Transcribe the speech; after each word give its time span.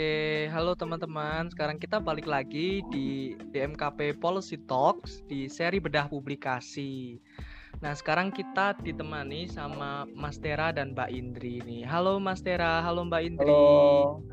Oke, 0.00 0.48
halo 0.48 0.72
teman-teman. 0.72 1.52
Sekarang 1.52 1.76
kita 1.76 2.00
balik 2.00 2.24
lagi 2.24 2.80
di 2.88 3.36
DMKP 3.52 4.16
Policy 4.16 4.56
Talks 4.64 5.20
di 5.28 5.44
seri 5.44 5.76
bedah 5.76 6.08
publikasi. 6.08 7.20
Nah, 7.84 7.92
sekarang 7.92 8.32
kita 8.32 8.80
ditemani 8.80 9.44
sama 9.52 10.08
Mas 10.16 10.40
Tera 10.40 10.72
dan 10.72 10.96
Mbak 10.96 11.10
Indri 11.12 11.60
nih. 11.68 11.84
Halo 11.84 12.16
Mas 12.16 12.40
Tera, 12.40 12.80
halo 12.80 13.12
Mbak 13.12 13.22
Indri. 13.28 13.52
Halo. 13.52 14.24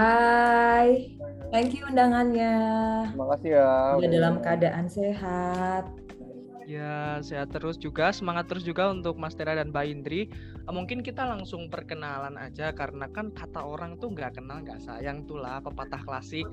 Hai, 0.00 1.12
thank 1.52 1.76
you 1.76 1.84
undangannya. 1.92 2.56
Terima 3.12 3.36
kasih 3.36 3.50
ya. 3.52 3.72
Udah 4.00 4.08
dalam 4.16 4.40
keadaan 4.40 4.88
sehat. 4.88 5.92
Ya, 6.66 7.18
sehat 7.20 7.50
terus 7.50 7.74
juga, 7.74 8.14
semangat 8.14 8.46
terus 8.46 8.62
juga 8.62 8.90
untuk 8.90 9.18
Mas 9.18 9.34
Tera 9.34 9.58
dan 9.58 9.74
Mbak 9.74 9.86
Indri. 9.90 10.30
Eh, 10.62 10.72
mungkin 10.72 11.02
kita 11.02 11.26
langsung 11.26 11.66
perkenalan 11.66 12.38
aja 12.38 12.70
karena 12.70 13.10
kan 13.10 13.34
kata 13.34 13.62
orang 13.62 13.98
tuh 13.98 14.14
nggak 14.14 14.38
kenal 14.38 14.62
nggak 14.62 14.78
sayang 14.78 15.26
tuh 15.26 15.42
lah 15.42 15.58
pepatah 15.58 16.02
klasik. 16.06 16.46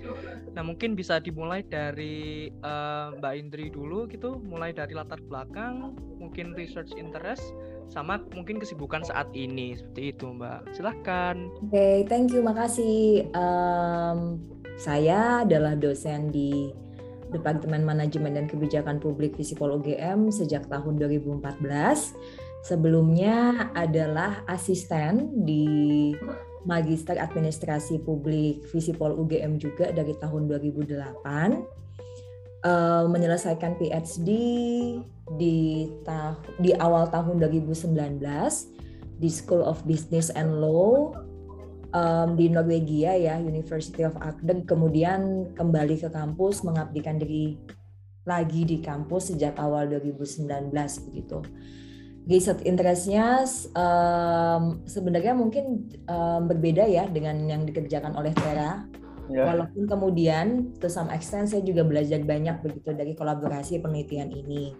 Nah 0.57 0.65
mungkin 0.65 0.97
bisa 0.97 1.21
dimulai 1.21 1.61
dari 1.61 2.49
uh, 2.65 3.13
Mbak 3.21 3.33
Indri 3.37 3.65
dulu 3.69 4.09
gitu, 4.09 4.41
mulai 4.41 4.73
dari 4.73 4.97
latar 4.97 5.21
belakang, 5.21 5.93
mungkin 6.17 6.57
research 6.57 6.97
interest, 6.97 7.53
sama 7.89 8.21
mungkin 8.33 8.57
kesibukan 8.57 9.05
saat 9.05 9.29
ini 9.37 9.77
seperti 9.77 10.17
itu 10.17 10.25
Mbak. 10.33 10.73
Silahkan. 10.73 11.37
Oke, 11.61 11.69
okay, 11.69 11.95
thank 12.09 12.33
you, 12.33 12.41
makasih. 12.41 13.29
Um, 13.37 14.41
saya 14.79 15.43
adalah 15.43 15.75
dosen 15.75 16.31
di 16.33 16.71
Departemen 17.29 17.85
Manajemen 17.85 18.35
dan 18.35 18.45
Kebijakan 18.49 18.97
Publik 18.97 19.37
Visipol 19.37 19.77
UGM 19.77 20.33
sejak 20.33 20.65
tahun 20.67 20.97
2014. 20.97 21.39
Sebelumnya 22.65 23.69
adalah 23.71 24.43
asisten 24.49 25.45
di 25.47 26.11
Magister 26.67 27.15
Administrasi 27.15 28.03
Publik 28.03 28.67
Visipol 28.67 29.15
UGM 29.15 29.61
juga 29.61 29.93
dari 29.95 30.11
tahun 30.19 30.49
2008. 30.51 31.79
Uh, 32.59 33.07
menyelesaikan 33.07 33.79
PhD 33.79 34.27
di 35.39 35.87
di 36.59 36.71
awal 36.75 37.07
tahun 37.07 37.39
2019 37.39 37.95
di 39.15 39.29
School 39.31 39.63
of 39.63 39.79
Business 39.87 40.27
and 40.35 40.59
Law 40.59 41.15
um, 41.93 42.37
di 42.37 42.49
Norwegia 42.49 43.17
ya 43.17 43.37
University 43.41 44.05
of 44.05 44.17
Agder 44.19 44.65
kemudian 44.65 45.51
kembali 45.53 45.97
ke 45.97 46.09
kampus 46.09 46.61
mengabdikan 46.61 47.17
diri 47.17 47.57
lagi 48.27 48.61
di 48.67 48.77
kampus 48.83 49.33
sejak 49.33 49.57
awal 49.57 49.89
2019 49.89 50.69
begitu. 51.09 51.41
Research 52.29 52.61
interestnya 52.67 53.41
um, 53.73 54.85
sebenarnya 54.85 55.33
mungkin 55.33 55.89
um, 56.05 56.45
berbeda 56.45 56.85
ya 56.85 57.09
dengan 57.09 57.41
yang 57.49 57.65
dikerjakan 57.65 58.13
oleh 58.13 58.35
Tera. 58.37 58.85
Yeah. 59.29 59.49
Walaupun 59.49 59.85
kemudian 59.89 60.73
to 60.77 60.89
some 60.89 61.09
extent 61.09 61.49
saya 61.49 61.65
juga 61.65 61.85
belajar 61.85 62.21
banyak 62.21 62.61
begitu 62.65 62.93
dari 62.93 63.17
kolaborasi 63.17 63.81
penelitian 63.81 64.29
ini. 64.29 64.77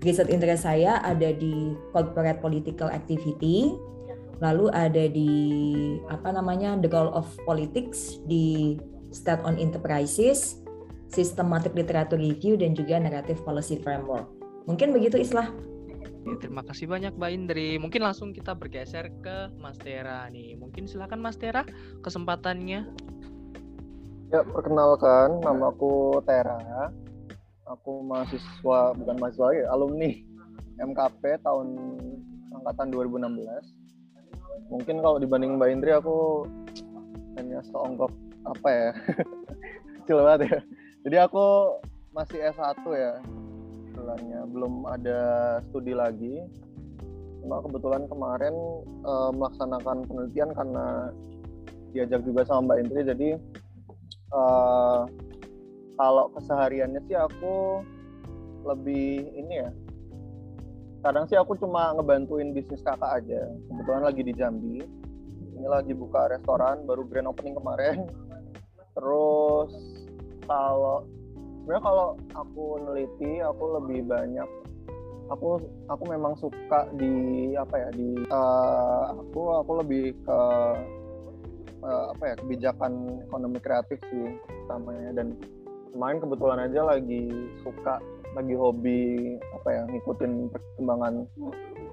Research 0.00 0.32
interest 0.32 0.64
saya 0.64 0.98
ada 1.04 1.30
di 1.30 1.76
corporate 1.92 2.40
political 2.40 2.88
activity, 2.88 3.76
lalu 4.40 4.72
ada 4.72 5.04
di 5.06 5.30
apa 6.08 6.32
namanya 6.32 6.74
the 6.80 6.88
role 6.88 7.12
of 7.12 7.28
politics 7.44 8.18
di 8.24 8.76
state 9.12 9.40
on 9.44 9.60
enterprises, 9.60 10.64
systematic 11.12 11.76
literature 11.76 12.18
review 12.18 12.56
dan 12.56 12.72
juga 12.72 12.96
narrative 12.96 13.40
policy 13.44 13.76
framework. 13.78 14.26
Mungkin 14.64 14.96
begitu 14.96 15.20
Islah. 15.20 15.52
Ya, 16.20 16.36
terima 16.36 16.60
kasih 16.60 16.84
banyak 16.84 17.16
Mbak 17.16 17.30
Indri. 17.32 17.70
Mungkin 17.80 18.04
langsung 18.04 18.36
kita 18.36 18.52
bergeser 18.52 19.08
ke 19.24 19.48
Mas 19.56 19.80
Tera 19.80 20.28
nih. 20.28 20.56
Mungkin 20.56 20.84
silakan 20.84 21.20
Mas 21.20 21.40
Tera 21.40 21.64
kesempatannya. 22.04 22.84
Ya, 24.28 24.40
perkenalkan 24.44 25.40
nama 25.40 25.72
aku 25.72 26.20
Tera. 26.28 26.60
Aku 27.64 28.04
mahasiswa 28.04 28.92
bukan 28.94 29.16
mahasiswa 29.16 29.48
ya, 29.54 29.66
alumni 29.72 30.10
MKP 30.80 31.40
tahun 31.44 31.68
angkatan 32.60 32.88
2016 32.92 33.79
mungkin 34.70 35.02
kalau 35.02 35.18
dibanding 35.18 35.58
Mbak 35.58 35.70
Indri 35.70 35.92
aku 35.94 36.46
hanya 37.38 37.62
seonggok 37.68 38.12
apa 38.46 38.68
ya? 38.68 38.90
Kecil 40.02 40.16
banget 40.24 40.40
ya. 40.48 40.58
Jadi 41.08 41.16
aku 41.20 41.44
masih 42.12 42.38
S1 42.50 42.82
ya 42.92 43.14
sebenarnya. 43.90 44.40
Belum 44.50 44.84
ada 44.86 45.20
studi 45.70 45.92
lagi. 45.92 46.44
Cuma 47.40 47.64
kebetulan 47.64 48.04
kemarin 48.08 48.54
uh, 49.04 49.32
melaksanakan 49.32 50.04
penelitian 50.04 50.50
karena 50.52 51.08
diajak 51.96 52.20
juga 52.22 52.44
sama 52.44 52.72
Mbak 52.72 52.78
Indri. 52.84 53.00
Jadi 53.08 53.28
uh, 54.32 55.08
kalau 56.00 56.32
kesehariannya 56.36 57.00
sih 57.08 57.16
aku 57.16 57.84
lebih 58.64 59.32
ini 59.36 59.64
ya 59.64 59.70
kadang 61.00 61.24
sih 61.28 61.36
aku 61.36 61.56
cuma 61.56 61.96
ngebantuin 61.96 62.52
bisnis 62.52 62.84
kakak 62.84 63.24
aja. 63.24 63.48
Kebetulan 63.72 64.02
lagi 64.04 64.22
di 64.24 64.32
Jambi. 64.36 64.78
Ini 65.60 65.68
lagi 65.68 65.92
buka 65.92 66.32
restoran 66.32 66.88
baru 66.88 67.04
grand 67.08 67.28
opening 67.28 67.56
kemarin. 67.56 68.08
Terus 68.96 69.72
kalau 70.44 71.04
sebenarnya 71.60 71.84
kalau 71.84 72.06
aku 72.36 72.64
neliti 72.84 73.44
aku 73.44 73.64
lebih 73.80 74.08
banyak 74.08 74.48
aku 75.30 75.62
aku 75.86 76.04
memang 76.10 76.34
suka 76.42 76.90
di 76.98 77.54
apa 77.54 77.74
ya 77.78 77.88
di 77.94 78.18
uh, 78.34 79.14
aku 79.14 79.62
aku 79.62 79.72
lebih 79.84 80.18
ke 80.26 80.40
uh, 81.86 82.04
apa 82.12 82.24
ya 82.24 82.34
kebijakan 82.42 83.22
ekonomi 83.30 83.58
kreatif 83.62 84.02
sih 84.10 84.36
utamanya. 84.66 85.14
Dan 85.22 85.38
kemarin 85.94 86.18
kebetulan 86.18 86.58
aja 86.66 86.80
lagi 86.82 87.24
suka 87.62 88.02
lagi 88.36 88.54
hobi 88.54 89.00
apa 89.58 89.68
ya 89.70 89.82
ngikutin 89.90 90.32
perkembangan 90.54 91.14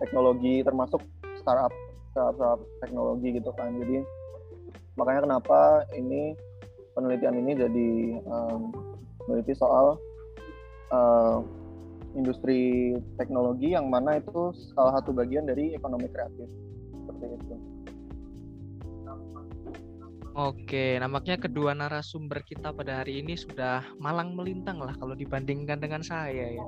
teknologi 0.04 0.62
termasuk 0.62 1.02
startup 1.42 1.74
startup, 2.14 2.36
startup 2.38 2.62
teknologi 2.86 3.28
gitu 3.38 3.50
kan 3.58 3.74
jadi 3.82 4.06
makanya 4.98 5.22
kenapa 5.30 5.86
ini 5.94 6.34
penelitian 6.98 7.38
ini 7.42 7.52
jadi 7.54 7.90
um, 8.26 8.74
soal 9.54 10.02
uh, 10.90 11.42
industri 12.18 12.94
teknologi 13.22 13.78
yang 13.78 13.94
mana 13.94 14.18
itu 14.18 14.50
salah 14.74 14.98
satu 14.98 15.14
bagian 15.14 15.46
dari 15.46 15.78
ekonomi 15.78 16.10
kreatif 16.10 16.50
seperti 17.06 17.26
itu. 17.38 17.77
Oke, 20.38 21.02
nampaknya 21.02 21.42
kedua 21.42 21.74
narasumber 21.74 22.46
kita 22.46 22.70
pada 22.70 23.02
hari 23.02 23.26
ini 23.26 23.34
sudah 23.34 23.82
malang 23.98 24.38
melintang 24.38 24.78
lah 24.78 24.94
kalau 25.02 25.18
dibandingkan 25.18 25.82
dengan 25.82 26.06
saya 26.06 26.54
ya. 26.54 26.66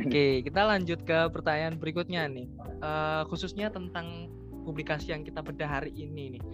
Oke, 0.00 0.40
kita 0.48 0.64
lanjut 0.64 1.04
ke 1.04 1.28
pertanyaan 1.28 1.76
berikutnya 1.76 2.24
nih, 2.24 2.48
uh, 2.80 3.28
khususnya 3.28 3.68
tentang 3.68 4.32
publikasi 4.64 5.12
yang 5.12 5.28
kita 5.28 5.44
bedah 5.44 5.68
hari 5.68 5.92
ini 5.92 6.40
nih. 6.40 6.44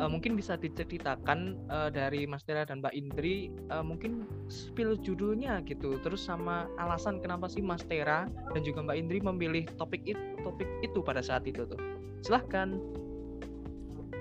Uh, 0.00 0.08
mungkin 0.08 0.32
bisa 0.32 0.56
diceritakan 0.56 1.60
uh, 1.68 1.92
dari 1.92 2.24
Mas 2.24 2.40
Tera 2.48 2.64
dan 2.64 2.80
Mbak 2.80 2.96
Indri, 2.96 3.52
uh, 3.68 3.84
mungkin 3.84 4.24
spill 4.48 4.96
judulnya 4.96 5.60
gitu, 5.68 6.00
terus 6.00 6.24
sama 6.24 6.72
alasan 6.80 7.20
kenapa 7.20 7.52
sih 7.52 7.60
Mas 7.60 7.84
Tera 7.84 8.24
dan 8.56 8.64
juga 8.64 8.80
Mbak 8.80 8.96
Indri 8.96 9.20
memilih 9.20 9.68
topik 9.76 10.00
itu, 10.08 10.24
topik 10.40 10.72
itu 10.80 11.04
pada 11.04 11.20
saat 11.20 11.44
itu 11.44 11.68
tuh. 11.68 11.76
Silahkan. 12.24 12.80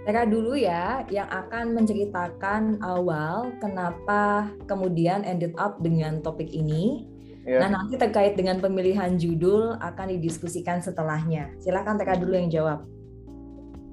Tera 0.01 0.25
dulu 0.25 0.57
ya 0.57 1.05
yang 1.13 1.29
akan 1.29 1.77
menceritakan 1.77 2.81
awal 2.81 3.53
kenapa 3.61 4.49
kemudian 4.65 5.21
ended 5.21 5.53
up 5.61 5.77
dengan 5.77 6.25
topik 6.25 6.49
ini. 6.49 7.05
Yeah. 7.45 7.61
Nah 7.61 7.77
nanti 7.77 8.01
terkait 8.01 8.33
dengan 8.33 8.57
pemilihan 8.57 9.21
judul 9.21 9.77
akan 9.77 10.17
didiskusikan 10.17 10.81
setelahnya. 10.81 11.53
Silakan 11.61 12.01
Tera 12.01 12.17
dulu 12.17 12.33
yang 12.33 12.49
jawab. 12.49 12.81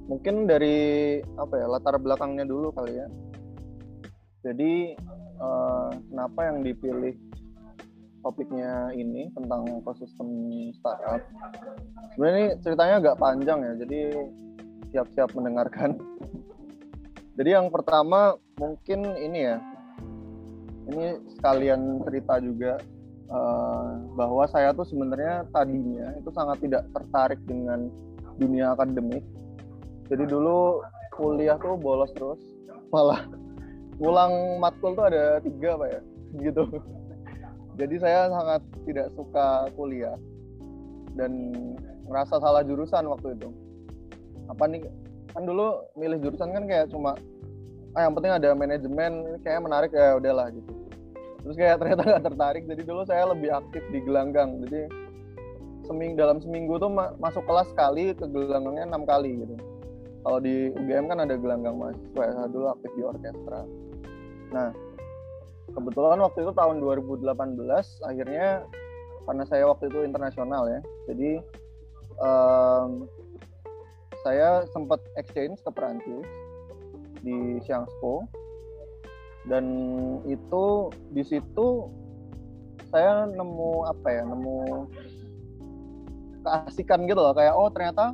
Mungkin 0.09 0.49
dari 0.49 1.21
apa 1.37 1.53
ya 1.61 1.69
latar 1.69 2.01
belakangnya 2.01 2.49
dulu 2.49 2.73
kali 2.73 2.97
ya. 2.97 3.07
Jadi 4.41 4.97
uh, 5.37 5.93
kenapa 6.09 6.39
yang 6.49 6.65
dipilih 6.65 7.13
topiknya 8.25 8.89
ini 8.97 9.29
tentang 9.37 9.61
ekosistem 9.77 10.25
startup? 10.73 11.21
Sebenarnya 12.17 12.37
ini 12.41 12.49
ceritanya 12.65 12.95
agak 12.97 13.15
panjang 13.21 13.59
ya. 13.61 13.73
Jadi 13.85 13.99
siap-siap 14.91 15.33
mendengarkan. 15.37 15.97
Jadi 17.39 17.49
yang 17.55 17.71
pertama 17.71 18.35
mungkin 18.59 19.15
ini 19.15 19.47
ya, 19.47 19.57
ini 20.91 21.23
sekalian 21.39 22.03
cerita 22.03 22.35
juga 22.43 22.75
uh, 23.31 23.95
bahwa 24.17 24.43
saya 24.51 24.75
tuh 24.75 24.83
sebenarnya 24.83 25.47
tadinya 25.55 26.11
itu 26.19 26.29
sangat 26.35 26.59
tidak 26.59 26.83
tertarik 26.91 27.39
dengan 27.47 27.87
dunia 28.35 28.75
akademik. 28.75 29.23
Jadi 30.11 30.27
dulu 30.27 30.83
kuliah 31.15 31.55
tuh 31.61 31.79
bolos 31.79 32.11
terus, 32.17 32.41
malah 32.93 33.23
pulang 33.95 34.59
matkul 34.59 34.95
tuh 34.95 35.07
ada 35.07 35.39
tiga 35.39 35.79
pak 35.79 35.87
ya, 35.87 36.01
gitu. 36.51 36.63
Jadi 37.79 37.95
saya 38.03 38.27
sangat 38.27 38.61
tidak 38.83 39.07
suka 39.15 39.71
kuliah 39.79 40.19
dan 41.15 41.31
merasa 42.03 42.35
salah 42.43 42.67
jurusan 42.67 43.07
waktu 43.07 43.39
itu 43.39 43.68
apa 44.49 44.63
nih? 44.65 44.81
Kan 45.31 45.45
dulu 45.45 45.85
milih 45.93 46.17
jurusan 46.25 46.51
kan 46.51 46.65
kayak 46.65 46.89
cuma 46.89 47.13
ah 47.97 48.05
yang 48.05 48.13
penting 48.13 48.33
ada 48.33 48.53
manajemen 48.53 49.41
kayak 49.41 49.61
menarik 49.61 49.91
ya 49.93 50.17
udahlah 50.17 50.49
gitu. 50.53 50.71
Terus 51.45 51.55
kayak 51.55 51.75
ternyata 51.81 52.01
nggak 52.09 52.25
tertarik 52.33 52.63
jadi 52.65 52.81
dulu 52.83 53.01
saya 53.05 53.29
lebih 53.29 53.49
aktif 53.53 53.83
di 53.93 53.99
gelanggang. 54.01 54.59
Jadi 54.67 54.89
seming 55.85 56.13
dalam 56.13 56.37
seminggu 56.41 56.77
tuh 56.77 56.91
ma 56.91 57.13
masuk 57.17 57.45
kelas 57.49 57.69
sekali 57.73 58.13
ke 58.13 58.25
gelanggangnya 58.29 58.89
enam 58.89 59.05
kali 59.05 59.45
gitu. 59.45 59.55
Kalau 60.19 60.39
di 60.43 60.75
UGM 60.75 61.07
kan 61.07 61.23
ada 61.23 61.35
gelanggang 61.39 61.79
mahasiswa 61.79 62.23
saya 62.35 62.49
dulu 62.51 62.65
aktif 62.73 62.91
di 62.93 63.03
orkestra. 63.05 63.63
Nah 64.51 64.69
kebetulan 65.73 66.19
waktu 66.19 66.39
itu 66.43 66.51
tahun 66.53 66.81
2018 66.81 67.29
akhirnya 68.05 68.65
karena 69.29 69.43
saya 69.45 69.69
waktu 69.69 69.93
itu 69.93 70.01
internasional 70.01 70.65
ya 70.65 70.81
jadi 71.05 71.37
um, 72.17 73.05
saya 74.23 74.67
sempat 74.75 74.99
exchange 75.15 75.59
ke 75.63 75.71
Perancis 75.71 76.27
di 77.23 77.59
Xiangsu 77.63 78.27
dan 79.47 79.65
itu 80.27 80.91
di 81.15 81.23
situ 81.23 81.87
saya 82.89 83.29
nemu 83.29 83.87
apa 83.87 84.07
ya 84.11 84.23
nemu 84.25 84.89
keasikan 86.43 87.05
gitu 87.05 87.19
loh. 87.21 87.33
Kayak 87.35 87.53
oh 87.55 87.69
ternyata 87.71 88.05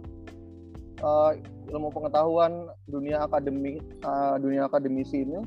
uh, 1.02 1.32
ilmu 1.72 1.90
pengetahuan 1.90 2.70
dunia 2.86 3.26
akademi 3.26 3.82
uh, 4.06 4.38
dunia 4.38 4.70
akademisi 4.70 5.26
ini 5.26 5.42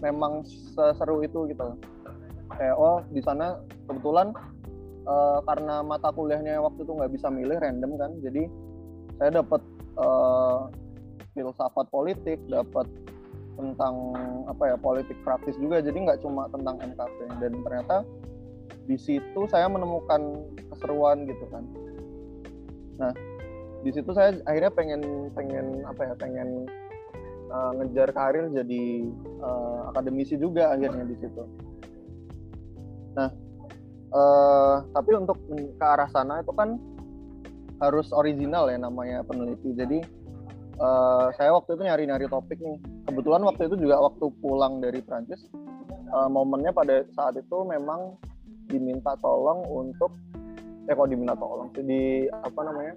memang 0.00 0.42
seseru 0.74 1.22
itu 1.22 1.46
gitu. 1.52 1.76
Kayak 2.56 2.76
oh 2.76 3.04
di 3.14 3.22
sana 3.22 3.60
kebetulan 3.86 4.34
uh, 5.06 5.38
karena 5.46 5.84
mata 5.84 6.10
kuliahnya 6.10 6.58
waktu 6.58 6.82
itu 6.82 6.92
nggak 6.96 7.12
bisa 7.14 7.28
milih 7.30 7.58
random 7.60 7.94
kan. 8.00 8.10
Jadi 8.24 8.42
saya 9.20 9.44
dapat 9.44 9.60
uh, 10.00 10.72
filsafat 11.36 11.86
politik 11.92 12.40
dapat 12.48 12.88
tentang 13.54 13.94
apa 14.48 14.74
ya 14.74 14.76
politik 14.80 15.16
praktis 15.22 15.54
juga. 15.60 15.84
Jadi 15.84 16.08
nggak 16.08 16.24
cuma 16.24 16.48
tentang 16.48 16.80
MKP 16.80 17.18
dan 17.38 17.52
ternyata 17.60 17.96
di 18.88 18.96
situ 18.96 19.40
saya 19.46 19.68
menemukan 19.68 20.42
keseruan 20.72 21.28
gitu 21.28 21.44
kan. 21.52 21.64
Nah 22.98 23.12
di 23.80 23.90
situ 23.92 24.10
saya 24.12 24.36
akhirnya 24.44 24.72
pengen 24.72 25.02
pengen 25.32 25.84
apa 25.88 26.12
ya 26.12 26.14
pengen 26.16 26.68
uh, 27.52 27.72
ngejar 27.80 28.12
karir 28.12 28.48
jadi 28.52 29.08
uh, 29.40 29.92
akademisi 29.92 30.36
juga 30.40 30.72
akhirnya 30.72 31.04
di 31.04 31.16
situ. 31.20 31.44
Nah 33.16 33.30
uh, 34.12 34.84
tapi 34.96 35.10
untuk 35.16 35.38
ke 35.50 35.84
arah 35.84 36.08
sana 36.10 36.40
itu 36.40 36.52
kan 36.56 36.76
harus 37.80 38.12
original 38.12 38.68
ya 38.68 38.78
namanya 38.78 39.24
peneliti. 39.24 39.72
Jadi 39.72 39.98
uh, 40.78 41.32
saya 41.34 41.50
waktu 41.56 41.76
itu 41.76 41.82
nyari-nyari 41.88 42.26
topik 42.28 42.60
nih. 42.60 42.76
Kebetulan 43.08 43.42
waktu 43.44 43.66
itu 43.72 43.76
juga 43.80 44.00
waktu 44.00 44.28
pulang 44.44 44.84
dari 44.84 45.00
Prancis, 45.00 45.48
uh, 46.12 46.28
momennya 46.28 46.70
pada 46.70 47.02
saat 47.16 47.40
itu 47.40 47.56
memang 47.64 48.14
diminta 48.70 49.16
tolong 49.18 49.66
untuk 49.66 50.14
eh 50.88 50.94
kok 50.96 51.10
diminta 51.10 51.34
tolong 51.36 51.72
di 51.74 52.28
apa 52.30 52.60
namanya? 52.62 52.94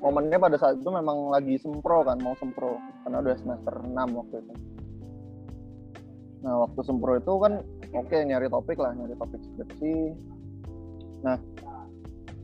Momennya 0.00 0.38
pada 0.40 0.56
saat 0.56 0.80
itu 0.80 0.88
memang 0.88 1.28
lagi 1.28 1.60
sempro 1.60 2.04
kan 2.04 2.16
mau 2.20 2.32
sempro. 2.40 2.80
Karena 3.04 3.20
udah 3.20 3.36
semester 3.36 3.74
6 3.84 3.96
waktu 4.16 4.36
itu. 4.40 4.54
Nah 6.40 6.64
waktu 6.64 6.80
sempro 6.88 7.20
itu 7.20 7.32
kan 7.36 7.60
oke 7.92 8.08
okay, 8.08 8.24
nyari 8.24 8.48
topik 8.48 8.80
lah 8.80 8.96
nyari 8.96 9.12
topik 9.12 9.40
skripsi. 9.44 10.16
Nah 11.20 11.36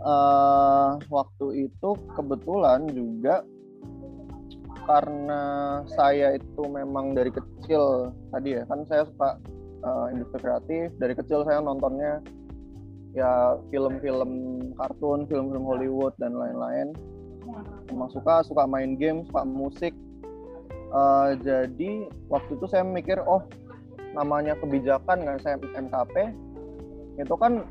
uh, 0.06 0.97
waktu 1.11 1.67
itu 1.67 1.91
kebetulan 2.14 2.87
juga 2.94 3.43
karena 4.87 5.43
saya 5.99 6.38
itu 6.38 6.62
memang 6.70 7.19
dari 7.19 7.35
kecil 7.35 8.14
tadi 8.31 8.55
ya 8.55 8.62
kan 8.70 8.87
saya 8.87 9.03
suka 9.11 9.43
uh, 9.82 10.06
industri 10.14 10.38
kreatif 10.38 10.94
dari 11.03 11.14
kecil 11.19 11.43
saya 11.43 11.58
nontonnya 11.58 12.23
ya 13.19 13.58
film-film 13.75 14.31
kartun 14.79 15.26
film-film 15.26 15.64
Hollywood 15.67 16.14
dan 16.23 16.37
lain-lain. 16.37 16.93
Memang 17.91 18.12
suka 18.12 18.44
suka 18.44 18.69
main 18.69 18.94
game 19.00 19.25
suka 19.26 19.43
musik. 19.43 19.97
Uh, 20.94 21.35
jadi 21.43 22.06
waktu 22.31 22.50
itu 22.55 22.67
saya 22.70 22.87
mikir 22.87 23.19
oh 23.26 23.43
namanya 24.14 24.55
kebijakan 24.62 25.19
kan 25.26 25.37
saya 25.43 25.58
MKP 25.58 26.31
itu 27.17 27.35
kan 27.41 27.67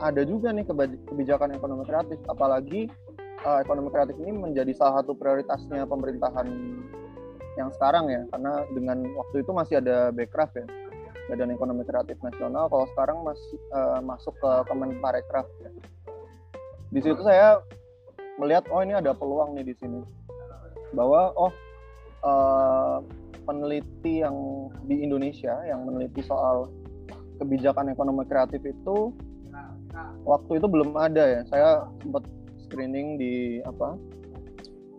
ada 0.00 0.22
juga 0.24 0.52
nih 0.52 0.66
kebijakan 1.08 1.56
ekonomi 1.56 1.84
kreatif. 1.88 2.18
Apalagi 2.28 2.88
uh, 3.44 3.58
ekonomi 3.60 3.88
kreatif 3.92 4.16
ini 4.20 4.32
menjadi 4.32 4.72
salah 4.76 5.02
satu 5.02 5.16
prioritasnya 5.16 5.88
pemerintahan 5.88 6.48
yang 7.56 7.70
sekarang 7.72 8.12
ya. 8.12 8.22
Karena 8.32 8.52
dengan 8.72 8.98
waktu 9.16 9.44
itu 9.44 9.50
masih 9.52 9.80
ada 9.80 10.12
Bekraf 10.12 10.52
ya 10.56 10.66
Badan 11.26 11.50
Ekonomi 11.52 11.82
Kreatif 11.82 12.20
Nasional. 12.22 12.70
Kalau 12.70 12.86
sekarang 12.94 13.18
masih 13.26 13.58
uh, 13.74 14.00
masuk 14.04 14.34
ke 14.38 14.50
Kemenparekraf 14.70 15.46
ya. 15.62 15.70
di 16.86 17.02
situ 17.02 17.18
saya 17.26 17.58
melihat 18.38 18.70
oh 18.70 18.78
ini 18.78 18.94
ada 18.94 19.10
peluang 19.10 19.58
nih 19.58 19.72
di 19.72 19.74
sini. 19.80 20.00
Bahwa 20.94 21.34
oh 21.34 21.52
uh, 22.22 23.02
peneliti 23.46 24.22
yang 24.22 24.34
di 24.86 25.02
Indonesia 25.02 25.62
yang 25.66 25.86
meneliti 25.86 26.22
soal 26.22 26.70
kebijakan 27.38 27.92
ekonomi 27.92 28.26
kreatif 28.26 28.64
itu 28.64 29.12
waktu 30.24 30.58
itu 30.58 30.66
belum 30.66 30.94
ada 30.96 31.24
ya. 31.24 31.40
Saya 31.48 31.68
sempat 32.02 32.24
screening 32.66 33.16
di 33.18 33.60
apa 33.62 33.96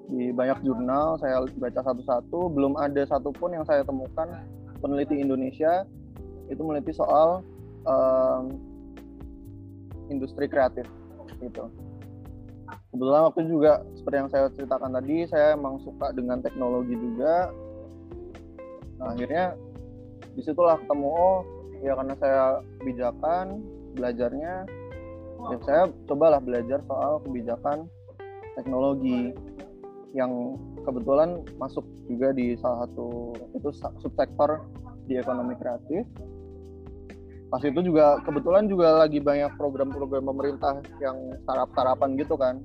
di 0.08 0.32
banyak 0.32 0.64
jurnal. 0.64 1.20
Saya 1.20 1.44
baca 1.44 1.82
satu-satu. 1.84 2.52
Belum 2.52 2.76
ada 2.80 3.04
satupun 3.08 3.54
yang 3.54 3.66
saya 3.68 3.84
temukan 3.84 4.28
peneliti 4.80 5.18
Indonesia 5.20 5.84
itu 6.48 6.62
meneliti 6.64 6.96
soal 6.96 7.44
um, 7.84 8.56
industri 10.08 10.48
kreatif 10.48 10.88
gitu. 11.44 11.68
Kebetulan 12.92 13.22
waktu 13.30 13.42
juga 13.52 13.84
seperti 14.00 14.16
yang 14.16 14.30
saya 14.32 14.46
ceritakan 14.56 14.92
tadi 14.96 15.28
saya 15.28 15.54
emang 15.54 15.80
suka 15.84 16.12
dengan 16.16 16.40
teknologi 16.40 16.96
juga. 16.96 17.52
Nah 18.98 19.14
akhirnya 19.14 19.54
di 20.34 20.42
situlah 20.42 20.80
ketemu 20.82 21.08
oh 21.12 21.38
ya 21.84 21.94
karena 21.94 22.16
saya 22.18 22.44
kebijakan 22.82 23.62
belajarnya 23.98 24.66
ya 25.52 25.58
saya 25.64 25.84
cobalah 26.08 26.42
belajar 26.44 26.84
soal 26.88 27.24
kebijakan 27.24 27.88
teknologi 28.58 29.32
yang 30.16 30.58
kebetulan 30.81 31.45
masuk 31.62 31.86
juga 32.10 32.33
di 32.33 32.57
salah 32.57 32.88
satu 32.88 33.36
itu 33.54 33.69
subsektor 34.02 34.66
di 35.06 35.19
ekonomi 35.19 35.54
kreatif. 35.60 36.04
Pas 37.48 37.64
itu 37.64 37.80
juga 37.80 38.19
kebetulan 38.28 38.68
juga 38.68 39.07
lagi 39.07 39.24
banyak 39.24 39.56
program-program 39.56 40.26
pemerintah 40.26 40.83
yang 41.00 41.16
startup-startupan 41.48 42.19
gitu 42.19 42.36
kan. 42.36 42.60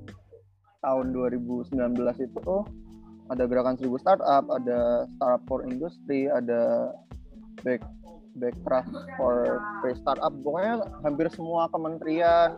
Tahun 0.83 1.15
2019 1.15 1.71
itu 2.19 2.55
ada 3.31 3.43
gerakan 3.47 3.79
seribu 3.79 3.95
startup 3.95 4.43
ada 4.51 5.07
startup 5.15 5.43
for 5.47 5.63
industry 5.63 6.27
ada 6.27 6.91
back 7.63 7.79
Backcraft 8.33 8.93
for 9.17 9.61
Free 9.81 9.97
Startup. 10.01 10.33
Pokoknya 10.41 10.81
hampir 11.05 11.29
semua 11.29 11.69
kementerian 11.69 12.57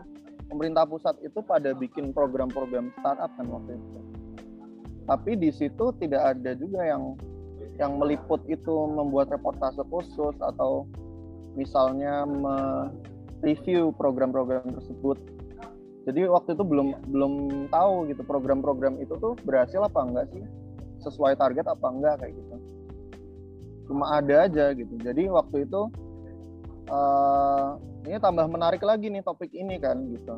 pemerintah 0.50 0.86
pusat 0.86 1.18
itu 1.26 1.42
pada 1.42 1.74
bikin 1.74 2.14
program-program 2.14 2.94
startup 3.02 3.32
kan 3.36 3.48
waktu 3.50 3.78
itu. 3.78 4.00
Tapi 5.06 5.32
di 5.38 5.50
situ 5.54 5.94
tidak 6.02 6.34
ada 6.34 6.58
juga 6.58 6.82
yang 6.82 7.14
yang 7.78 8.00
meliput 8.00 8.42
itu 8.48 8.74
membuat 8.88 9.30
reportase 9.30 9.84
khusus 9.92 10.36
atau 10.40 10.88
misalnya 11.60 12.24
mereview 12.24 13.92
program-program 13.96 14.66
tersebut. 14.80 15.18
Jadi 16.06 16.30
waktu 16.30 16.54
itu 16.54 16.64
belum 16.64 16.88
belum 17.10 17.34
tahu 17.74 18.10
gitu 18.14 18.22
program-program 18.22 19.02
itu 19.02 19.18
tuh 19.18 19.34
berhasil 19.44 19.82
apa 19.82 20.00
enggak 20.06 20.26
sih? 20.32 20.44
Sesuai 21.02 21.38
target 21.38 21.66
apa 21.66 21.88
enggak 21.90 22.16
kayak 22.22 22.34
gitu. 22.38 22.56
Cuma 23.90 24.22
ada 24.22 24.46
aja 24.46 24.74
gitu. 24.74 24.94
Jadi 25.02 25.30
waktu 25.30 25.66
itu 25.66 25.82
uh, 26.90 27.78
ini 28.06 28.18
tambah 28.22 28.46
menarik 28.48 28.82
lagi 28.86 29.10
nih 29.10 29.26
topik 29.26 29.52
ini 29.52 29.82
kan 29.82 30.06
gitu. 30.14 30.38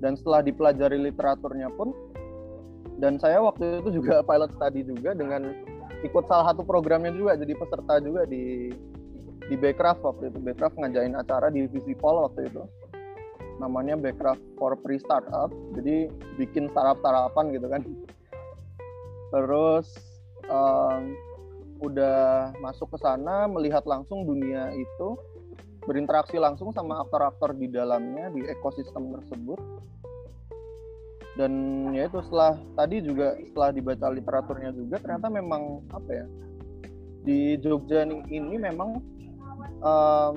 Dan 0.00 0.14
setelah 0.14 0.44
dipelajari 0.44 1.00
literaturnya 1.00 1.72
pun 1.72 1.96
dan 2.96 3.20
saya 3.20 3.40
waktu 3.40 3.84
itu 3.84 4.00
juga 4.00 4.20
pilot 4.28 4.52
study 4.56 4.80
juga 4.84 5.16
dengan 5.16 5.52
ikut 6.04 6.24
salah 6.28 6.52
satu 6.52 6.62
programnya 6.62 7.12
juga 7.12 7.36
jadi 7.40 7.56
peserta 7.56 8.00
juga 8.04 8.28
di 8.28 8.72
di 9.46 9.54
Backcraft 9.56 10.02
waktu 10.04 10.24
itu. 10.32 10.38
Backcraft 10.42 10.76
ngajain 10.80 11.14
acara 11.16 11.48
di 11.48 11.64
Visipol 11.70 12.28
waktu 12.28 12.50
itu. 12.50 12.62
Namanya 13.56 13.96
Backcraft 13.96 14.42
for 14.60 14.76
Pre 14.76 14.96
Startup 15.00 15.48
jadi 15.72 16.12
bikin 16.36 16.68
startup 16.72 17.00
startupan 17.00 17.56
gitu 17.56 17.66
kan. 17.72 17.82
Terus 19.32 19.96
um, 20.48 21.16
udah 21.80 22.52
masuk 22.64 22.88
ke 22.96 22.98
sana 23.00 23.44
melihat 23.48 23.84
langsung 23.84 24.24
dunia 24.24 24.72
itu 24.72 25.08
berinteraksi 25.86 26.36
langsung 26.36 26.74
sama 26.74 27.00
aktor-aktor 27.06 27.54
di 27.54 27.70
dalamnya 27.70 28.28
di 28.34 28.42
ekosistem 28.46 29.14
tersebut 29.14 29.58
dan 31.36 31.52
ya 31.92 32.08
itu 32.08 32.18
setelah 32.26 32.58
tadi 32.74 33.04
juga 33.04 33.36
setelah 33.38 33.70
dibaca 33.70 34.06
literaturnya 34.10 34.70
juga 34.72 34.96
ternyata 34.98 35.28
memang 35.28 35.84
apa 35.92 36.10
ya 36.10 36.26
di 37.26 37.58
Jogja 37.58 38.06
ini 38.06 38.56
memang 38.56 39.02
um, 39.82 40.34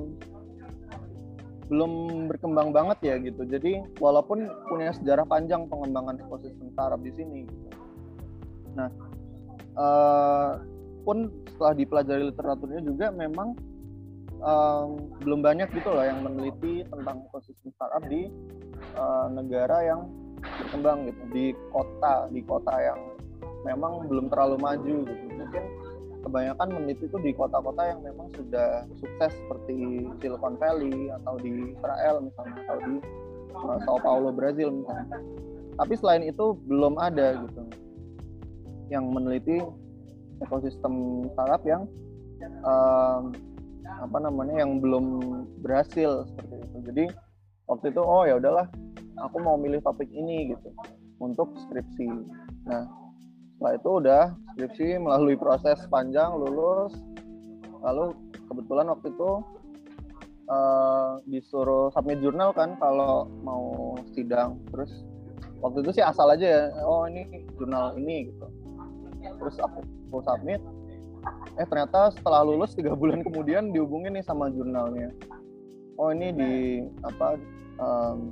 belum 1.70 2.25
berkembang 2.25 2.74
banget 2.74 2.98
ya 3.06 3.15
gitu. 3.22 3.46
Jadi 3.46 3.86
walaupun 4.01 4.50
punya 4.68 4.89
sejarah 4.98 5.24
panjang 5.29 5.70
pengembangan 5.70 6.18
ekosistem 6.18 6.74
startup 6.74 6.98
di 7.06 7.13
sini. 7.13 7.46
Nah, 8.74 8.89
uh, 9.77 10.58
pun 11.06 11.29
setelah 11.53 11.74
dipelajari 11.77 12.24
literaturnya 12.34 12.82
juga 12.82 13.13
memang 13.13 13.53
um, 14.43 15.12
belum 15.24 15.39
banyak 15.43 15.69
gitu 15.75 15.89
loh 15.91 16.03
yang 16.03 16.24
meneliti 16.24 16.84
tentang 16.88 17.24
ekosistem 17.29 17.69
startup 17.75 18.03
di 18.08 18.31
uh, 18.96 19.27
negara 19.31 19.84
yang 19.84 20.10
berkembang 20.39 21.12
gitu, 21.12 21.22
di 21.36 21.46
kota 21.72 22.31
di 22.31 22.41
kota 22.43 22.74
yang 22.79 23.00
memang 23.67 24.08
belum 24.08 24.31
terlalu 24.31 24.58
maju 24.60 24.96
gitu. 25.08 25.25
Mungkin 25.36 25.63
kebanyakan 26.19 26.67
meneliti 26.75 27.08
itu 27.08 27.17
di 27.24 27.31
kota-kota 27.31 27.84
yang 27.96 28.00
memang 28.03 28.27
sudah 28.36 28.84
sukses 29.00 29.31
seperti 29.31 30.08
Silicon 30.19 30.55
Valley 30.60 31.12
atau 31.22 31.36
di 31.39 31.75
Israel 31.75 32.15
misalnya 32.24 32.55
atau 32.67 32.77
di 32.84 32.96
uh, 33.55 33.77
Sao 33.88 33.98
Paulo 34.00 34.31
Brazil 34.31 34.72
misalnya. 34.72 35.19
Tapi 35.79 35.93
selain 35.96 36.27
itu 36.27 36.60
belum 36.67 37.00
ada 37.00 37.39
gitu 37.39 37.63
yang 38.91 39.08
meneliti 39.15 39.63
ekosistem 40.43 41.27
startup 41.36 41.63
yang 41.63 41.88
um, 42.63 43.31
apa 44.00 44.18
namanya 44.24 44.63
yang 44.63 44.79
belum 44.79 45.06
berhasil 45.60 46.25
seperti 46.32 46.56
itu. 46.63 46.77
Jadi 46.88 47.06
waktu 47.68 47.86
itu 47.91 48.01
oh 48.01 48.24
ya 48.24 48.39
udahlah 48.39 48.65
aku 49.20 49.38
mau 49.44 49.60
milih 49.60 49.84
topik 49.84 50.08
ini 50.10 50.56
gitu 50.56 50.72
untuk 51.20 51.51
skripsi. 51.68 52.08
Nah 52.65 52.88
setelah 53.60 53.74
itu 53.75 53.89
udah 53.91 54.24
skripsi 54.56 54.88
melalui 55.03 55.36
proses 55.36 55.84
panjang 55.91 56.32
lulus 56.32 56.96
lalu 57.84 58.15
kebetulan 58.48 58.88
waktu 58.88 59.12
itu 59.12 59.32
uh, 60.48 61.20
disuruh 61.27 61.91
submit 61.91 62.24
jurnal 62.24 62.56
kan 62.56 62.79
kalau 62.79 63.27
mau 63.44 63.96
sidang 64.15 64.60
terus 64.72 65.03
waktu 65.60 65.84
itu 65.84 66.00
sih 66.00 66.03
asal 66.03 66.32
aja 66.32 66.48
ya 66.48 66.63
oh 66.88 67.03
ini 67.08 67.46
jurnal 67.60 67.96
ini 68.00 68.32
gitu 68.32 68.48
terus 69.39 69.56
aku, 69.60 69.84
aku 70.08 70.20
submit 70.24 70.63
eh 71.59 71.67
ternyata 71.67 72.15
setelah 72.15 72.47
lulus 72.47 72.71
tiga 72.71 72.95
bulan 72.95 73.19
kemudian 73.19 73.75
dihubungin 73.75 74.15
nih 74.15 74.23
sama 74.23 74.47
jurnalnya. 74.47 75.11
Oh 75.99 76.15
ini 76.15 76.31
di 76.31 76.53
apa 77.03 77.35
um, 77.75 78.31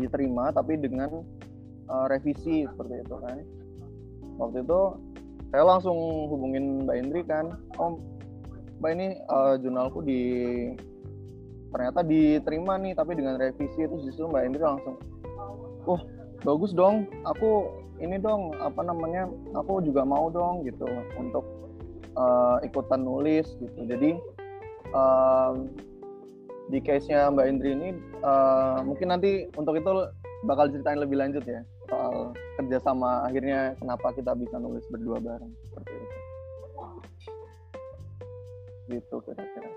diterima 0.00 0.48
tapi 0.52 0.80
dengan 0.80 1.20
uh, 1.92 2.06
revisi 2.08 2.64
seperti 2.64 3.04
itu 3.04 3.16
kan. 3.20 3.36
Waktu 4.40 4.64
itu 4.64 4.80
saya 5.52 5.64
langsung 5.64 5.96
hubungin 6.32 6.88
Mbak 6.88 6.96
Indri 6.96 7.22
kan. 7.28 7.52
Oh 7.76 8.00
Mbak 8.80 8.90
ini 8.96 9.08
uh, 9.28 9.60
jurnalku 9.60 10.00
di 10.00 10.20
ternyata 11.68 12.00
diterima 12.00 12.80
nih 12.80 12.96
tapi 12.96 13.12
dengan 13.12 13.36
revisi. 13.36 13.84
Itu 13.84 14.00
justru 14.00 14.32
Mbak 14.32 14.44
Indri 14.48 14.64
langsung 14.64 14.96
oh 15.84 16.00
bagus 16.40 16.72
dong. 16.72 17.04
Aku 17.28 17.84
ini 18.00 18.16
dong 18.20 18.56
apa 18.60 18.80
namanya 18.84 19.28
aku 19.56 19.84
juga 19.84 20.04
mau 20.04 20.28
dong 20.32 20.64
gitu 20.64 20.88
untuk 21.16 21.44
uh, 22.16 22.56
ikutan 22.64 23.04
nulis 23.04 23.46
gitu. 23.60 23.80
Jadi 23.86 24.16
uh, 24.96 25.52
di 26.72 26.82
case-nya 26.82 27.30
Mbak 27.30 27.46
Indri 27.46 27.70
ini 27.78 27.88
uh, 28.26 28.82
mungkin 28.82 29.14
nanti 29.14 29.46
untuk 29.54 29.78
itu 29.78 30.10
bakal 30.44 30.66
ceritain 30.68 30.98
lebih 30.98 31.16
lanjut 31.22 31.46
ya 31.46 31.62
soal 31.86 32.34
kerjasama 32.58 33.22
akhirnya 33.22 33.78
kenapa 33.78 34.10
kita 34.18 34.34
bisa 34.34 34.58
nulis 34.58 34.82
berdua 34.90 35.22
bareng 35.22 35.52
seperti 35.70 35.92
itu. 35.94 36.18
Gitu 38.90 39.16
kira-kira. 39.22 39.70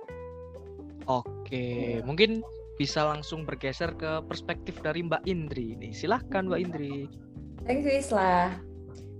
Oke 1.05 1.65
hmm. 2.01 2.05
mungkin 2.10 2.41
bisa 2.79 3.05
langsung 3.05 3.43
bergeser 3.43 3.91
ke 4.00 4.24
perspektif 4.25 4.79
dari 4.81 5.05
Mbak 5.05 5.24
Indri 5.29 5.77
ini. 5.77 5.93
Silahkan 5.93 6.48
Mbak 6.48 6.62
Indri. 6.63 7.05
Thank 7.67 7.86
you 7.86 7.93
Isla 7.93 8.69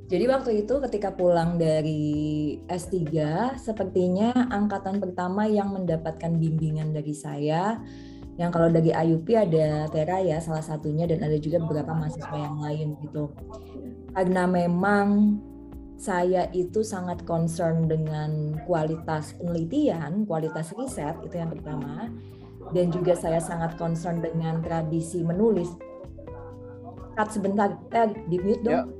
jadi 0.10 0.26
waktu 0.26 0.66
itu 0.66 0.82
ketika 0.90 1.14
pulang 1.14 1.62
dari 1.62 2.58
S3, 2.66 2.98
sepertinya 3.62 4.34
angkatan 4.50 4.98
pertama 4.98 5.46
yang 5.46 5.70
mendapatkan 5.70 6.34
bimbingan 6.34 6.90
dari 6.98 7.14
saya 7.14 7.78
yang 8.42 8.50
kalau 8.50 8.74
dari 8.74 8.90
IUP 8.90 9.30
ada 9.38 9.86
Tera 9.94 10.18
ya 10.24 10.42
salah 10.42 10.66
satunya 10.66 11.06
dan 11.06 11.22
ada 11.22 11.38
juga 11.38 11.62
beberapa 11.62 11.94
mahasiswa 11.94 12.34
yang 12.40 12.58
lain 12.58 12.98
gitu. 13.06 13.30
Karena 14.18 14.50
memang 14.50 15.38
saya 16.00 16.50
itu 16.58 16.82
sangat 16.82 17.22
concern 17.30 17.86
dengan 17.86 18.58
kualitas 18.66 19.38
penelitian, 19.38 20.26
kualitas 20.26 20.74
riset 20.74 21.22
itu 21.22 21.38
yang 21.38 21.54
pertama, 21.54 22.10
dan 22.74 22.90
juga 22.90 23.14
saya 23.14 23.38
sangat 23.38 23.78
concern 23.78 24.26
dengan 24.26 24.64
tradisi 24.66 25.22
menulis. 25.22 25.70
Cut 27.14 27.30
sebentar, 27.30 27.78
eh, 27.94 28.10
di 28.26 28.40
mute 28.42 28.64
dong. 28.66 28.74
Ya. 28.74 28.99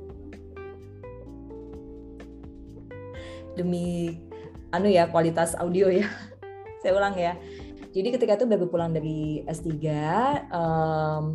Demi 3.60 4.16
anu 4.72 4.88
ya 4.88 5.06
kualitas 5.12 5.52
audio 5.60 5.92
ya. 5.92 6.08
saya 6.80 6.96
ulang 6.96 7.12
ya 7.14 7.36
jadi 7.90 8.08
ketika 8.14 8.38
itu 8.38 8.46
baru 8.46 8.70
pulang 8.70 8.94
dari 8.94 9.42
S3, 9.50 9.66
um, 10.54 11.34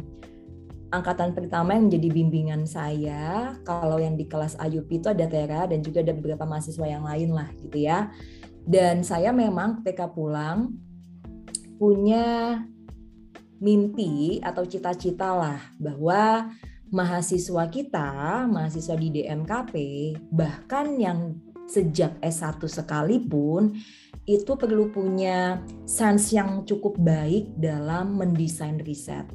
angkatan 0.96 1.36
pertama 1.36 1.76
yang 1.76 1.92
menjadi 1.92 2.10
bimbingan 2.16 2.64
saya, 2.64 3.60
kalau 3.68 4.00
yang 4.00 4.16
di 4.16 4.24
kelas 4.24 4.56
IUP 4.64 5.04
itu 5.04 5.12
ada 5.12 5.28
Tera 5.28 5.68
dan 5.68 5.84
juga 5.84 6.00
ada 6.00 6.16
beberapa 6.16 6.48
mahasiswa 6.48 6.88
yang 6.88 7.04
lain 7.04 7.36
lah 7.36 7.52
gitu 7.60 7.76
ya. 7.76 8.08
Dan 8.64 9.04
saya 9.04 9.36
memang 9.36 9.84
ketika 9.84 10.08
pulang 10.08 10.80
punya 11.76 12.64
mimpi 13.60 14.40
atau 14.40 14.64
cita-cita 14.64 15.36
lah 15.36 15.60
bahwa 15.76 16.56
mahasiswa 16.88 17.68
kita, 17.68 18.48
mahasiswa 18.48 18.96
di 18.96 19.12
DMKP, 19.12 19.74
bahkan 20.32 20.96
yang 20.96 21.36
sejak 21.66 22.18
S1 22.22 22.62
sekalipun 22.62 23.74
itu 24.26 24.58
perlu 24.58 24.90
punya 24.90 25.62
sense 25.86 26.34
yang 26.34 26.66
cukup 26.66 26.98
baik 26.98 27.54
dalam 27.62 28.18
mendesain 28.18 28.82
riset, 28.82 29.30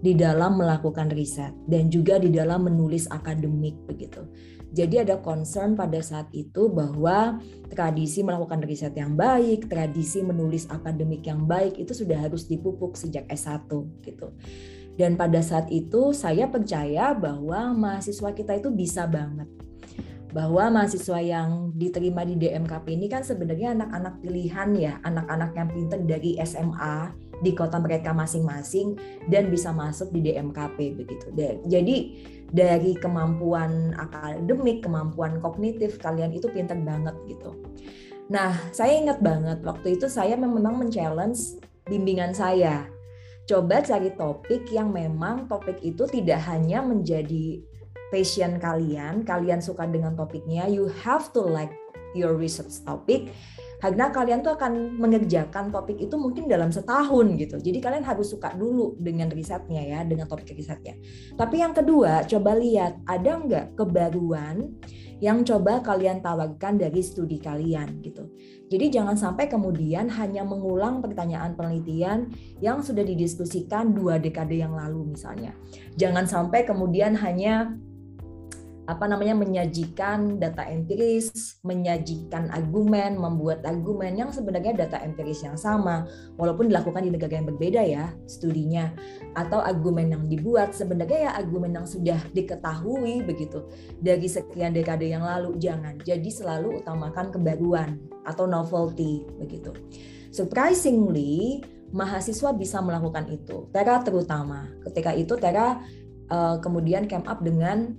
di 0.00 0.16
dalam 0.16 0.56
melakukan 0.56 1.12
riset, 1.12 1.52
dan 1.68 1.92
juga 1.92 2.16
di 2.16 2.32
dalam 2.32 2.64
menulis 2.64 3.04
akademik 3.12 3.76
begitu. 3.84 4.24
Jadi 4.70 5.02
ada 5.02 5.18
concern 5.18 5.74
pada 5.74 5.98
saat 5.98 6.30
itu 6.30 6.70
bahwa 6.70 7.42
tradisi 7.68 8.22
melakukan 8.22 8.62
riset 8.64 8.94
yang 8.94 9.18
baik, 9.18 9.66
tradisi 9.66 10.22
menulis 10.22 10.70
akademik 10.70 11.26
yang 11.26 11.44
baik 11.44 11.76
itu 11.76 11.90
sudah 11.90 12.16
harus 12.16 12.46
dipupuk 12.46 12.94
sejak 12.96 13.26
S1 13.28 13.66
gitu. 14.06 14.30
Dan 14.94 15.18
pada 15.18 15.42
saat 15.42 15.68
itu 15.74 16.14
saya 16.14 16.46
percaya 16.46 17.12
bahwa 17.12 17.74
mahasiswa 17.74 18.30
kita 18.30 18.62
itu 18.62 18.70
bisa 18.70 19.10
banget 19.10 19.48
bahwa 20.30 20.70
mahasiswa 20.70 21.18
yang 21.18 21.74
diterima 21.74 22.22
di 22.22 22.38
DMKP 22.38 22.94
ini 22.94 23.10
kan 23.10 23.26
sebenarnya 23.26 23.74
anak-anak 23.74 24.22
pilihan 24.22 24.70
ya, 24.78 24.92
anak-anak 25.02 25.50
yang 25.58 25.68
pinter 25.74 25.98
dari 26.06 26.38
SMA 26.46 27.10
di 27.40 27.50
kota 27.56 27.80
mereka 27.82 28.14
masing-masing 28.14 28.94
dan 29.26 29.50
bisa 29.50 29.74
masuk 29.74 30.12
di 30.14 30.30
DMKP 30.30 30.94
begitu. 30.94 31.34
Jadi 31.66 31.96
dari 32.50 32.94
kemampuan 32.98 33.94
akademik, 33.98 34.86
kemampuan 34.86 35.42
kognitif 35.42 35.98
kalian 35.98 36.30
itu 36.30 36.46
pinter 36.50 36.78
banget 36.78 37.14
gitu. 37.26 37.56
Nah, 38.30 38.54
saya 38.70 38.94
ingat 38.94 39.18
banget 39.18 39.58
waktu 39.66 39.98
itu 39.98 40.06
saya 40.06 40.38
memang 40.38 40.78
men-challenge 40.78 41.58
bimbingan 41.90 42.30
saya. 42.30 42.86
Coba 43.50 43.82
cari 43.82 44.14
topik 44.14 44.70
yang 44.70 44.94
memang 44.94 45.50
topik 45.50 45.82
itu 45.82 46.06
tidak 46.06 46.38
hanya 46.46 46.86
menjadi 46.86 47.58
passion 48.10 48.58
kalian, 48.58 49.22
kalian 49.22 49.62
suka 49.62 49.86
dengan 49.86 50.18
topiknya, 50.18 50.66
you 50.66 50.90
have 51.02 51.30
to 51.30 51.40
like 51.40 51.72
your 52.12 52.34
research 52.34 52.82
topic 52.82 53.30
karena 53.80 54.12
kalian 54.12 54.44
tuh 54.44 54.60
akan 54.60 55.00
mengerjakan 55.00 55.72
topik 55.72 55.96
itu 55.96 56.12
mungkin 56.20 56.44
dalam 56.44 56.68
setahun 56.68 57.32
gitu. 57.40 57.56
Jadi 57.56 57.80
kalian 57.80 58.04
harus 58.04 58.28
suka 58.28 58.52
dulu 58.52 58.92
dengan 59.00 59.32
risetnya 59.32 59.80
ya, 59.80 60.00
dengan 60.04 60.28
topik 60.28 60.52
risetnya. 60.52 61.00
Tapi 61.32 61.64
yang 61.64 61.72
kedua, 61.72 62.28
coba 62.28 62.60
lihat 62.60 63.00
ada 63.08 63.40
nggak 63.40 63.80
kebaruan 63.80 64.76
yang 65.20 65.44
coba 65.44 65.80
kalian 65.80 66.20
tawarkan 66.20 66.76
dari 66.76 67.00
studi 67.00 67.40
kalian 67.40 68.04
gitu. 68.04 68.28
Jadi 68.68 69.00
jangan 69.00 69.16
sampai 69.16 69.48
kemudian 69.48 70.12
hanya 70.12 70.44
mengulang 70.44 71.00
pertanyaan 71.00 71.56
penelitian 71.56 72.28
yang 72.60 72.84
sudah 72.84 73.04
didiskusikan 73.04 73.96
dua 73.96 74.20
dekade 74.20 74.60
yang 74.60 74.76
lalu 74.76 75.16
misalnya. 75.16 75.56
Jangan 75.96 76.28
sampai 76.28 76.68
kemudian 76.68 77.16
hanya 77.16 77.76
apa 78.90 79.06
namanya 79.06 79.38
menyajikan 79.38 80.42
data 80.42 80.66
empiris, 80.66 81.62
menyajikan 81.62 82.50
argumen, 82.50 83.14
membuat 83.14 83.62
argumen 83.62 84.18
yang 84.18 84.34
sebenarnya 84.34 84.74
data 84.74 84.98
empiris 84.98 85.46
yang 85.46 85.54
sama, 85.54 86.10
walaupun 86.34 86.66
dilakukan 86.66 87.06
di 87.06 87.14
negara 87.14 87.38
yang 87.38 87.46
berbeda 87.46 87.86
ya 87.86 88.10
studinya, 88.26 88.90
atau 89.38 89.62
argumen 89.62 90.10
yang 90.10 90.26
dibuat 90.26 90.74
sebenarnya 90.74 91.30
ya 91.30 91.32
argumen 91.38 91.78
yang 91.78 91.86
sudah 91.86 92.18
diketahui 92.34 93.22
begitu 93.22 93.62
dari 94.02 94.26
sekian 94.26 94.74
dekade 94.74 95.06
yang 95.06 95.22
lalu. 95.22 95.54
Jangan 95.62 96.02
jadi 96.02 96.26
selalu 96.26 96.82
utamakan 96.82 97.30
kebaruan 97.30 97.94
atau 98.26 98.50
novelty 98.50 99.22
begitu. 99.38 99.70
Surprisingly, 100.34 101.62
mahasiswa 101.94 102.50
bisa 102.58 102.82
melakukan 102.82 103.30
itu. 103.30 103.70
Tera 103.70 104.02
terutama. 104.02 104.66
Ketika 104.82 105.14
itu 105.14 105.38
Tera 105.38 105.78
uh, 106.26 106.58
kemudian 106.58 107.06
came 107.06 107.26
up 107.26 107.38
dengan 107.38 107.94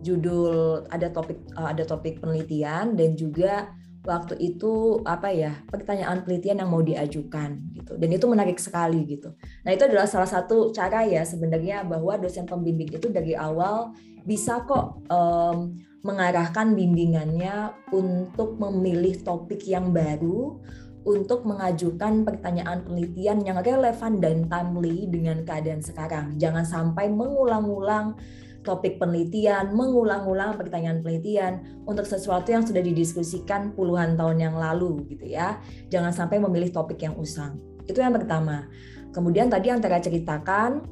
judul 0.00 0.84
ada 0.88 1.08
topik 1.12 1.38
eh, 1.56 1.68
ada 1.68 1.84
topik 1.84 2.20
penelitian 2.20 2.96
dan 2.96 3.16
juga 3.16 3.72
waktu 4.00 4.32
itu 4.40 5.04
apa 5.04 5.28
ya 5.28 5.60
pertanyaan 5.68 6.24
penelitian 6.24 6.64
yang 6.64 6.70
mau 6.72 6.80
diajukan 6.80 7.60
gitu 7.76 8.00
dan 8.00 8.08
itu 8.08 8.24
menarik 8.24 8.56
sekali 8.56 9.04
gitu. 9.04 9.36
Nah 9.64 9.70
itu 9.76 9.84
adalah 9.84 10.08
salah 10.08 10.28
satu 10.28 10.72
cara 10.72 11.04
ya 11.04 11.20
sebenarnya 11.20 11.84
bahwa 11.84 12.16
dosen 12.16 12.48
pembimbing 12.48 12.96
itu 12.96 13.12
dari 13.12 13.36
awal 13.36 13.92
bisa 14.24 14.64
kok 14.64 15.04
um, 15.12 15.76
mengarahkan 16.00 16.72
bimbingannya 16.72 17.76
untuk 17.92 18.56
memilih 18.56 19.20
topik 19.20 19.60
yang 19.68 19.92
baru 19.92 20.56
untuk 21.04 21.48
mengajukan 21.48 22.28
pertanyaan 22.28 22.84
penelitian 22.84 23.40
yang 23.44 23.60
relevan 23.60 24.20
dan 24.20 24.48
timely 24.48 25.08
dengan 25.08 25.44
keadaan 25.44 25.80
sekarang. 25.80 26.36
Jangan 26.36 26.64
sampai 26.64 27.08
mengulang-ulang 27.08 28.16
topik 28.60 29.00
penelitian, 29.00 29.72
mengulang-ulang 29.72 30.60
pertanyaan 30.60 31.00
penelitian 31.00 31.82
untuk 31.88 32.04
sesuatu 32.04 32.52
yang 32.52 32.64
sudah 32.64 32.84
didiskusikan 32.84 33.72
puluhan 33.72 34.20
tahun 34.20 34.36
yang 34.36 34.56
lalu 34.56 35.00
gitu 35.08 35.24
ya. 35.32 35.56
Jangan 35.88 36.12
sampai 36.12 36.36
memilih 36.40 36.68
topik 36.68 37.00
yang 37.00 37.16
usang. 37.16 37.56
Itu 37.88 38.04
yang 38.04 38.12
pertama. 38.12 38.68
Kemudian 39.10 39.48
tadi 39.50 39.72
yang 39.72 39.80
Tera 39.82 39.98
ceritakan, 39.98 40.84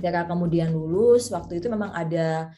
Tera 0.00 0.24
kemudian 0.24 0.72
lulus, 0.72 1.28
waktu 1.30 1.60
itu 1.60 1.68
memang 1.68 1.92
ada 1.92 2.50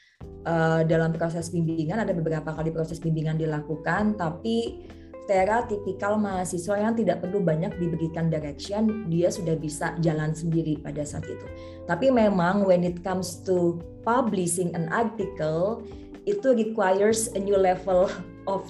uh, 0.47 0.81
dalam 0.87 1.13
proses 1.13 1.51
bimbingan, 1.51 2.01
ada 2.01 2.15
beberapa 2.15 2.55
kali 2.55 2.71
proses 2.73 3.03
bimbingan 3.03 3.37
dilakukan, 3.37 4.17
tapi 4.17 4.87
Tera 5.31 5.63
tipikal 5.71 6.19
mahasiswa 6.19 6.83
yang 6.83 6.99
tidak 6.99 7.23
perlu 7.23 7.39
banyak 7.39 7.79
diberikan 7.79 8.27
direction, 8.27 9.07
dia 9.07 9.31
sudah 9.31 9.55
bisa 9.55 9.95
jalan 10.03 10.35
sendiri 10.35 10.83
pada 10.83 11.07
saat 11.07 11.23
itu. 11.31 11.47
Tapi 11.87 12.11
memang 12.11 12.67
when 12.67 12.83
it 12.83 13.01
comes 13.07 13.39
to 13.47 13.79
publishing 14.03 14.75
an 14.75 14.91
article, 14.91 15.87
itu 16.27 16.55
requires 16.55 17.31
a 17.35 17.41
new 17.41 17.55
level 17.55 18.11
of 18.51 18.67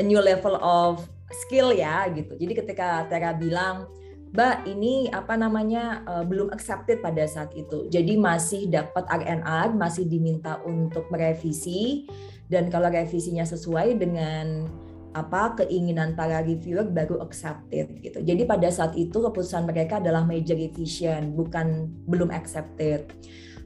a 0.00 0.04
new 0.04 0.20
level 0.20 0.56
of 0.60 1.04
skill 1.44 1.72
ya 1.72 2.08
gitu. 2.12 2.36
Jadi 2.40 2.52
ketika 2.56 3.04
Tera 3.12 3.36
bilang, 3.36 3.88
Mbak 4.32 4.64
ini 4.64 5.12
apa 5.12 5.36
namanya 5.36 6.00
uh, 6.08 6.24
belum 6.24 6.48
accepted 6.56 7.04
pada 7.04 7.28
saat 7.28 7.52
itu. 7.52 7.84
Jadi 7.92 8.16
masih 8.16 8.64
dapat 8.72 9.04
RNR, 9.04 9.76
masih 9.76 10.08
diminta 10.08 10.56
untuk 10.64 11.04
merevisi 11.12 12.08
dan 12.48 12.72
kalau 12.72 12.88
revisinya 12.88 13.44
sesuai 13.44 14.00
dengan 14.00 14.64
apa 15.12 15.64
keinginan 15.64 16.16
para 16.16 16.40
reviewer 16.40 16.88
baru 16.88 17.20
accepted 17.20 18.00
gitu. 18.00 18.24
Jadi 18.24 18.48
pada 18.48 18.68
saat 18.72 18.96
itu 18.96 19.12
keputusan 19.12 19.68
mereka 19.68 20.00
adalah 20.00 20.24
major 20.24 20.56
revision, 20.56 21.36
bukan 21.36 21.92
belum 22.08 22.32
accepted. 22.32 23.12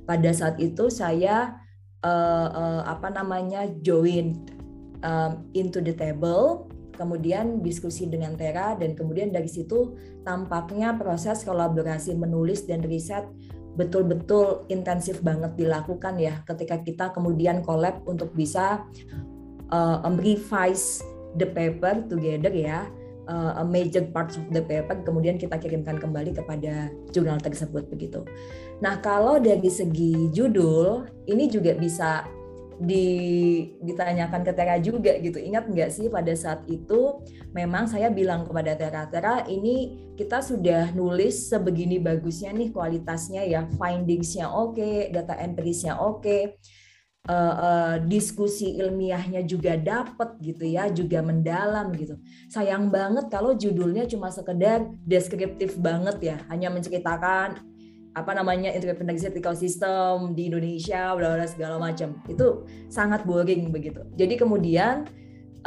Pada 0.07 0.31
saat 0.35 0.59
itu 0.59 0.91
saya 0.91 1.55
uh, 2.03 2.49
uh, 2.51 2.83
apa 2.87 3.15
namanya 3.15 3.71
join 3.83 4.43
um, 5.07 5.47
into 5.55 5.79
the 5.79 5.95
table, 5.95 6.67
kemudian 6.99 7.63
diskusi 7.63 8.11
dengan 8.11 8.35
Tera 8.35 8.75
dan 8.75 8.99
kemudian 8.99 9.31
dari 9.31 9.47
situ 9.47 9.95
tampaknya 10.27 10.99
proses 10.99 11.47
kolaborasi 11.47 12.19
menulis 12.19 12.67
dan 12.67 12.83
riset 12.83 13.29
betul-betul 13.77 14.65
intensif 14.73 15.21
banget 15.21 15.53
dilakukan 15.55 16.17
ya 16.17 16.41
ketika 16.49 16.81
kita 16.81 17.13
kemudian 17.13 17.61
collab 17.61 18.01
untuk 18.09 18.33
bisa 18.33 18.89
uh, 19.69 20.01
revise 20.17 21.05
the 21.37 21.49
paper 21.49 22.05
together 22.09 22.53
ya 22.53 22.89
uh, 23.29 23.61
a 23.61 23.65
major 23.65 24.03
parts 24.11 24.39
of 24.39 24.47
the 24.51 24.63
paper 24.63 25.03
kemudian 25.03 25.37
kita 25.37 25.59
kirimkan 25.59 25.99
kembali 26.01 26.35
kepada 26.35 26.91
jurnal 27.13 27.39
tersebut 27.43 27.87
begitu. 27.91 28.25
Nah 28.81 28.99
kalau 29.03 29.39
dari 29.39 29.69
segi 29.69 30.31
judul 30.33 31.07
ini 31.29 31.51
juga 31.51 31.75
bisa 31.77 32.27
di, 32.77 33.09
ditanyakan 33.81 34.45
ke 34.45 34.53
Tera 34.53 34.77
juga 34.77 35.17
gitu. 35.17 35.41
Ingat 35.41 35.73
nggak 35.73 35.91
sih 35.93 36.07
pada 36.13 36.33
saat 36.37 36.65
itu 36.69 37.25
memang 37.57 37.89
saya 37.89 38.13
bilang 38.13 38.45
kepada 38.45 38.77
Tera, 38.77 39.09
Tera 39.09 39.49
ini 39.49 40.13
kita 40.17 40.45
sudah 40.45 40.93
nulis 40.93 41.49
sebegini 41.49 41.97
bagusnya 41.97 42.53
nih 42.53 42.69
kualitasnya 42.73 43.49
ya, 43.49 43.65
findingsnya 43.81 44.53
oke, 44.53 44.77
okay, 44.77 45.09
data 45.09 45.41
empirisnya 45.41 45.97
oke. 45.97 46.21
Okay 46.21 46.43
uh, 47.29 47.55
uh, 47.59 47.95
diskusi 48.07 48.79
ilmiahnya 48.79 49.43
juga 49.45 49.75
dapat 49.79 50.39
gitu 50.41 50.65
ya, 50.67 50.89
juga 50.91 51.21
mendalam 51.23 51.93
gitu. 51.95 52.17
Sayang 52.51 52.89
banget 52.89 53.29
kalau 53.29 53.55
judulnya 53.55 54.07
cuma 54.07 54.31
sekedar 54.31 54.87
deskriptif 55.05 55.77
banget 55.79 56.17
ya, 56.23 56.37
hanya 56.51 56.71
menceritakan 56.73 57.63
apa 58.17 58.33
namanya 58.33 58.73
interpretasi 58.73 59.29
ekosistem 59.29 60.33
di 60.33 60.49
Indonesia, 60.49 61.13
bla 61.13 61.45
segala 61.45 61.77
macam. 61.77 62.17
Itu 62.25 62.65
sangat 62.89 63.29
boring 63.29 63.69
begitu. 63.69 64.01
Jadi 64.17 64.41
kemudian 64.41 65.05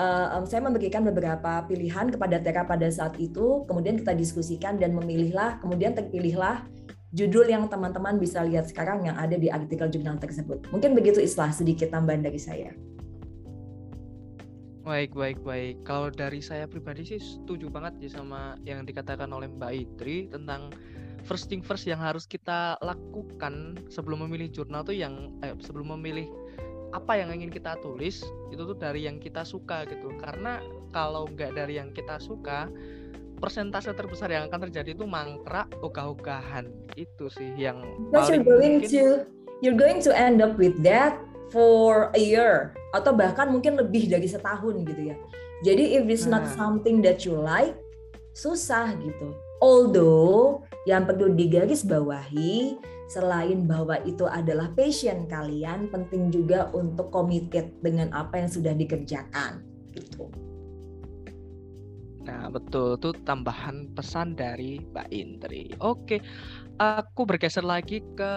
uh, 0.02 0.41
saya 0.50 0.65
memberikan 0.65 1.06
beberapa 1.06 1.62
pilihan 1.69 2.10
kepada 2.10 2.41
Tera 2.41 2.65
pada 2.65 2.89
saat 2.89 3.22
itu, 3.22 3.69
kemudian 3.69 4.02
kita 4.02 4.17
diskusikan 4.17 4.82
dan 4.82 4.98
memilihlah, 4.98 5.62
kemudian 5.62 5.93
terpilihlah 5.93 6.65
judul 7.10 7.50
yang 7.50 7.65
teman-teman 7.65 8.22
bisa 8.22 8.45
lihat 8.45 8.69
sekarang 8.69 9.10
yang 9.10 9.17
ada 9.17 9.34
di 9.34 9.50
artikel 9.50 9.89
jurnal 9.89 10.22
tersebut. 10.22 10.69
Mungkin 10.69 10.93
begitu 10.93 11.17
Islah 11.17 11.50
sedikit 11.50 11.89
tambahan 11.89 12.22
dari 12.22 12.38
saya. 12.38 12.72
Baik, 14.86 15.13
baik, 15.13 15.39
baik. 15.45 15.86
Kalau 15.86 16.10
dari 16.10 16.41
saya 16.41 16.65
pribadi 16.65 17.06
sih 17.06 17.22
setuju 17.22 17.69
banget 17.69 17.98
ya 18.02 18.10
sama 18.22 18.58
yang 18.65 18.82
dikatakan 18.86 19.30
oleh 19.30 19.45
Mbak 19.45 19.72
Idri 19.74 20.34
tentang 20.34 20.74
first 21.30 21.45
thing 21.45 21.62
first 21.62 21.86
yang 21.86 22.02
harus 22.02 22.26
kita 22.26 22.74
lakukan 22.82 23.78
sebelum 23.93 24.26
memilih 24.26 24.50
jurnal 24.50 24.82
tuh 24.82 24.98
yang 24.98 25.30
eh, 25.45 25.54
sebelum 25.62 25.93
memilih 25.93 26.26
apa 26.89 27.22
yang 27.22 27.30
ingin 27.30 27.54
kita 27.54 27.78
tulis 27.86 28.26
itu 28.50 28.62
tuh 28.65 28.74
dari 28.74 29.06
yang 29.06 29.22
kita 29.22 29.45
suka 29.45 29.86
gitu. 29.86 30.10
Karena 30.17 30.58
kalau 30.89 31.30
nggak 31.30 31.54
dari 31.54 31.78
yang 31.78 31.93
kita 31.93 32.17
suka, 32.17 32.65
persentase 33.39 33.95
terbesar 33.95 34.30
yang 34.30 34.52
akan 34.52 34.69
terjadi 34.69 34.93
itu 34.93 35.08
mangkrak 35.08 35.71
ogah-ogahan 35.80 36.67
itu 36.93 37.25
sih 37.32 37.56
yang 37.56 37.82
Because 38.12 38.30
you're 38.30 38.45
going 38.45 38.84
mungkin... 38.84 38.91
to 38.91 39.04
you're 39.63 39.80
going 39.80 39.99
to 40.04 40.12
end 40.12 40.43
up 40.43 40.60
with 40.60 40.75
that 40.84 41.15
for 41.49 42.13
a 42.13 42.21
year 42.21 42.78
atau 42.93 43.15
bahkan 43.15 43.49
mungkin 43.49 43.80
lebih 43.80 44.12
dari 44.12 44.28
setahun 44.30 44.86
gitu 44.86 45.13
ya. 45.13 45.15
Jadi 45.65 45.99
if 45.99 46.08
it's 46.08 46.23
not 46.23 46.47
nah. 46.47 46.56
something 46.56 47.04
that 47.04 47.28
you 47.28 47.36
like, 47.36 47.75
susah 48.32 48.95
gitu. 48.99 49.36
Although 49.60 50.63
yang 50.88 51.04
perlu 51.04 51.36
digaris 51.36 51.84
bawahi 51.84 52.80
selain 53.12 53.67
bahwa 53.67 53.99
itu 54.08 54.23
adalah 54.23 54.71
passion 54.71 55.28
kalian, 55.28 55.91
penting 55.91 56.32
juga 56.32 56.71
untuk 56.71 57.12
committed 57.12 57.75
dengan 57.84 58.13
apa 58.15 58.39
yang 58.39 58.47
sudah 58.47 58.71
dikerjakan 58.71 59.60
gitu. 59.91 60.32
Nah, 62.30 62.46
betul 62.54 62.94
itu 63.02 63.10
tambahan 63.26 63.89
pesan 63.98 64.38
dari 64.38 64.78
Mbak 64.94 65.10
Indri. 65.10 65.74
Oke, 65.82 66.22
aku 66.78 67.26
bergeser 67.26 67.65
lagi 67.65 68.06
ke 68.13 68.34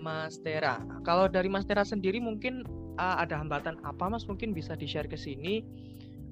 Mas 0.00 0.40
Tera. 0.40 0.80
Kalau 1.04 1.28
dari 1.28 1.52
Mas 1.52 1.68
Tera 1.68 1.84
sendiri 1.84 2.16
mungkin 2.16 2.64
uh, 2.96 3.20
ada 3.20 3.36
hambatan 3.36 3.76
apa 3.84 4.08
Mas 4.08 4.24
mungkin 4.24 4.56
bisa 4.56 4.72
di-share 4.72 5.04
ke 5.04 5.20
sini 5.20 5.60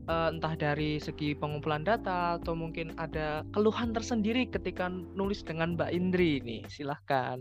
uh, 0.08 0.32
entah 0.32 0.56
dari 0.56 0.96
segi 0.96 1.36
pengumpulan 1.36 1.84
data 1.84 2.40
atau 2.40 2.56
mungkin 2.56 2.96
ada 2.96 3.44
keluhan 3.52 3.92
tersendiri 3.92 4.48
ketika 4.48 4.88
nulis 4.88 5.44
dengan 5.44 5.76
Mbak 5.76 5.90
Indri 5.92 6.40
ini. 6.40 6.64
Silahkan. 6.72 7.36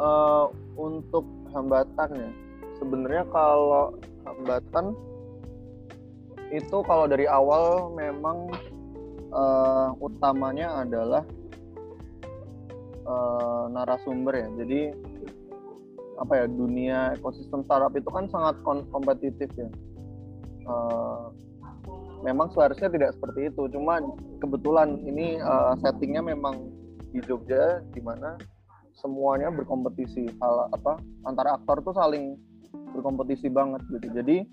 Uh, 0.00 0.48
untuk 0.80 1.28
hambatan 1.52 2.08
ya, 2.16 2.30
sebenarnya 2.80 3.28
kalau 3.28 3.92
hambatan 4.24 4.96
itu 6.50 6.82
kalau 6.82 7.06
dari 7.06 7.30
awal 7.30 7.94
memang 7.94 8.50
uh, 9.30 9.94
utamanya 9.98 10.82
adalah 10.86 11.22
uh, 13.06 13.64
narasumber 13.70 14.34
ya. 14.36 14.48
Jadi 14.62 14.80
apa 16.20 16.44
ya 16.44 16.46
dunia 16.46 17.16
ekosistem 17.16 17.64
startup 17.64 17.96
itu 17.96 18.10
kan 18.12 18.28
sangat 18.28 18.60
kompetitif 18.66 19.48
ya. 19.56 19.70
Uh, 20.68 21.32
memang 22.20 22.52
seharusnya 22.52 22.92
tidak 22.92 23.16
seperti 23.16 23.48
itu. 23.48 23.66
Cuma 23.72 24.04
kebetulan 24.38 25.00
ini 25.02 25.40
uh, 25.40 25.74
settingnya 25.80 26.20
memang 26.20 26.68
di 27.10 27.18
Jogja 27.24 27.80
di 27.90 28.04
mana 28.04 28.36
semuanya 29.00 29.48
berkompetisi. 29.48 30.28
Hal 30.38 30.68
apa 30.70 31.00
antara 31.24 31.56
aktor 31.56 31.80
tuh 31.80 31.96
saling 31.96 32.36
berkompetisi 32.70 33.50
banget 33.50 33.82
gitu 33.90 34.08
jadi 34.14 34.46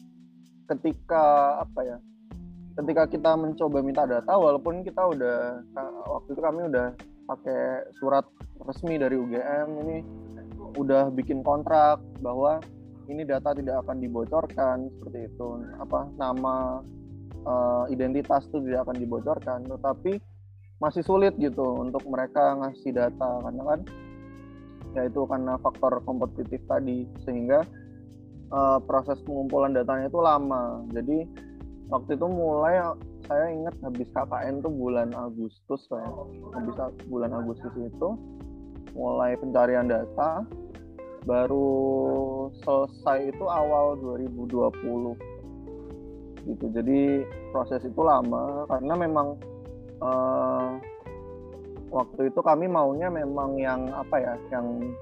ketika 0.68 1.24
apa 1.64 1.80
ya 1.86 1.98
ketika 2.78 3.10
kita 3.10 3.32
mencoba 3.34 3.82
minta 3.82 4.06
data 4.06 4.38
walaupun 4.38 4.86
kita 4.86 5.02
udah 5.02 5.66
waktu 6.14 6.30
itu 6.38 6.42
kami 6.42 6.62
udah 6.70 6.94
pakai 7.26 7.90
surat 7.98 8.24
resmi 8.64 9.02
dari 9.02 9.18
UGM 9.18 9.68
ini 9.84 9.98
udah 10.78 11.10
bikin 11.10 11.42
kontrak 11.42 11.98
bahwa 12.22 12.62
ini 13.10 13.26
data 13.26 13.56
tidak 13.56 13.82
akan 13.88 13.98
dibocorkan 14.04 14.92
seperti 14.94 15.32
itu. 15.32 15.48
Apa 15.80 16.12
nama 16.20 16.84
uh, 17.48 17.84
identitas 17.90 18.46
itu 18.52 18.62
tidak 18.68 18.86
akan 18.88 18.98
dibocorkan 19.00 19.60
tetapi 19.66 20.20
masih 20.78 21.02
sulit 21.02 21.34
gitu 21.42 21.82
untuk 21.82 22.06
mereka 22.06 22.54
ngasih 22.62 22.94
data 22.94 23.42
karena 23.42 23.64
kan 23.66 23.80
ya 24.94 25.02
itu 25.10 25.26
karena 25.26 25.58
faktor 25.58 25.98
kompetitif 26.06 26.62
tadi 26.70 27.10
sehingga 27.26 27.66
uh, 28.54 28.78
proses 28.86 29.18
pengumpulan 29.26 29.74
datanya 29.74 30.12
itu 30.12 30.22
lama. 30.22 30.86
Jadi 30.94 31.47
waktu 31.88 32.20
itu 32.20 32.28
mulai 32.28 32.84
saya 33.28 33.52
ingat 33.52 33.76
habis 33.84 34.08
KKN 34.12 34.64
tuh 34.64 34.72
bulan 34.72 35.12
Agustus 35.16 35.88
saya 35.88 36.08
habis 36.56 36.76
bulan 37.08 37.32
Agustus 37.36 37.72
itu 37.76 38.10
mulai 38.96 39.36
pencarian 39.40 39.88
data 39.88 40.44
baru 41.28 41.68
selesai 42.64 43.36
itu 43.36 43.46
awal 43.48 44.00
2020 44.00 45.16
gitu 46.48 46.66
jadi 46.72 47.28
proses 47.52 47.84
itu 47.84 48.00
lama 48.00 48.64
karena 48.72 48.96
memang 48.96 49.36
uh, 50.00 50.80
waktu 51.92 52.32
itu 52.32 52.40
kami 52.40 52.72
maunya 52.72 53.12
memang 53.12 53.60
yang 53.60 53.92
apa 53.92 54.16
ya 54.20 54.36
yang 54.56 54.96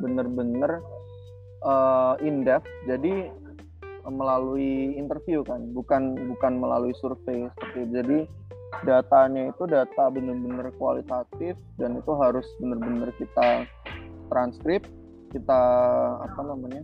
bener-bener 0.00 0.80
uh, 1.64 2.16
in 2.24 2.44
depth 2.44 2.68
jadi 2.88 3.28
melalui 4.06 4.94
interview 4.94 5.42
kan 5.42 5.74
bukan 5.74 6.14
bukan 6.34 6.52
melalui 6.62 6.94
survei 7.02 7.50
seperti 7.58 7.78
itu. 7.82 7.90
jadi 8.02 8.18
datanya 8.84 9.54
itu 9.54 9.62
data 9.66 10.10
benar-benar 10.10 10.74
kualitatif 10.78 11.54
dan 11.78 11.98
itu 11.98 12.12
harus 12.18 12.46
benar-benar 12.58 13.10
kita 13.18 13.66
transkrip 14.30 14.82
kita 15.30 15.62
apa 16.22 16.40
namanya 16.42 16.82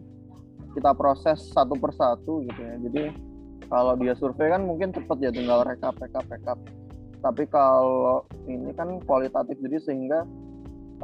kita 0.72 0.90
proses 0.96 1.52
satu 1.52 1.76
persatu 1.76 2.44
gitu 2.48 2.60
ya. 2.60 2.74
Jadi 2.88 3.04
kalau 3.68 3.96
dia 3.96 4.16
survei 4.16 4.52
kan 4.52 4.64
mungkin 4.64 4.92
cepet 4.92 5.18
ya 5.20 5.30
tinggal 5.32 5.64
rekap 5.64 5.96
rekap 6.00 6.24
rekap. 6.28 6.58
Tapi 7.22 7.46
kalau 7.46 8.26
ini 8.50 8.74
kan 8.74 8.98
kualitatif 9.06 9.54
jadi 9.62 9.78
sehingga 9.78 10.26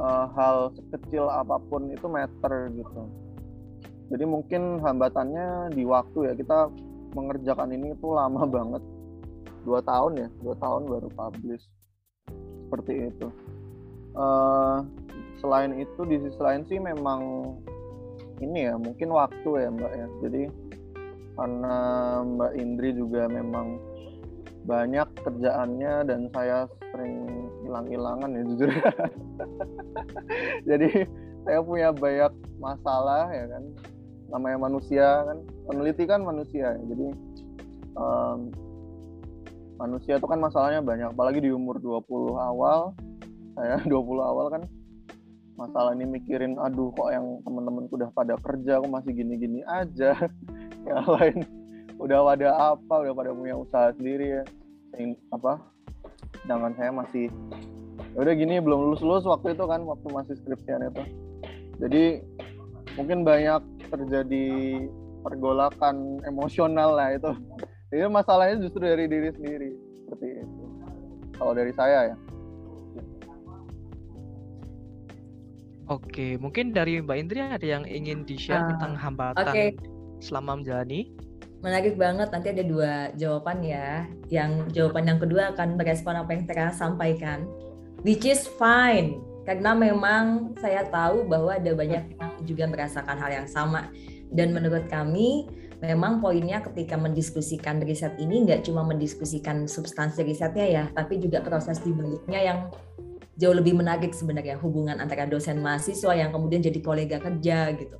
uh, 0.01 0.25
hal 0.35 0.75
sekecil 0.75 1.31
apa 1.31 1.61
pun 1.69 1.87
itu 1.89 2.05
meter 2.11 2.67
gitu 2.75 3.01
jadi 4.09 4.25
mungkin 4.25 4.81
hambatannya 4.81 5.77
di 5.77 5.85
waktu 5.85 6.19
ya 6.25 6.33
kita 6.33 6.73
mengerjakan 7.13 7.69
ini 7.73 7.93
itu 7.93 8.07
lama 8.09 8.43
banget. 8.57 8.83
Dua 9.63 9.79
tahun 9.85 10.25
ya 10.25 10.27
dua 10.41 10.55
tahun 10.57 10.89
baru 10.89 11.09
publish. 11.13 11.65
Seperti 12.65 13.13
itu. 13.13 13.27
Uh, 14.17 14.81
selain 15.37 15.77
itu 15.77 16.01
di 16.09 16.17
sisi 16.25 16.39
lain 16.41 16.65
sih 16.65 16.81
memang 16.81 17.21
ini 18.41 18.65
ya 18.65 18.75
mungkin 18.75 19.13
waktu 19.13 19.49
ya 19.61 19.69
mbak 19.69 19.93
ya. 19.93 20.07
Jadi 20.25 20.43
karena 21.37 21.77
mbak 22.25 22.51
Indri 22.57 22.89
juga 22.97 23.29
memang 23.29 23.77
banyak 24.65 25.07
kerjaannya 25.23 25.93
dan 26.09 26.29
saya 26.33 26.65
sering 26.91 27.29
hilang-hilangan 27.61 28.29
ya 28.33 28.43
jujur. 28.53 28.69
Jadi 30.69 30.89
saya 31.45 31.59
punya 31.63 31.89
banyak 31.93 32.33
masalah 32.59 33.31
ya 33.31 33.45
kan 33.49 33.63
namanya 34.29 34.57
manusia 34.69 35.25
kan 35.25 35.37
peneliti 35.65 36.03
kan 36.05 36.21
manusia. 36.21 36.77
Ya. 36.77 36.81
jadi 36.93 37.07
um, 37.97 38.39
manusia 39.79 40.13
itu 40.19 40.27
kan 40.27 40.39
masalahnya 40.39 40.83
banyak 40.83 41.15
apalagi 41.15 41.39
di 41.39 41.51
umur 41.55 41.79
20 41.79 42.35
awal 42.35 42.93
saya 43.55 43.81
20 43.83 43.91
awal 44.19 44.47
kan 44.53 44.63
masalah 45.59 45.91
ini 45.91 46.07
mikirin 46.07 46.55
aduh 46.55 46.95
kok 46.95 47.11
yang 47.11 47.43
temen-temenku 47.43 47.99
udah 47.99 48.09
pada 48.15 48.39
kerja 48.39 48.79
aku 48.79 48.87
masih 48.87 49.11
gini-gini 49.11 49.59
aja? 49.67 50.15
Yang 50.87 51.07
lain 51.11 51.37
udah 51.99 52.23
pada 52.23 52.47
apa 52.71 52.93
udah 53.03 53.11
pada 53.11 53.35
punya 53.35 53.59
usaha 53.59 53.91
sendiri 53.99 54.39
ya. 54.39 54.43
Yang 54.95 55.19
apa 55.35 55.59
sedangkan 56.47 56.73
saya 56.79 56.91
masih 56.95 57.27
ya 58.15 58.19
udah 58.23 58.33
gini 58.39 58.63
belum 58.63 58.87
lulus 58.87 59.03
lulus 59.03 59.27
waktu 59.27 59.51
itu 59.51 59.67
kan 59.67 59.83
waktu 59.83 60.07
masih 60.07 60.39
skripsian 60.39 60.87
itu. 60.87 61.03
Jadi 61.83 62.03
mungkin 62.99 63.23
banyak 63.23 63.63
terjadi 63.87 64.47
pergolakan 65.23 66.19
emosional 66.27 66.99
lah 66.99 67.15
itu 67.15 67.31
jadi 67.95 68.11
masalahnya 68.11 68.59
justru 68.59 68.83
dari 68.83 69.07
diri 69.07 69.31
sendiri 69.31 69.71
seperti 70.03 70.27
itu 70.43 70.63
kalau 71.39 71.55
dari 71.55 71.71
saya 71.71 72.11
ya 72.11 72.17
Oke, 75.89 76.37
mungkin 76.37 76.69
dari 76.69 77.01
Mbak 77.01 77.17
Indri 77.17 77.41
ada 77.41 77.65
yang 77.65 77.81
ingin 77.81 78.21
di-share 78.21 78.61
uh, 78.61 78.69
tentang 78.77 78.93
hambatan 78.93 79.41
okay. 79.41 79.73
selama 80.21 80.61
menjalani? 80.61 81.09
Menarik 81.65 81.97
banget, 81.97 82.29
nanti 82.29 82.53
ada 82.53 82.61
dua 82.61 83.09
jawaban 83.17 83.65
ya. 83.65 84.05
Yang 84.29 84.69
jawaban 84.77 85.09
yang 85.09 85.17
kedua 85.17 85.49
akan 85.57 85.81
merespon 85.81 86.13
apa 86.13 86.29
yang 86.37 86.45
Tera 86.45 86.69
sampaikan, 86.69 87.49
which 88.05 88.21
is 88.21 88.45
fine. 88.61 89.17
Karena 89.49 89.73
memang 89.73 90.53
saya 90.61 90.85
tahu 90.85 91.25
bahwa 91.25 91.57
ada 91.57 91.73
banyak 91.73 92.13
yang 92.13 92.31
juga 92.45 92.69
merasakan 92.69 93.17
hal 93.17 93.31
yang 93.33 93.49
sama. 93.49 93.89
Dan 94.29 94.53
menurut 94.53 94.85
kami, 94.93 95.49
memang 95.81 96.21
poinnya 96.21 96.61
ketika 96.61 96.93
mendiskusikan 96.93 97.81
riset 97.81 98.13
ini 98.21 98.45
nggak 98.45 98.69
cuma 98.69 98.85
mendiskusikan 98.85 99.65
substansi 99.65 100.21
risetnya 100.21 100.69
ya, 100.69 100.83
tapi 100.93 101.17
juga 101.17 101.41
proses 101.41 101.81
di 101.81 101.89
baliknya 101.89 102.37
yang 102.45 102.59
jauh 103.41 103.57
lebih 103.57 103.73
menarik 103.73 104.13
sebenarnya 104.13 104.61
hubungan 104.61 105.01
antara 105.01 105.25
dosen 105.25 105.65
mahasiswa 105.65 106.13
yang 106.13 106.29
kemudian 106.29 106.61
jadi 106.61 106.77
kolega 106.85 107.17
kerja 107.17 107.73
gitu. 107.73 107.97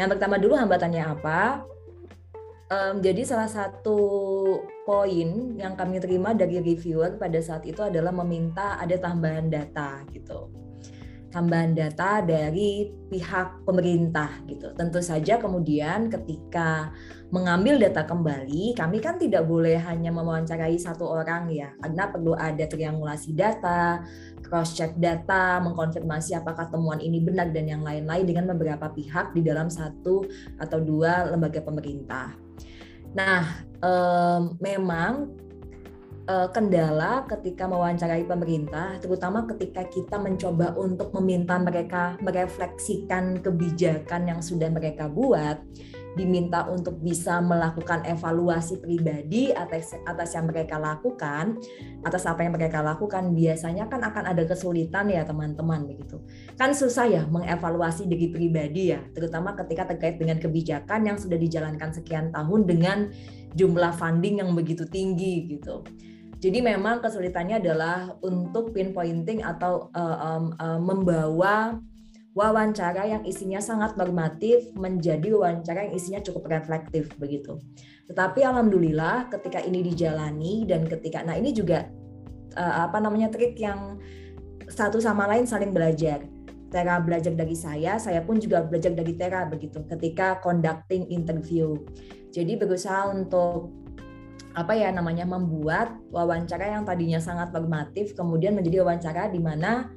Yang 0.00 0.16
pertama 0.16 0.40
dulu 0.40 0.56
hambatannya 0.56 1.04
apa? 1.04 1.68
Um, 2.72 3.04
jadi 3.04 3.28
salah 3.28 3.52
satu 3.52 4.00
poin 4.88 5.52
yang 5.60 5.76
kami 5.76 6.00
terima 6.00 6.32
dari 6.32 6.64
reviewer 6.64 7.20
pada 7.20 7.44
saat 7.44 7.68
itu 7.68 7.84
adalah 7.84 8.16
meminta 8.24 8.80
ada 8.80 8.96
tambahan 8.96 9.52
data 9.52 10.00
gitu 10.16 10.67
tambahan 11.28 11.76
data 11.76 12.24
dari 12.24 12.88
pihak 13.08 13.68
pemerintah 13.68 14.40
gitu. 14.48 14.72
Tentu 14.72 15.04
saja 15.04 15.36
kemudian 15.36 16.08
ketika 16.08 16.92
mengambil 17.28 17.76
data 17.76 18.08
kembali, 18.08 18.72
kami 18.72 18.98
kan 19.04 19.20
tidak 19.20 19.44
boleh 19.44 19.76
hanya 19.76 20.08
mewawancarai 20.08 20.80
satu 20.80 21.04
orang 21.04 21.52
ya, 21.52 21.68
karena 21.84 22.08
perlu 22.08 22.32
ada 22.32 22.64
triangulasi 22.64 23.36
data, 23.36 24.00
cross 24.48 24.72
check 24.72 24.96
data, 24.96 25.60
mengkonfirmasi 25.60 26.32
apakah 26.40 26.72
temuan 26.72 27.04
ini 27.04 27.20
benar 27.20 27.52
dan 27.52 27.68
yang 27.68 27.84
lain-lain 27.84 28.24
dengan 28.24 28.48
beberapa 28.56 28.88
pihak 28.88 29.36
di 29.36 29.44
dalam 29.44 29.68
satu 29.68 30.24
atau 30.56 30.78
dua 30.80 31.28
lembaga 31.28 31.60
pemerintah. 31.60 32.32
Nah, 33.12 33.64
um, 33.84 34.56
memang 34.60 35.32
uh, 36.28 36.48
kendala 36.52 37.24
ketika 37.26 37.64
mewawancarai 37.64 38.28
pemerintah, 38.28 39.00
terutama 39.00 39.48
ketika 39.48 39.88
kita 39.88 40.20
mencoba 40.20 40.76
untuk 40.76 41.10
meminta 41.16 41.56
mereka 41.56 42.20
merefleksikan 42.20 43.40
kebijakan 43.40 44.28
yang 44.28 44.40
sudah 44.44 44.68
mereka 44.68 45.08
buat, 45.08 45.58
diminta 46.18 46.66
untuk 46.66 46.98
bisa 46.98 47.38
melakukan 47.38 48.02
evaluasi 48.02 48.82
pribadi 48.82 49.54
atas 49.54 49.94
atas 50.02 50.34
yang 50.34 50.50
mereka 50.50 50.74
lakukan, 50.74 51.62
atas 52.02 52.26
apa 52.26 52.42
yang 52.42 52.58
mereka 52.58 52.82
lakukan, 52.82 53.30
biasanya 53.30 53.86
kan 53.86 54.02
akan 54.02 54.34
ada 54.34 54.42
kesulitan 54.42 55.06
ya 55.14 55.22
teman-teman 55.22 55.86
begitu. 55.86 56.18
Kan 56.58 56.74
susah 56.74 57.06
ya 57.06 57.22
mengevaluasi 57.30 58.10
diri 58.10 58.34
pribadi 58.34 58.90
ya, 58.90 59.00
terutama 59.14 59.54
ketika 59.54 59.94
terkait 59.94 60.18
dengan 60.18 60.42
kebijakan 60.42 61.06
yang 61.06 61.16
sudah 61.16 61.38
dijalankan 61.38 61.94
sekian 61.94 62.34
tahun 62.34 62.66
dengan 62.66 62.98
jumlah 63.54 63.94
funding 63.94 64.42
yang 64.42 64.50
begitu 64.58 64.84
tinggi 64.90 65.46
gitu. 65.46 65.86
Jadi 66.38 66.62
memang 66.62 67.02
kesulitannya 67.02 67.58
adalah 67.58 68.14
untuk 68.22 68.70
pinpointing 68.70 69.42
atau 69.42 69.90
uh, 69.90 70.16
um, 70.22 70.44
uh, 70.54 70.78
membawa 70.78 71.82
wawancara 72.38 73.10
yang 73.10 73.26
isinya 73.26 73.58
sangat 73.58 73.98
normatif 73.98 74.70
menjadi 74.78 75.34
wawancara 75.34 75.90
yang 75.90 75.94
isinya 75.98 76.22
cukup 76.22 76.46
reflektif 76.46 77.10
begitu. 77.18 77.58
Tetapi 78.06 78.46
alhamdulillah 78.46 79.26
ketika 79.34 79.58
ini 79.66 79.82
dijalani 79.82 80.62
dan 80.62 80.86
ketika 80.86 81.26
nah 81.26 81.34
ini 81.34 81.50
juga 81.50 81.90
uh, 82.54 82.86
apa 82.86 83.02
namanya 83.02 83.34
trik 83.34 83.58
yang 83.58 83.98
satu 84.70 85.02
sama 85.02 85.26
lain 85.26 85.42
saling 85.42 85.74
belajar. 85.74 86.22
Tera 86.68 87.00
belajar 87.00 87.32
dari 87.32 87.56
saya, 87.56 87.96
saya 87.96 88.20
pun 88.20 88.36
juga 88.36 88.60
belajar 88.60 88.92
dari 88.92 89.16
Tera 89.16 89.48
begitu 89.48 89.80
ketika 89.88 90.36
conducting 90.44 91.08
interview. 91.08 91.80
Jadi 92.28 92.60
berusaha 92.60 93.08
untuk 93.08 93.72
apa 94.56 94.72
ya 94.74 94.88
namanya 94.92 95.28
membuat 95.28 95.96
wawancara 96.08 96.78
yang 96.78 96.84
tadinya 96.88 97.20
sangat 97.20 97.52
normatif 97.52 98.16
kemudian 98.16 98.56
menjadi 98.56 98.82
wawancara 98.82 99.28
di 99.28 99.40
mana 99.40 99.92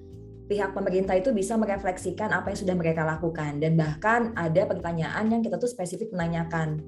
pihak 0.52 0.76
pemerintah 0.76 1.16
itu 1.16 1.32
bisa 1.32 1.56
merefleksikan 1.56 2.36
apa 2.36 2.52
yang 2.52 2.60
sudah 2.60 2.76
mereka 2.76 3.08
lakukan 3.08 3.64
dan 3.64 3.80
bahkan 3.80 4.36
ada 4.36 4.68
pertanyaan 4.68 5.32
yang 5.32 5.40
kita 5.40 5.56
tuh 5.56 5.72
spesifik 5.72 6.12
menanyakan. 6.12 6.84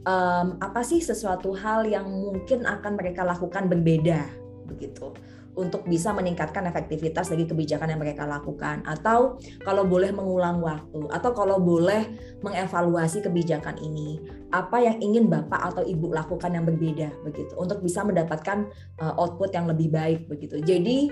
Um, 0.00 0.56
apa 0.64 0.80
sih 0.80 0.98
sesuatu 0.98 1.52
hal 1.54 1.84
yang 1.84 2.08
mungkin 2.08 2.64
akan 2.64 2.98
mereka 2.98 3.22
lakukan 3.22 3.68
berbeda? 3.68 4.26
Begitu 4.66 5.12
untuk 5.58 5.86
bisa 5.86 6.14
meningkatkan 6.14 6.66
efektivitas 6.70 7.30
dari 7.30 7.44
kebijakan 7.46 7.90
yang 7.90 8.00
mereka 8.00 8.22
lakukan 8.22 8.86
atau 8.86 9.38
kalau 9.66 9.82
boleh 9.82 10.14
mengulang 10.14 10.62
waktu 10.62 11.10
atau 11.10 11.30
kalau 11.34 11.58
boleh 11.58 12.06
mengevaluasi 12.44 13.24
kebijakan 13.24 13.74
ini 13.82 14.22
apa 14.50 14.82
yang 14.82 14.98
ingin 14.98 15.30
Bapak 15.30 15.74
atau 15.74 15.82
Ibu 15.82 16.10
lakukan 16.10 16.54
yang 16.54 16.66
berbeda 16.66 17.10
begitu 17.22 17.54
untuk 17.58 17.82
bisa 17.82 18.02
mendapatkan 18.02 18.66
uh, 19.02 19.14
output 19.18 19.54
yang 19.54 19.70
lebih 19.70 19.90
baik 19.90 20.26
begitu. 20.26 20.58
Jadi 20.62 21.10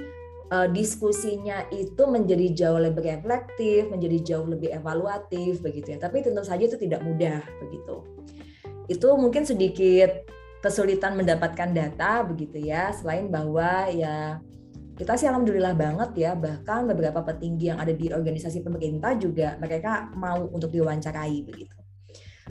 uh, 0.50 0.68
diskusinya 0.70 1.66
itu 1.70 2.02
menjadi 2.06 2.46
jauh 2.54 2.80
lebih 2.82 3.06
reflektif, 3.06 3.86
menjadi 3.90 4.18
jauh 4.34 4.46
lebih 4.46 4.74
evaluatif 4.74 5.62
begitu 5.62 5.94
ya. 5.94 5.98
Tapi 6.02 6.26
tentu 6.26 6.42
saja 6.42 6.62
itu 6.66 6.78
tidak 6.78 7.02
mudah 7.06 7.42
begitu. 7.62 8.02
Itu 8.88 9.14
mungkin 9.20 9.44
sedikit 9.44 10.26
kesulitan 10.58 11.14
mendapatkan 11.14 11.70
data 11.70 12.22
begitu 12.26 12.58
ya. 12.58 12.90
Selain 12.94 13.30
bahwa 13.30 13.88
ya 13.90 14.42
kita 14.98 15.14
sih 15.14 15.30
alhamdulillah 15.30 15.78
banget 15.78 16.10
ya 16.18 16.32
bahkan 16.34 16.82
beberapa 16.90 17.22
petinggi 17.22 17.70
yang 17.70 17.78
ada 17.78 17.94
di 17.94 18.10
organisasi 18.10 18.66
pemerintah 18.66 19.14
juga 19.14 19.54
mereka 19.62 20.10
mau 20.18 20.50
untuk 20.50 20.74
diwawancarai 20.74 21.38
begitu. 21.46 21.76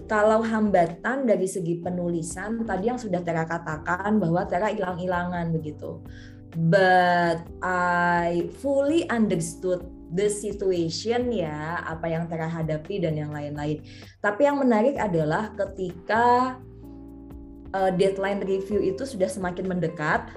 Kalau 0.05 0.45
hambatan 0.45 1.25
dari 1.25 1.49
segi 1.49 1.81
penulisan 1.81 2.61
tadi 2.63 2.85
yang 2.85 3.01
sudah 3.01 3.19
Tera 3.25 3.49
katakan 3.49 4.21
bahwa 4.21 4.45
Tera 4.45 4.69
hilang-hilangan 4.69 5.49
begitu 5.49 6.05
but 6.55 7.45
I 7.61 8.49
fully 8.63 9.05
understood 9.13 9.85
the 10.09 10.31
situation 10.31 11.29
ya 11.29 11.83
apa 11.83 12.07
yang 12.09 12.25
terhadapi 12.25 13.03
dan 13.03 13.19
yang 13.19 13.29
lain-lain. 13.29 13.83
Tapi 14.23 14.47
yang 14.47 14.57
menarik 14.57 14.97
adalah 14.97 15.51
ketika 15.53 16.57
uh, 17.75 17.91
deadline 17.95 18.43
review 18.43 18.80
itu 18.80 19.03
sudah 19.03 19.27
semakin 19.27 19.67
mendekat 19.67 20.30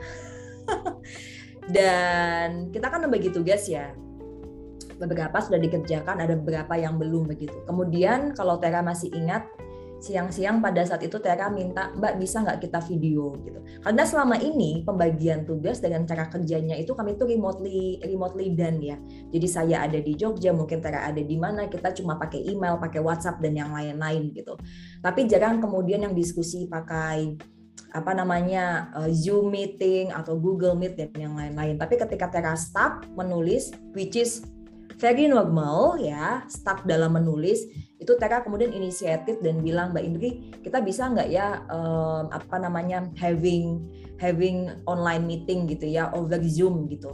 dan 1.77 2.71
kita 2.75 2.87
kan 2.91 3.03
membagi 3.03 3.31
tugas 3.31 3.67
ya. 3.71 3.93
Beberapa 5.01 5.41
sudah 5.41 5.57
dikerjakan, 5.57 6.21
ada 6.21 6.37
beberapa 6.37 6.77
yang 6.77 7.01
belum 7.01 7.25
begitu. 7.33 7.57
Kemudian 7.65 8.37
kalau 8.37 8.61
Tera 8.61 8.85
masih 8.85 9.09
ingat 9.17 9.49
siang-siang 10.01 10.65
pada 10.65 10.81
saat 10.83 11.05
itu 11.05 11.21
Tera 11.21 11.53
minta 11.53 11.93
Mbak 11.93 12.15
bisa 12.17 12.41
nggak 12.41 12.59
kita 12.65 12.81
video? 12.89 13.37
Gitu. 13.45 13.61
Karena 13.85 14.03
selama 14.09 14.37
ini 14.41 14.81
pembagian 14.83 15.45
tugas 15.45 15.79
dengan 15.79 16.09
cara 16.09 16.27
kerjanya 16.27 16.75
itu 16.75 16.97
kami 16.97 17.15
itu 17.21 17.29
remotely 17.29 18.01
remotely 18.03 18.57
done 18.57 18.81
ya. 18.81 18.97
Jadi 19.31 19.47
saya 19.47 19.77
ada 19.85 20.01
di 20.01 20.17
Jogja 20.17 20.57
mungkin 20.57 20.81
Tera 20.81 21.05
ada 21.07 21.21
di 21.21 21.37
mana 21.37 21.69
kita 21.69 21.93
cuma 21.93 22.17
pakai 22.17 22.41
email 22.49 22.81
pakai 22.81 23.05
WhatsApp 23.05 23.45
dan 23.45 23.55
yang 23.55 23.71
lain-lain 23.71 24.33
gitu. 24.33 24.57
Tapi 25.05 25.29
jarang 25.29 25.61
kemudian 25.61 26.03
yang 26.09 26.17
diskusi 26.17 26.65
pakai 26.67 27.37
apa 27.91 28.15
namanya 28.15 28.95
uh, 28.95 29.11
Zoom 29.11 29.51
meeting 29.51 30.15
atau 30.15 30.39
Google 30.39 30.79
Meet 30.79 30.95
dan 30.97 31.11
yang 31.19 31.35
lain-lain. 31.35 31.77
Tapi 31.77 31.99
ketika 31.99 32.31
Tera 32.31 32.55
start 32.55 33.11
menulis, 33.19 33.75
which 33.95 34.15
is 34.15 34.47
very 35.01 35.25
normal 35.27 35.97
ya, 35.97 36.45
stuck 36.47 36.85
dalam 36.85 37.17
menulis, 37.17 37.65
itu 37.97 38.13
Tera 38.21 38.45
kemudian 38.45 38.73
inisiatif 38.73 39.41
dan 39.41 39.65
bilang 39.65 39.93
Mbak 39.93 40.05
Indri 40.05 40.31
kita 40.61 40.81
bisa 40.81 41.09
nggak 41.09 41.29
ya 41.29 41.65
um, 41.69 42.29
apa 42.33 42.57
namanya 42.57 43.09
having 43.17 43.81
having 44.17 44.73
online 44.85 45.25
meeting 45.25 45.69
gitu 45.69 45.89
ya 45.89 46.13
over 46.13 46.41
Zoom 46.45 46.89
gitu. 46.89 47.13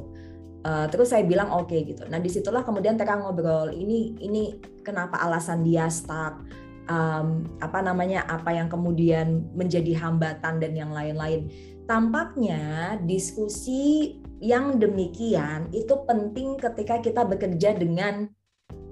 Uh, 0.67 0.91
terus 0.91 1.15
saya 1.15 1.23
bilang 1.23 1.51
oke 1.55 1.71
okay, 1.71 1.87
gitu. 1.87 2.03
Nah 2.11 2.19
di 2.19 2.27
situlah 2.27 2.67
kemudian 2.67 2.99
Tera 2.99 3.19
ngobrol 3.19 3.71
ini 3.71 4.19
ini 4.23 4.59
kenapa 4.83 5.23
alasan 5.23 5.63
dia 5.63 5.87
stuck? 5.87 6.43
Um, 6.87 7.51
apa 7.59 7.83
namanya 7.83 8.23
apa 8.31 8.55
yang 8.55 8.71
kemudian 8.71 9.43
menjadi 9.59 9.95
hambatan 9.99 10.63
dan 10.63 10.73
yang 10.75 10.95
lain-lain? 10.95 11.51
Tampaknya 11.87 12.95
diskusi 13.03 14.15
yang 14.41 14.77
demikian 14.77 15.73
itu 15.73 16.05
penting 16.05 16.61
ketika 16.61 17.01
kita 17.01 17.23
bekerja 17.25 17.73
dengan 17.73 18.29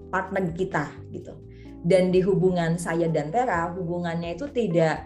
partner 0.09 0.55
kita 0.57 0.89
gitu. 1.13 1.37
Dan 1.85 2.09
di 2.09 2.25
hubungan 2.25 2.81
saya 2.81 3.13
dan 3.13 3.29
Tera 3.29 3.69
hubungannya 3.77 4.41
itu 4.41 4.49
tidak 4.49 5.05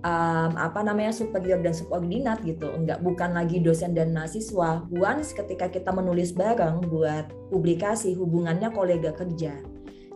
um, 0.00 0.56
apa 0.56 0.80
namanya 0.80 1.12
superior 1.12 1.60
dan 1.60 1.76
subordinat 1.76 2.40
gitu. 2.40 2.72
Enggak 2.72 3.04
bukan 3.04 3.36
lagi 3.36 3.60
dosen 3.60 3.92
dan 3.92 4.16
mahasiswa. 4.16 4.88
Once 4.88 5.36
ketika 5.36 5.68
kita 5.68 5.92
menulis 5.92 6.32
bareng 6.32 6.88
buat 6.88 7.28
publikasi 7.52 8.16
hubungannya 8.16 8.72
kolega 8.72 9.12
kerja. 9.12 9.60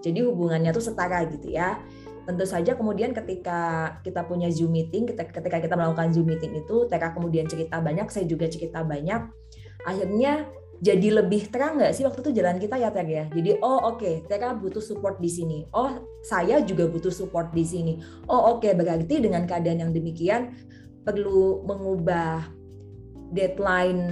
Jadi 0.00 0.20
hubungannya 0.24 0.72
tuh 0.72 0.84
setara 0.84 1.24
gitu 1.28 1.52
ya 1.52 1.80
tentu 2.24 2.44
saja 2.48 2.72
kemudian 2.72 3.12
ketika 3.12 3.92
kita 4.00 4.24
punya 4.24 4.48
zoom 4.48 4.72
meeting 4.72 5.04
ketika 5.08 5.60
kita 5.60 5.74
melakukan 5.76 6.10
zoom 6.12 6.28
meeting 6.28 6.56
itu 6.56 6.88
Tera 6.88 7.12
kemudian 7.12 7.44
cerita 7.44 7.80
banyak 7.84 8.08
saya 8.08 8.24
juga 8.24 8.48
cerita 8.48 8.80
banyak 8.80 9.28
akhirnya 9.84 10.48
jadi 10.84 11.22
lebih 11.22 11.48
terang 11.48 11.80
nggak 11.80 11.96
sih 11.96 12.04
waktu 12.04 12.20
itu 12.20 12.44
jalan 12.44 12.60
kita 12.60 12.76
ya 12.76 12.92
Tera 12.92 13.08
ya? 13.08 13.24
Jadi 13.32 13.56
oh 13.62 13.94
oke, 13.94 14.04
okay, 14.04 14.14
Tera 14.28 14.52
butuh 14.52 14.84
support 14.84 15.16
di 15.16 15.30
sini. 15.32 15.64
Oh 15.72 16.02
saya 16.20 16.60
juga 16.60 16.84
butuh 16.90 17.08
support 17.08 17.56
di 17.56 17.64
sini. 17.64 18.04
Oh 18.28 18.58
oke, 18.58 18.66
okay, 18.66 18.76
berarti 18.76 19.22
dengan 19.22 19.48
keadaan 19.48 19.80
yang 19.80 19.92
demikian 19.96 20.52
perlu 21.06 21.64
mengubah 21.64 22.52
deadline 23.32 24.02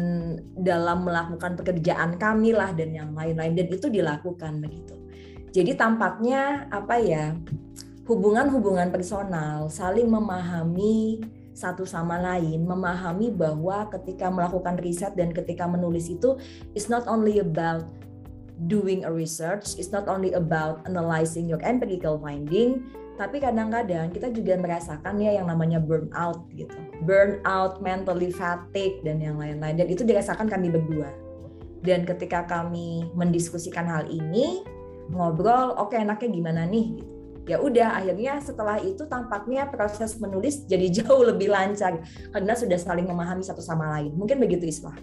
dalam 0.57 1.05
melakukan 1.05 1.61
pekerjaan 1.61 2.17
kami 2.17 2.57
lah 2.57 2.73
dan 2.73 2.91
yang 2.97 3.11
lain-lain 3.13 3.53
dan 3.53 3.67
itu 3.69 3.93
dilakukan 3.93 4.59
begitu. 4.65 4.97
Jadi 5.53 5.77
tampaknya 5.77 6.73
apa 6.73 6.97
ya 6.97 7.37
hubungan-hubungan 8.07 8.91
personal 8.91 9.71
saling 9.71 10.11
memahami 10.11 11.23
satu 11.53 11.85
sama 11.85 12.17
lain 12.17 12.65
memahami 12.65 13.29
bahwa 13.29 13.87
ketika 13.93 14.33
melakukan 14.33 14.81
riset 14.81 15.13
dan 15.15 15.31
ketika 15.31 15.69
menulis 15.69 16.09
itu 16.09 16.41
it's 16.73 16.89
not 16.89 17.05
only 17.05 17.39
about 17.39 17.85
doing 18.69 19.03
a 19.03 19.11
research, 19.11 19.75
it's 19.81 19.91
not 19.91 20.07
only 20.07 20.31
about 20.39 20.85
analyzing 20.87 21.51
your 21.51 21.59
empirical 21.67 22.21
finding, 22.21 22.85
tapi 23.19 23.43
kadang-kadang 23.43 24.13
kita 24.15 24.31
juga 24.31 24.55
merasakan 24.55 25.19
ya 25.19 25.35
yang 25.41 25.51
namanya 25.51 25.83
burnout 25.83 26.47
gitu. 26.55 26.75
Burnout, 27.03 27.83
mentally 27.83 28.31
fatigue 28.31 29.03
dan 29.03 29.19
yang 29.19 29.37
lain-lain 29.41 29.83
dan 29.83 29.89
itu 29.91 30.07
dirasakan 30.07 30.47
kami 30.47 30.71
berdua. 30.71 31.11
Dan 31.83 32.07
ketika 32.07 32.47
kami 32.47 33.11
mendiskusikan 33.19 33.91
hal 33.91 34.07
ini, 34.07 34.63
ngobrol, 35.11 35.75
oke 35.75 35.91
okay, 35.91 36.07
enaknya 36.07 36.31
gimana 36.31 36.63
nih 36.63 37.03
gitu 37.03 37.22
ya 37.49 37.59
udah 37.59 37.99
akhirnya 37.99 38.39
setelah 38.39 38.79
itu 38.79 39.03
tampaknya 39.11 39.67
proses 39.67 40.15
menulis 40.23 40.63
jadi 40.67 40.87
jauh 41.03 41.27
lebih 41.27 41.51
lancar 41.51 41.99
karena 42.31 42.55
sudah 42.55 42.79
saling 42.79 43.07
memahami 43.09 43.43
satu 43.43 43.61
sama 43.61 43.91
lain. 43.99 44.15
Mungkin 44.15 44.39
begitu 44.39 44.69
Islah 44.69 44.95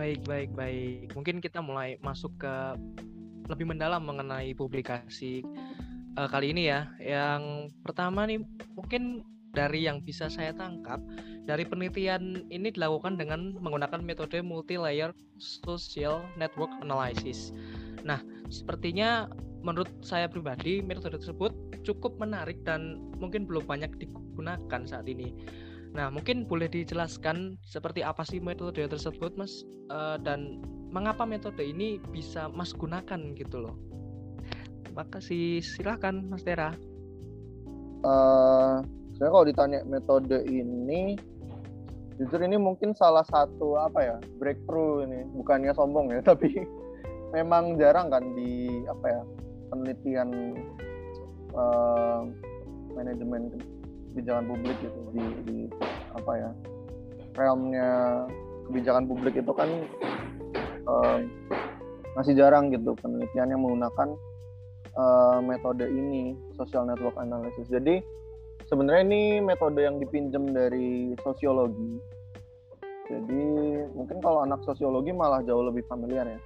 baik 0.00 0.24
baik 0.24 0.50
baik. 0.56 1.12
Mungkin 1.12 1.44
kita 1.44 1.60
mulai 1.60 2.00
masuk 2.00 2.32
ke 2.40 2.54
lebih 3.52 3.68
mendalam 3.68 4.00
mengenai 4.00 4.56
publikasi 4.56 5.44
uh, 6.16 6.24
kali 6.24 6.56
ini 6.56 6.72
ya. 6.72 6.88
Yang 6.96 7.74
pertama 7.84 8.24
nih 8.24 8.40
mungkin 8.72 9.20
dari 9.52 9.84
yang 9.84 10.00
bisa 10.00 10.32
saya 10.32 10.56
tangkap 10.56 11.04
dari 11.44 11.68
penelitian 11.68 12.48
ini 12.48 12.72
dilakukan 12.72 13.20
dengan 13.20 13.58
menggunakan 13.60 14.00
metode 14.00 14.40
multi 14.40 14.80
layer 14.80 15.12
social 15.36 16.24
network 16.40 16.72
analysis. 16.80 17.52
Nah, 18.04 18.20
sepertinya 18.48 19.28
menurut 19.60 19.88
saya 20.00 20.26
pribadi 20.26 20.80
metode 20.80 21.20
tersebut 21.20 21.52
cukup 21.84 22.16
menarik 22.20 22.60
dan 22.64 23.00
mungkin 23.20 23.44
belum 23.44 23.68
banyak 23.68 23.92
digunakan 24.00 24.80
saat 24.88 25.08
ini. 25.08 25.32
Nah, 25.90 26.06
mungkin 26.06 26.46
boleh 26.46 26.70
dijelaskan 26.70 27.58
seperti 27.66 28.06
apa 28.06 28.22
sih 28.22 28.38
metode 28.38 28.78
tersebut, 28.78 29.34
Mas, 29.34 29.66
uh, 29.90 30.14
dan 30.22 30.62
mengapa 30.94 31.26
metode 31.26 31.60
ini 31.66 31.98
bisa 32.14 32.46
Mas 32.50 32.70
gunakan 32.70 33.34
gitu 33.34 33.58
loh. 33.58 33.74
Terima 34.86 35.02
kasih, 35.10 35.58
silahkan 35.62 36.22
Mas 36.30 36.46
Tera. 36.46 36.74
Uh, 38.06 38.80
saya 39.18 39.28
kalau 39.28 39.44
ditanya 39.44 39.82
metode 39.82 40.46
ini, 40.46 41.18
jujur 42.22 42.38
ini 42.38 42.54
mungkin 42.54 42.94
salah 42.94 43.26
satu 43.26 43.74
apa 43.76 43.98
ya 43.98 44.16
breakthrough 44.38 45.04
ini, 45.10 45.26
bukannya 45.34 45.74
sombong 45.74 46.14
ya, 46.14 46.22
tapi 46.30 46.54
memang 47.30 47.78
jarang 47.78 48.10
kan 48.10 48.24
di 48.34 48.82
apa 48.90 49.06
ya 49.06 49.22
penelitian 49.70 50.28
uh, 51.54 52.26
manajemen 52.94 53.54
kebijakan 54.10 54.44
publik 54.50 54.76
gitu 54.82 55.00
di, 55.14 55.24
di 55.46 55.58
apa 56.18 56.32
ya 56.34 56.50
realmnya 57.38 57.90
kebijakan 58.66 59.06
publik 59.06 59.38
itu 59.38 59.52
kan 59.54 59.70
uh, 60.90 61.18
masih 62.18 62.34
jarang 62.34 62.74
gitu 62.74 62.98
penelitian 62.98 63.54
yang 63.54 63.62
menggunakan 63.62 64.18
uh, 64.98 65.38
metode 65.38 65.86
ini 65.86 66.34
social 66.58 66.82
network 66.82 67.14
analysis. 67.18 67.70
Jadi 67.70 68.02
sebenarnya 68.66 69.02
ini 69.06 69.22
metode 69.42 69.78
yang 69.82 69.98
dipinjam 70.02 70.50
dari 70.50 71.14
sosiologi 71.22 71.98
Jadi 73.10 73.42
mungkin 73.90 74.22
kalau 74.22 74.46
anak 74.46 74.62
sosiologi 74.62 75.10
malah 75.10 75.42
jauh 75.42 75.66
lebih 75.66 75.82
familiar 75.90 76.30
ya. 76.30 76.38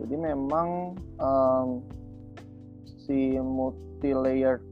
Jadi 0.00 0.14
memang 0.16 0.96
um, 1.20 1.84
si 3.04 3.36
multi-layered 3.36 4.62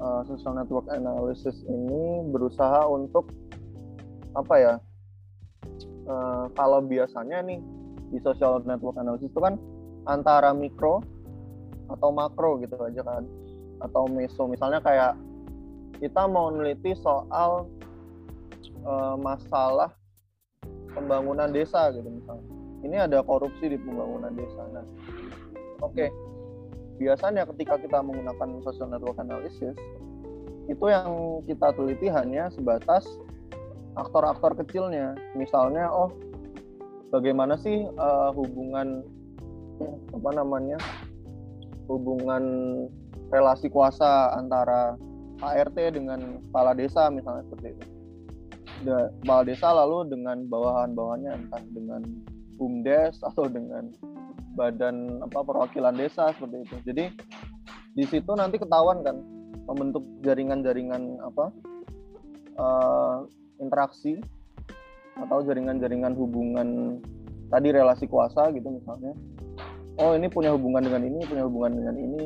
uh, 0.00 0.26
social 0.26 0.56
network 0.56 0.88
analysis 0.90 1.62
ini 1.68 2.26
berusaha 2.30 2.86
untuk 2.88 3.30
apa 4.34 4.54
ya? 4.58 4.74
Uh, 6.04 6.52
kalau 6.52 6.84
biasanya 6.84 7.40
nih 7.40 7.60
di 8.12 8.18
social 8.20 8.60
network 8.66 8.98
analysis 9.00 9.32
itu 9.32 9.40
kan 9.40 9.56
antara 10.04 10.52
mikro 10.52 11.00
atau 11.88 12.12
makro 12.12 12.60
gitu 12.60 12.76
aja 12.80 13.00
kan 13.00 13.24
atau 13.80 14.08
meso 14.08 14.44
misalnya 14.48 14.80
kayak 14.84 15.16
kita 16.00 16.28
mau 16.28 16.52
meneliti 16.52 16.92
soal 17.00 17.68
uh, 18.84 19.16
masalah 19.16 19.92
pembangunan 20.92 21.48
desa 21.50 21.88
gitu 21.92 22.06
misalnya 22.08 22.63
ini 22.84 23.00
ada 23.00 23.24
korupsi 23.24 23.72
di 23.72 23.78
pembangunan 23.80 24.30
desa 24.36 24.62
nah 24.70 24.86
oke 25.80 25.92
okay. 25.96 26.08
biasanya 27.00 27.48
ketika 27.54 27.80
kita 27.80 27.98
menggunakan 28.04 28.60
social 28.62 28.88
network 28.92 29.18
analysis 29.18 29.74
itu 30.68 30.84
yang 30.88 31.40
kita 31.44 31.72
teliti 31.76 32.08
hanya 32.08 32.48
sebatas 32.52 33.04
aktor-aktor 33.96 34.56
kecilnya 34.60 35.16
misalnya 35.36 35.88
oh 35.88 36.12
bagaimana 37.12 37.56
sih 37.60 37.84
uh, 38.00 38.30
hubungan 38.32 39.04
apa 40.14 40.30
namanya 40.34 40.78
hubungan 41.90 42.44
relasi 43.28 43.68
kuasa 43.68 44.32
antara 44.38 44.96
ART 45.42 45.76
dengan 45.76 46.40
kepala 46.48 46.72
desa 46.72 47.10
misalnya 47.10 47.44
seperti 47.50 47.74
itu. 47.74 47.84
Kepala 48.84 49.42
desa 49.46 49.68
lalu 49.72 50.12
dengan 50.12 50.44
bawahan-bawahannya 50.48 51.32
entah 51.34 51.62
dengan 51.72 52.02
bumdes 52.56 53.20
atau 53.22 53.46
dengan 53.50 53.90
badan 54.54 55.22
apa 55.26 55.42
perwakilan 55.42 55.94
desa 55.98 56.30
seperti 56.34 56.56
itu. 56.62 56.76
Jadi 56.86 57.04
di 57.94 58.04
situ 58.06 58.30
nanti 58.34 58.58
ketahuan 58.58 59.02
kan 59.02 59.18
membentuk 59.70 60.02
jaringan-jaringan 60.22 61.18
apa 61.22 61.44
uh, 62.58 63.16
interaksi 63.58 64.18
atau 65.14 65.46
jaringan-jaringan 65.46 66.14
hubungan 66.18 66.98
tadi 67.50 67.70
relasi 67.70 68.06
kuasa 68.10 68.50
gitu 68.54 68.66
misalnya. 68.70 69.14
Oh 69.94 70.18
ini 70.18 70.26
punya 70.26 70.50
hubungan 70.50 70.82
dengan 70.82 71.06
ini 71.06 71.22
punya 71.22 71.46
hubungan 71.46 71.78
dengan 71.78 71.94
ini. 71.98 72.24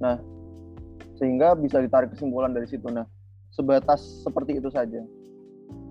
Nah 0.00 0.16
sehingga 1.20 1.52
bisa 1.58 1.82
ditarik 1.82 2.12
kesimpulan 2.16 2.52
dari 2.56 2.64
situ. 2.64 2.88
Nah 2.88 3.04
sebatas 3.52 4.24
seperti 4.24 4.56
itu 4.56 4.72
saja. 4.72 5.04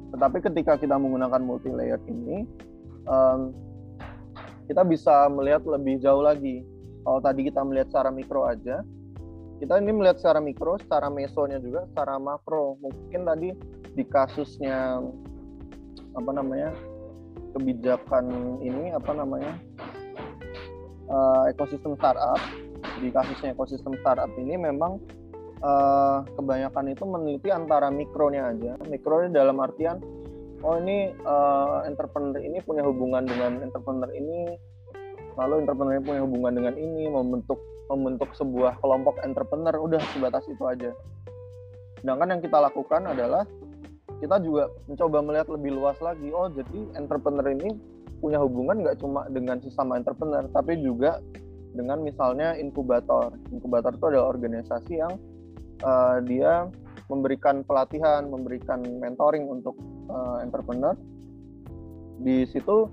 Tetapi 0.07 0.37
ketika 0.39 0.79
kita 0.79 0.95
menggunakan 0.95 1.41
multi 1.43 1.69
layer 1.69 1.99
ini 2.07 2.47
um, 3.07 3.55
kita 4.67 4.83
bisa 4.83 5.31
melihat 5.31 5.63
lebih 5.63 6.03
jauh 6.03 6.21
lagi 6.21 6.61
kalau 7.07 7.23
tadi 7.23 7.47
kita 7.47 7.63
melihat 7.63 7.87
secara 7.87 8.11
mikro 8.11 8.43
aja 8.45 8.83
kita 9.57 9.73
ini 9.81 9.89
melihat 9.89 10.21
secara 10.21 10.37
mikro, 10.37 10.77
secara 10.77 11.09
mesonya 11.09 11.57
juga, 11.57 11.89
secara 11.89 12.21
makro. 12.21 12.77
Mungkin 12.77 13.25
tadi 13.25 13.49
di 13.97 14.05
kasusnya 14.05 15.01
apa 16.13 16.31
namanya 16.33 16.73
kebijakan 17.57 18.57
ini 18.61 18.93
apa 18.93 19.11
namanya 19.17 19.57
uh, 21.09 21.49
ekosistem 21.49 21.97
startup 21.97 22.37
di 23.01 23.09
kasusnya 23.09 23.57
ekosistem 23.57 23.97
startup 24.01 24.29
ini 24.37 24.57
memang 24.57 25.01
uh, 25.61 26.21
kebanyakan 26.37 26.93
itu 26.93 27.03
meneliti 27.05 27.49
antara 27.49 27.89
mikronya 27.89 28.53
aja 28.53 28.71
mikronya 28.85 29.33
dalam 29.33 29.57
artian 29.57 29.97
oh 30.67 30.75
ini 30.83 31.15
uh, 31.23 31.87
entrepreneur 31.87 32.35
ini 32.43 32.59
punya 32.59 32.83
hubungan 32.83 33.23
dengan 33.23 33.63
entrepreneur 33.63 34.11
ini. 34.11 34.59
Lalu 35.39 35.63
entrepreneur 35.63 35.95
ini 35.95 36.03
punya 36.03 36.21
hubungan 36.27 36.53
dengan 36.59 36.75
ini 36.75 37.07
membentuk 37.07 37.59
membentuk 37.87 38.35
sebuah 38.35 38.83
kelompok 38.83 39.23
entrepreneur. 39.23 39.71
Udah 39.79 40.03
sebatas 40.11 40.43
itu 40.51 40.63
aja. 40.67 40.91
Sedangkan 42.03 42.35
yang 42.35 42.41
kita 42.43 42.59
lakukan 42.59 43.07
adalah 43.07 43.47
kita 44.19 44.43
juga 44.43 44.67
mencoba 44.91 45.17
melihat 45.23 45.47
lebih 45.47 45.71
luas 45.79 45.97
lagi. 46.03 46.27
Oh 46.35 46.51
jadi 46.51 46.99
entrepreneur 46.99 47.47
ini 47.47 47.71
punya 48.19 48.41
hubungan 48.43 48.83
nggak 48.83 48.99
cuma 48.99 49.29
dengan 49.29 49.61
sesama 49.61 49.95
entrepreneur 49.95 50.43
tapi 50.51 50.81
juga 50.83 51.23
dengan 51.71 52.03
misalnya 52.03 52.57
inkubator. 52.59 53.31
Inkubator 53.53 53.95
itu 53.95 54.05
adalah 54.09 54.27
organisasi 54.33 54.93
yang 54.99 55.13
uh, 55.85 56.17
dia 56.25 56.65
memberikan 57.07 57.63
pelatihan 57.63 58.27
memberikan 58.27 58.83
mentoring 58.83 59.47
untuk 59.47 59.75
uh, 60.11 60.43
entrepreneur. 60.43 60.95
Di 62.19 62.43
situ 62.51 62.91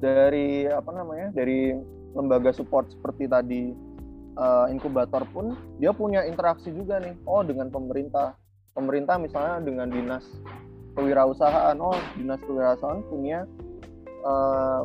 dari 0.00 0.66
apa 0.66 0.90
namanya 0.90 1.30
dari 1.30 1.76
lembaga 2.16 2.50
support 2.50 2.90
seperti 2.90 3.30
tadi 3.30 3.70
uh, 4.34 4.66
inkubator 4.72 5.22
pun 5.30 5.54
dia 5.78 5.94
punya 5.94 6.26
interaksi 6.26 6.74
juga 6.74 6.98
nih. 6.98 7.14
Oh 7.26 7.46
dengan 7.46 7.70
pemerintah. 7.70 8.34
Pemerintah 8.70 9.18
misalnya 9.18 9.62
dengan 9.62 9.88
dinas 9.90 10.24
kewirausahaan. 10.98 11.76
Oh 11.78 11.94
dinas 12.18 12.40
kewirausahaan 12.42 13.02
punya 13.06 13.46
uh, 14.26 14.82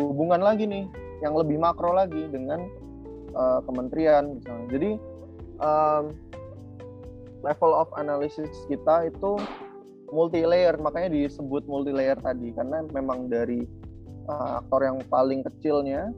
hubungan 0.00 0.40
lagi 0.40 0.64
nih 0.64 0.88
yang 1.20 1.36
lebih 1.36 1.60
makro 1.60 1.92
lagi 1.92 2.24
dengan 2.32 2.64
uh, 3.36 3.60
kementerian 3.68 4.40
misalnya. 4.40 4.66
Jadi 4.72 4.90
um, 5.60 6.04
level 7.40 7.72
of 7.72 7.88
analysis 7.96 8.48
kita 8.68 9.08
itu 9.08 9.40
multi 10.10 10.42
layer 10.42 10.74
makanya 10.76 11.14
disebut 11.14 11.64
multi 11.70 11.94
layer 11.94 12.18
tadi 12.18 12.50
karena 12.52 12.82
memang 12.90 13.30
dari 13.30 13.62
uh, 14.26 14.60
aktor 14.60 14.82
yang 14.82 14.98
paling 15.06 15.40
kecilnya 15.46 16.10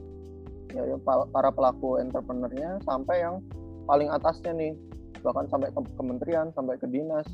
ya, 0.73 0.83
ya 0.83 0.97
para 1.07 1.51
pelaku 1.53 2.01
entrepreneurnya 2.01 2.81
sampai 2.89 3.23
yang 3.23 3.45
paling 3.85 4.09
atasnya 4.09 4.53
nih 4.57 4.73
bahkan 5.23 5.47
sampai 5.47 5.71
ke 5.71 5.81
kementerian 5.95 6.51
sampai 6.51 6.75
ke 6.81 6.89
dinas. 6.91 7.29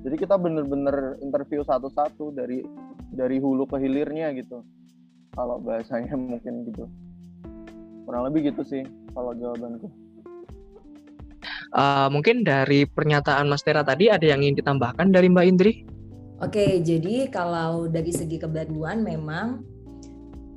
Jadi 0.00 0.16
kita 0.16 0.40
bener-bener 0.40 1.20
interview 1.20 1.60
satu-satu 1.60 2.32
dari 2.32 2.64
dari 3.12 3.36
hulu 3.36 3.68
ke 3.68 3.76
hilirnya 3.76 4.32
gitu 4.32 4.64
kalau 5.36 5.60
bahasanya 5.60 6.16
mungkin 6.30 6.64
gitu. 6.64 6.88
Kurang 8.08 8.32
lebih 8.32 8.54
gitu 8.54 8.64
sih 8.64 8.82
kalau 9.12 9.36
jawabanku 9.36 9.99
uh, 11.74 12.08
mungkin 12.12 12.42
dari 12.46 12.86
pernyataan 12.86 13.46
Mas 13.50 13.62
Tera 13.66 13.82
tadi 13.82 14.10
ada 14.10 14.22
yang 14.22 14.42
ingin 14.42 14.62
ditambahkan 14.62 15.10
dari 15.10 15.26
Mbak 15.30 15.46
Indri 15.46 15.74
Oke, 16.40 16.80
jadi 16.80 17.28
kalau 17.28 17.84
dari 17.84 18.16
segi 18.16 18.40
kebaruan 18.40 19.04
memang 19.04 19.60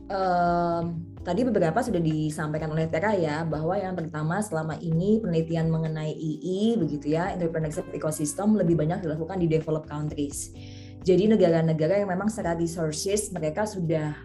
um, 0.08 0.84
tadi 1.28 1.43
beberapa 1.43 1.84
sudah 1.84 1.99
disampaikan 1.99 2.71
oleh 2.71 2.88
Tera 2.88 3.12
ya 3.19 3.43
bahwa 3.43 3.76
yang 3.76 3.91
pertama 3.91 4.39
selama 4.39 4.80
ini 4.80 5.19
penelitian 5.19 5.67
mengenai 5.67 6.15
II 6.15 6.80
begitu 6.80 7.19
ya 7.19 7.36
entrepreneurship 7.36 7.84
ecosystem 7.91 8.56
lebih 8.56 8.80
banyak 8.80 9.04
dilakukan 9.04 9.43
di 9.43 9.47
developed 9.52 9.91
countries. 9.91 10.56
Jadi 11.04 11.28
negara-negara 11.28 11.99
yang 11.99 12.15
memang 12.15 12.32
secara 12.32 12.56
resources 12.56 13.28
mereka 13.36 13.67
sudah 13.67 14.15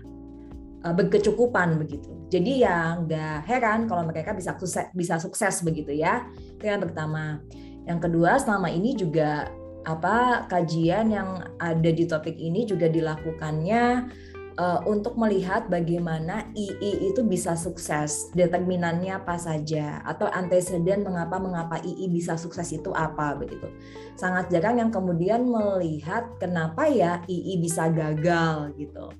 berkecukupan 0.95 1.81
begitu. 1.81 2.13
Jadi 2.29 2.63
yang 2.65 3.09
nggak 3.09 3.49
heran 3.49 3.89
kalau 3.89 4.05
mereka 4.05 4.37
bisa 4.37 4.53
sukses, 4.57 4.87
bisa 4.93 5.17
sukses 5.17 5.65
begitu 5.65 5.97
ya. 5.97 6.29
Itu 6.57 6.69
yang 6.69 6.85
pertama. 6.85 7.41
Yang 7.89 7.99
kedua 8.09 8.37
selama 8.37 8.69
ini 8.69 8.93
juga 8.93 9.49
apa 9.89 10.45
kajian 10.53 11.09
yang 11.09 11.41
ada 11.57 11.89
di 11.89 12.05
topik 12.05 12.37
ini 12.37 12.69
juga 12.69 12.93
dilakukannya 12.93 14.13
uh, 14.59 14.81
untuk 14.85 15.15
melihat 15.17 15.71
bagaimana 15.71 16.51
II 16.53 17.09
itu 17.09 17.23
bisa 17.25 17.55
sukses, 17.55 18.29
determinannya 18.35 19.17
apa 19.17 19.39
saja, 19.39 20.03
atau 20.05 20.27
antecedent 20.29 21.07
mengapa 21.07 21.39
mengapa 21.39 21.77
II 21.81 22.11
bisa 22.11 22.35
sukses 22.35 22.69
itu 22.75 22.91
apa 22.93 23.39
begitu. 23.39 23.71
Sangat 24.19 24.51
jarang 24.51 24.83
yang 24.83 24.91
kemudian 24.91 25.47
melihat 25.47 26.27
kenapa 26.43 26.91
ya 26.91 27.23
II 27.31 27.57
bisa 27.63 27.89
gagal 27.89 28.75
gitu. 28.77 29.15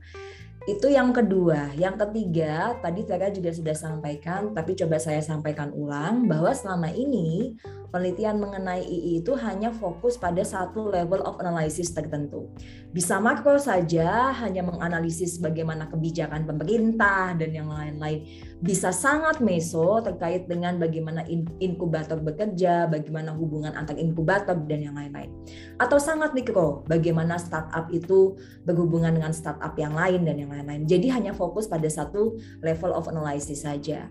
Itu 0.69 0.93
yang 0.93 1.17
kedua. 1.17 1.73
Yang 1.81 2.05
ketiga, 2.05 2.77
tadi 2.85 3.01
Tera 3.09 3.33
juga 3.33 3.49
sudah 3.57 3.73
sampaikan, 3.73 4.53
tapi 4.53 4.77
coba 4.77 5.01
saya 5.01 5.25
sampaikan 5.25 5.73
ulang 5.73 6.29
bahwa 6.29 6.53
selama 6.53 6.93
ini 6.93 7.57
penelitian 7.89 8.37
mengenai 8.41 8.85
II 8.85 9.21
itu 9.21 9.33
hanya 9.41 9.73
fokus 9.73 10.21
pada 10.21 10.45
satu 10.45 10.93
level 10.93 11.25
of 11.25 11.41
analysis 11.41 11.93
tertentu. 11.93 12.53
Bisa 12.93 13.21
makro 13.21 13.57
saja, 13.61 14.33
hanya 14.33 14.65
menganalisis 14.65 15.41
bagaimana 15.41 15.89
kebijakan 15.89 16.45
pemerintah 16.49 17.37
dan 17.37 17.51
yang 17.53 17.69
lain-lain. 17.69 18.25
Bisa 18.61 18.91
sangat 18.91 19.41
meso 19.45 20.01
terkait 20.05 20.49
dengan 20.51 20.77
bagaimana 20.77 21.25
inkubator 21.61 22.21
bekerja, 22.21 22.89
bagaimana 22.89 23.33
hubungan 23.37 23.77
antar 23.77 23.97
inkubator 23.97 24.57
dan 24.69 24.81
yang 24.85 24.97
lain-lain. 24.97 25.31
Atau 25.77 26.01
sangat 26.01 26.33
mikro, 26.33 26.85
bagaimana 26.89 27.37
startup 27.37 27.89
itu 27.93 28.37
berhubungan 28.65 29.15
dengan 29.15 29.33
startup 29.33 29.77
yang 29.77 29.95
lain 29.97 30.25
dan 30.25 30.37
yang 30.37 30.51
lain-lain. 30.51 30.85
Jadi 30.89 31.09
hanya 31.13 31.33
fokus 31.33 31.69
pada 31.69 31.87
satu 31.87 32.37
level 32.65 32.93
of 32.93 33.09
analysis 33.09 33.63
saja. 33.65 34.09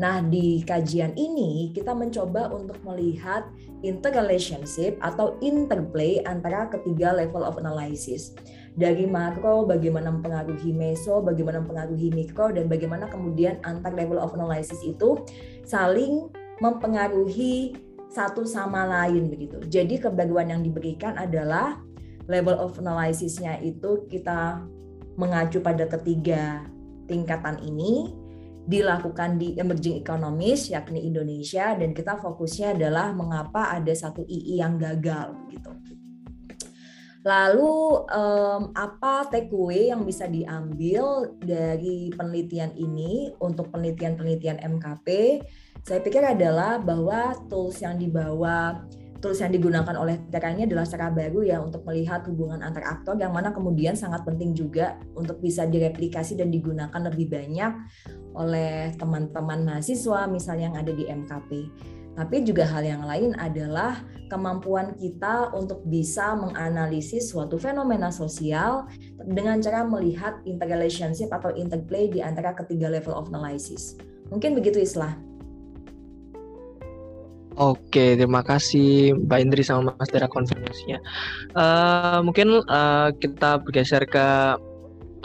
Nah, 0.00 0.24
di 0.24 0.64
kajian 0.64 1.12
ini 1.20 1.68
kita 1.76 1.92
mencoba 1.92 2.48
untuk 2.48 2.80
melihat 2.80 3.44
interrelationship 3.84 4.96
atau 5.04 5.36
interplay 5.44 6.24
antara 6.24 6.70
ketiga 6.72 7.12
level 7.12 7.44
of 7.44 7.60
analysis. 7.60 8.32
dari 8.72 9.04
makro 9.04 9.68
bagaimana 9.68 10.08
mempengaruhi 10.08 10.72
meso, 10.72 11.20
bagaimana 11.20 11.60
mempengaruhi 11.60 12.08
mikro 12.08 12.48
dan 12.56 12.72
bagaimana 12.72 13.04
kemudian 13.04 13.60
antar 13.68 13.92
level 13.92 14.16
of 14.16 14.32
analysis 14.32 14.80
itu 14.80 15.20
saling 15.68 16.32
mempengaruhi 16.64 17.76
satu 18.08 18.44
sama 18.48 18.84
lain 18.88 19.28
begitu. 19.28 19.60
Jadi 19.68 20.00
kebaruan 20.00 20.52
yang 20.52 20.64
diberikan 20.64 21.16
adalah 21.20 21.80
level 22.28 22.56
of 22.56 22.76
analysisnya 22.80 23.60
itu 23.60 24.08
kita 24.08 24.64
mengacu 25.20 25.60
pada 25.60 25.84
ketiga 25.84 26.64
tingkatan 27.08 27.60
ini 27.60 28.21
dilakukan 28.62 29.42
di 29.42 29.58
emerging 29.58 29.98
economies 29.98 30.70
yakni 30.70 31.02
Indonesia 31.02 31.74
dan 31.74 31.90
kita 31.90 32.14
fokusnya 32.18 32.78
adalah 32.78 33.10
mengapa 33.10 33.74
ada 33.74 33.90
satu 33.90 34.22
II 34.22 34.54
yang 34.54 34.78
gagal 34.78 35.34
gitu. 35.50 35.72
Lalu 37.22 38.02
um, 38.10 38.74
apa 38.74 39.30
takeaway 39.30 39.94
yang 39.94 40.02
bisa 40.02 40.26
diambil 40.26 41.30
dari 41.38 42.10
penelitian 42.10 42.74
ini 42.74 43.30
untuk 43.38 43.70
penelitian-penelitian 43.70 44.58
MKP? 44.58 45.38
Saya 45.86 46.02
pikir 46.02 46.22
adalah 46.22 46.82
bahwa 46.82 47.34
tools 47.46 47.78
yang 47.78 47.94
dibawa 47.94 48.82
tools 49.22 49.38
yang 49.38 49.54
digunakan 49.54 49.94
oleh 49.94 50.18
TK 50.34 50.66
adalah 50.66 50.82
cara 50.82 51.06
baru 51.14 51.40
ya 51.46 51.62
untuk 51.62 51.86
melihat 51.86 52.26
hubungan 52.26 52.58
antar 52.60 52.82
aktor 52.82 53.14
yang 53.14 53.30
mana 53.30 53.54
kemudian 53.54 53.94
sangat 53.94 54.26
penting 54.26 54.52
juga 54.52 54.98
untuk 55.14 55.38
bisa 55.38 55.62
direplikasi 55.64 56.34
dan 56.34 56.50
digunakan 56.50 56.98
lebih 56.98 57.30
banyak 57.30 57.72
oleh 58.34 58.90
teman-teman 58.98 59.62
mahasiswa 59.62 60.26
misalnya 60.26 60.74
yang 60.74 60.76
ada 60.76 60.92
di 60.92 61.04
MKP. 61.06 61.50
Tapi 62.12 62.44
juga 62.44 62.68
hal 62.68 62.84
yang 62.84 63.08
lain 63.08 63.32
adalah 63.40 64.04
kemampuan 64.28 64.92
kita 65.00 65.48
untuk 65.56 65.80
bisa 65.88 66.36
menganalisis 66.36 67.32
suatu 67.32 67.56
fenomena 67.56 68.12
sosial 68.12 68.84
dengan 69.16 69.64
cara 69.64 69.80
melihat 69.88 70.36
interrelationship 70.44 71.32
atau 71.32 71.56
interplay 71.56 72.12
di 72.12 72.20
antara 72.20 72.52
ketiga 72.52 72.92
level 72.92 73.16
of 73.16 73.32
analysis. 73.32 73.96
Mungkin 74.28 74.56
begitu 74.56 74.80
Islah. 74.80 75.16
Oke, 77.60 78.16
terima 78.16 78.40
kasih 78.40 79.12
Mbak 79.28 79.38
Indri 79.44 79.62
sama 79.64 79.92
Mas 80.00 80.08
Tera 80.08 80.24
konfirmasinya. 80.24 80.98
Uh, 81.52 82.24
mungkin 82.24 82.64
uh, 82.64 83.12
kita 83.20 83.60
bergeser 83.60 84.08
ke 84.08 84.56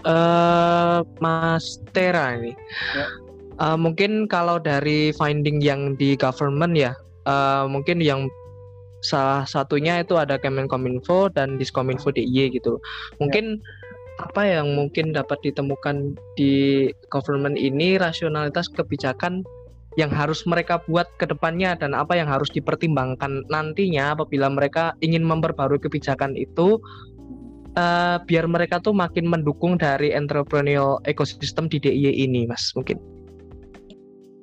uh, 0.04 1.00
Mas 1.24 1.80
Tera 1.96 2.36
ini. 2.36 2.52
Ya. 2.96 3.08
Uh, 3.58 3.78
mungkin 3.80 4.28
kalau 4.28 4.60
dari 4.60 5.16
finding 5.16 5.64
yang 5.64 5.96
di 5.96 6.20
government 6.20 6.76
ya, 6.76 6.92
uh, 7.26 7.64
mungkin 7.66 8.04
yang 8.04 8.28
salah 9.00 9.48
satunya 9.48 10.04
itu 10.04 10.20
ada 10.20 10.36
Kemenkominfo 10.36 11.32
dan 11.32 11.56
Diskominfo 11.56 12.12
DIY 12.12 12.60
gitu. 12.60 12.82
Mungkin 13.24 13.56
ya. 13.56 14.26
apa 14.28 14.42
yang 14.44 14.74
mungkin 14.76 15.14
dapat 15.14 15.38
ditemukan 15.48 16.18
di 16.36 16.90
government 17.08 17.56
ini 17.56 17.96
rasionalitas 17.96 18.68
kebijakan 18.74 19.48
yang 19.98 20.14
harus 20.14 20.46
mereka 20.46 20.78
buat 20.86 21.10
ke 21.18 21.26
depannya 21.26 21.74
dan 21.74 21.98
apa 21.98 22.14
yang 22.14 22.30
harus 22.30 22.54
dipertimbangkan 22.54 23.42
nantinya 23.50 24.14
apabila 24.14 24.46
mereka 24.48 24.94
ingin 25.02 25.26
memperbarui 25.26 25.82
kebijakan 25.82 26.38
itu 26.38 26.78
uh, 27.78 28.18
biar 28.26 28.46
mereka 28.50 28.82
tuh 28.82 28.94
makin 28.94 29.30
mendukung 29.30 29.78
dari 29.78 30.14
entrepreneurial 30.14 31.02
ekosistem 31.06 31.66
di 31.66 31.82
DIY 31.82 32.14
ini, 32.30 32.50
Mas, 32.50 32.74
mungkin. 32.74 33.02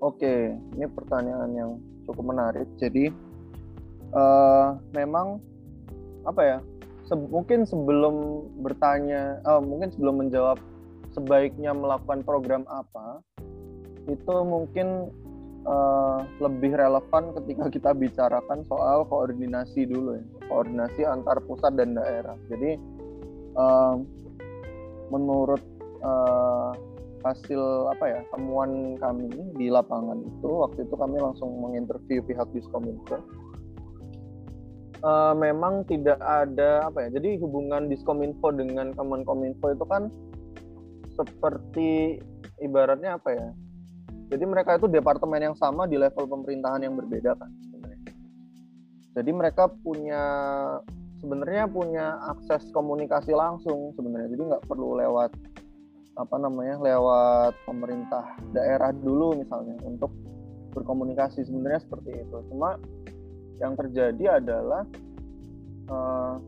Oke, 0.03 0.55
ini 0.79 0.87
pertanyaan 0.91 1.51
yang 1.55 1.71
cukup 2.07 2.35
menarik. 2.35 2.67
Jadi 2.79 3.11
uh, 4.15 4.79
memang 4.95 5.43
apa 6.27 6.43
ya? 6.43 6.59
Se 7.05 7.13
mungkin 7.13 7.69
sebelum 7.69 8.47
bertanya, 8.65 9.39
uh, 9.45 9.61
mungkin 9.61 9.93
sebelum 9.93 10.25
menjawab 10.25 10.57
sebaiknya 11.13 11.77
melakukan 11.77 12.25
program 12.25 12.65
apa, 12.69 13.21
itu 14.09 14.35
mungkin 14.45 15.13
uh, 15.65 16.25
lebih 16.41 16.77
relevan 16.77 17.33
ketika 17.41 17.65
kita 17.73 17.91
bicarakan 17.97 18.65
soal 18.69 19.05
koordinasi 19.09 19.89
dulu 19.89 20.17
ya, 20.21 20.25
koordinasi 20.49 21.03
antar 21.09 21.41
pusat 21.45 21.75
dan 21.77 21.97
daerah. 21.97 22.37
Jadi 22.49 22.79
uh, 23.57 23.97
menurut 25.13 25.61
uh, 26.05 26.73
hasil 27.25 27.89
apa 27.89 28.05
ya 28.05 28.21
temuan 28.37 29.01
kami 29.01 29.33
di 29.57 29.73
lapangan 29.73 30.21
itu 30.21 30.49
waktu 30.61 30.85
itu 30.85 30.95
kami 30.95 31.17
langsung 31.17 31.57
menginterview 31.57 32.21
pihak 32.21 32.49
Diskominfo. 32.53 33.17
Uh, 35.05 35.37
memang 35.37 35.85
tidak 35.85 36.17
ada 36.21 36.89
apa 36.89 37.09
ya. 37.09 37.21
Jadi 37.21 37.37
hubungan 37.41 37.93
Diskominfo 37.93 38.53
dengan 38.53 38.93
Kemenkominfo 38.97 39.73
itu 39.73 39.85
kan 39.89 40.09
seperti 41.13 42.21
ibaratnya 42.61 43.21
apa 43.21 43.29
ya? 43.33 43.49
Jadi 44.35 44.51
mereka 44.51 44.75
itu 44.75 44.91
departemen 44.91 45.39
yang 45.39 45.55
sama 45.55 45.87
di 45.87 45.95
level 45.95 46.27
pemerintahan 46.27 46.83
yang 46.83 46.99
berbeda 46.99 47.39
kan 47.39 47.55
sebenarnya. 47.63 48.03
Jadi 49.15 49.31
mereka 49.31 49.71
punya 49.71 50.25
sebenarnya 51.23 51.71
punya 51.71 52.19
akses 52.35 52.67
komunikasi 52.75 53.31
langsung 53.31 53.95
sebenarnya. 53.95 54.35
Jadi 54.35 54.43
nggak 54.51 54.67
perlu 54.67 54.99
lewat 54.99 55.31
apa 56.19 56.37
namanya 56.43 56.83
lewat 56.83 57.55
pemerintah 57.63 58.35
daerah 58.51 58.91
dulu 58.91 59.39
misalnya 59.39 59.79
untuk 59.87 60.11
berkomunikasi 60.75 61.47
sebenarnya 61.47 61.87
seperti 61.87 62.27
itu. 62.27 62.37
Cuma 62.51 62.75
yang 63.63 63.79
terjadi 63.79 64.43
adalah 64.43 64.83
uh, 65.95 66.43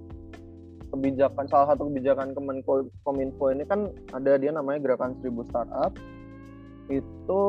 kebijakan 0.91 1.47
salah 1.47 1.71
satu 1.71 1.87
kebijakan 1.87 2.35
Kemenkominfo 2.35 3.55
ini 3.55 3.63
kan 3.63 3.95
ada 4.11 4.35
dia 4.43 4.51
namanya 4.51 4.83
gerakan 4.83 5.15
seribu 5.23 5.47
startup 5.47 5.95
itu 6.91 7.43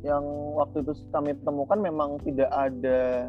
yang 0.00 0.24
waktu 0.56 0.80
itu 0.80 0.92
kami 1.12 1.36
temukan 1.44 1.76
memang 1.76 2.16
tidak 2.24 2.48
ada 2.48 3.28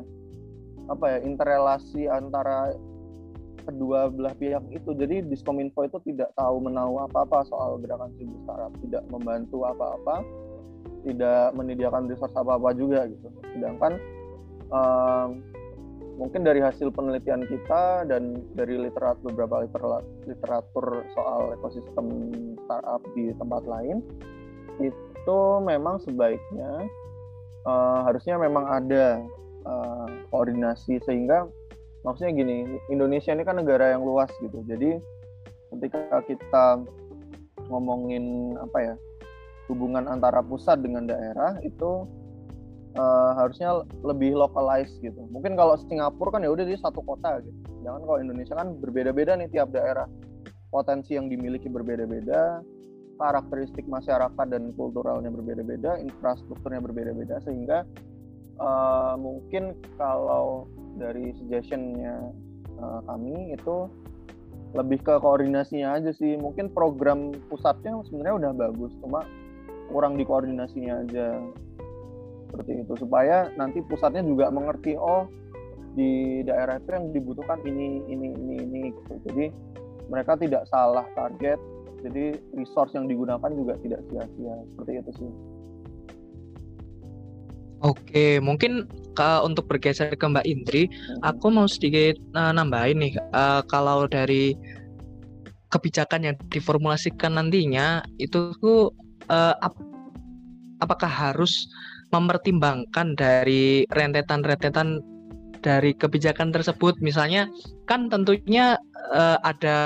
apa 0.88 1.06
ya 1.08 1.20
interrelasi 1.24 2.08
antara 2.08 2.76
kedua 3.68 4.10
belah 4.10 4.34
pihak 4.36 4.64
itu. 4.74 4.92
Jadi 4.98 5.28
Diskominfo 5.28 5.86
itu 5.86 6.00
tidak 6.08 6.34
tahu 6.34 6.64
menahu 6.64 7.04
apa-apa 7.06 7.46
soal 7.46 7.78
gerakan 7.84 8.10
seribu 8.18 8.36
startup 8.48 8.74
tidak 8.82 9.04
membantu 9.12 9.68
apa-apa 9.68 10.26
tidak 11.06 11.54
menyediakan 11.58 12.10
resource 12.10 12.34
apa-apa 12.38 12.74
juga 12.74 13.06
gitu. 13.10 13.28
Sedangkan 13.54 14.02
um, 14.74 15.42
mungkin 16.18 16.46
dari 16.46 16.62
hasil 16.62 16.94
penelitian 16.94 17.46
kita 17.50 18.06
dan 18.06 18.42
dari 18.54 18.78
literatur 18.78 19.34
beberapa 19.34 19.66
literatur 20.30 21.06
soal 21.18 21.54
ekosistem 21.58 22.08
startup 22.66 23.02
di 23.18 23.34
tempat 23.38 23.64
lain 23.66 24.06
itu 24.80 25.40
memang 25.66 26.00
sebaiknya 26.00 26.88
uh, 27.66 28.00
harusnya 28.08 28.38
memang 28.38 28.66
ada 28.70 29.22
uh, 29.66 30.08
koordinasi 30.30 31.02
sehingga 31.04 31.50
maksudnya 32.02 32.34
gini 32.34 32.80
Indonesia 32.90 33.34
ini 33.34 33.44
kan 33.46 33.60
negara 33.60 33.94
yang 33.94 34.06
luas 34.06 34.32
gitu. 34.42 34.64
Jadi 34.66 34.98
ketika 35.76 36.20
kita 36.26 36.66
ngomongin 37.70 38.58
apa 38.60 38.78
ya 38.82 38.96
hubungan 39.72 40.10
antara 40.10 40.44
pusat 40.44 40.84
dengan 40.84 41.08
daerah 41.08 41.56
itu 41.64 42.04
uh, 43.00 43.32
harusnya 43.40 43.86
lebih 44.04 44.36
localized 44.36 45.00
gitu. 45.00 45.24
Mungkin 45.32 45.56
kalau 45.56 45.80
Singapura 45.88 46.36
kan 46.40 46.44
ya 46.44 46.52
udah 46.52 46.66
di 46.68 46.76
satu 46.76 47.00
kota 47.06 47.40
gitu. 47.46 47.60
Jangan 47.86 48.02
kalau 48.04 48.20
Indonesia 48.20 48.56
kan 48.58 48.76
berbeda-beda 48.78 49.38
nih 49.40 49.50
tiap 49.52 49.72
daerah. 49.72 50.10
Potensi 50.72 51.20
yang 51.20 51.28
dimiliki 51.28 51.68
berbeda-beda 51.68 52.64
karakteristik 53.22 53.86
masyarakat 53.86 54.46
dan 54.50 54.74
kulturalnya 54.74 55.30
berbeda-beda, 55.30 56.02
infrastrukturnya 56.02 56.82
berbeda-beda 56.82 57.38
sehingga 57.46 57.86
uh, 58.58 59.14
mungkin 59.22 59.78
kalau 60.02 60.66
dari 60.98 61.30
suggestionnya 61.38 62.34
uh, 62.82 63.02
kami 63.06 63.54
itu 63.54 63.86
lebih 64.74 65.06
ke 65.06 65.14
koordinasinya 65.22 66.02
aja 66.02 66.10
sih. 66.18 66.34
Mungkin 66.42 66.74
program 66.74 67.30
pusatnya 67.52 67.94
sebenarnya 68.10 68.50
udah 68.50 68.52
bagus, 68.58 68.92
cuma 68.98 69.22
kurang 69.94 70.18
di 70.18 70.26
koordinasinya 70.26 71.06
aja 71.06 71.38
seperti 72.52 72.84
itu 72.84 72.94
supaya 73.00 73.48
nanti 73.56 73.80
pusatnya 73.84 74.24
juga 74.28 74.52
mengerti 74.52 75.00
oh 75.00 75.28
di 75.96 76.40
daerah 76.44 76.80
itu 76.80 76.90
yang 76.92 77.06
dibutuhkan 77.12 77.60
ini 77.68 78.04
ini 78.08 78.28
ini 78.32 78.56
ini 78.64 78.82
gitu. 78.96 79.14
Jadi 79.30 79.46
mereka 80.08 80.36
tidak 80.40 80.68
salah 80.68 81.08
target 81.16 81.60
jadi 82.02 82.38
resource 82.58 82.94
yang 82.98 83.06
digunakan 83.06 83.50
juga 83.54 83.78
tidak 83.82 84.02
sia-sia. 84.10 84.56
Seperti 84.74 84.92
itu 85.00 85.12
sih. 85.18 85.32
Oke, 87.82 88.38
mungkin 88.38 88.86
uh, 89.18 89.42
untuk 89.42 89.66
bergeser 89.66 90.14
ke 90.14 90.22
Mbak 90.22 90.46
Indri, 90.46 90.86
hmm. 90.86 91.26
aku 91.26 91.50
mau 91.50 91.66
sedikit 91.66 92.14
uh, 92.38 92.54
nambahin 92.54 93.02
nih, 93.02 93.14
uh, 93.34 93.66
kalau 93.66 94.06
dari 94.06 94.54
kebijakan 95.74 96.30
yang 96.30 96.36
diformulasikan 96.54 97.42
nantinya 97.42 98.06
itu 98.22 98.54
uh, 99.34 99.56
ap 99.66 99.74
apakah 100.78 101.10
harus 101.10 101.70
mempertimbangkan 102.14 103.18
dari 103.18 103.90
rentetan-rentetan 103.90 105.02
dari 105.66 105.98
kebijakan 105.98 106.54
tersebut, 106.54 107.02
misalnya 107.02 107.50
kan 107.90 108.14
tentunya 108.14 108.78
uh, 109.14 109.38
ada 109.42 109.78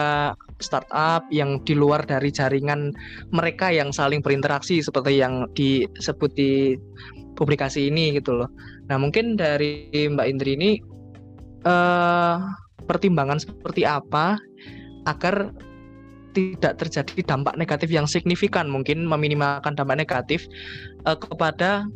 startup 0.63 1.27
yang 1.31 1.59
di 1.67 1.75
luar 1.75 2.03
dari 2.07 2.31
jaringan 2.31 2.95
mereka 3.35 3.71
yang 3.71 3.91
saling 3.91 4.23
berinteraksi 4.23 4.79
seperti 4.79 5.19
yang 5.19 5.47
disebut 5.55 6.31
di 6.35 6.79
publikasi 7.35 7.91
ini 7.91 8.15
gitu 8.15 8.39
loh. 8.39 8.49
Nah 8.87 8.95
mungkin 8.95 9.35
dari 9.35 9.91
Mbak 9.91 10.27
Indri 10.27 10.51
ini 10.55 10.71
uh, 11.67 12.39
pertimbangan 12.87 13.41
seperti 13.41 13.83
apa 13.83 14.39
agar 15.05 15.51
tidak 16.35 16.79
terjadi 16.83 17.23
dampak 17.23 17.55
negatif 17.55 17.87
yang 17.91 18.03
signifikan 18.03 18.67
mungkin 18.67 19.07
meminimalkan 19.07 19.75
dampak 19.75 20.03
negatif 20.03 20.47
uh, 21.07 21.15
kepada 21.15 21.87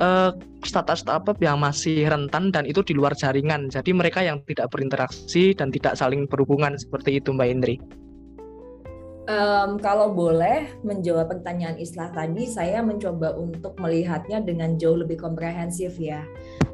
uh, 0.00 0.30
startup 0.64 0.98
startup 0.98 1.38
yang 1.38 1.60
masih 1.60 2.08
rentan 2.08 2.50
dan 2.50 2.64
itu 2.66 2.82
di 2.82 2.92
luar 2.96 3.14
jaringan 3.14 3.68
jadi 3.70 3.90
mereka 3.92 4.20
yang 4.24 4.42
tidak 4.44 4.72
berinteraksi 4.72 5.54
dan 5.54 5.70
tidak 5.70 5.94
saling 5.94 6.26
berhubungan 6.26 6.74
seperti 6.76 7.20
itu 7.22 7.32
Mbak 7.32 7.48
Indri. 7.48 7.76
Um, 9.26 9.82
kalau 9.82 10.14
boleh 10.14 10.70
menjawab 10.86 11.26
pertanyaan 11.26 11.74
Islah 11.82 12.14
tadi, 12.14 12.46
saya 12.46 12.78
mencoba 12.78 13.34
untuk 13.34 13.74
melihatnya 13.82 14.38
dengan 14.38 14.78
jauh 14.78 15.02
lebih 15.02 15.18
komprehensif 15.18 15.98
ya. 15.98 16.22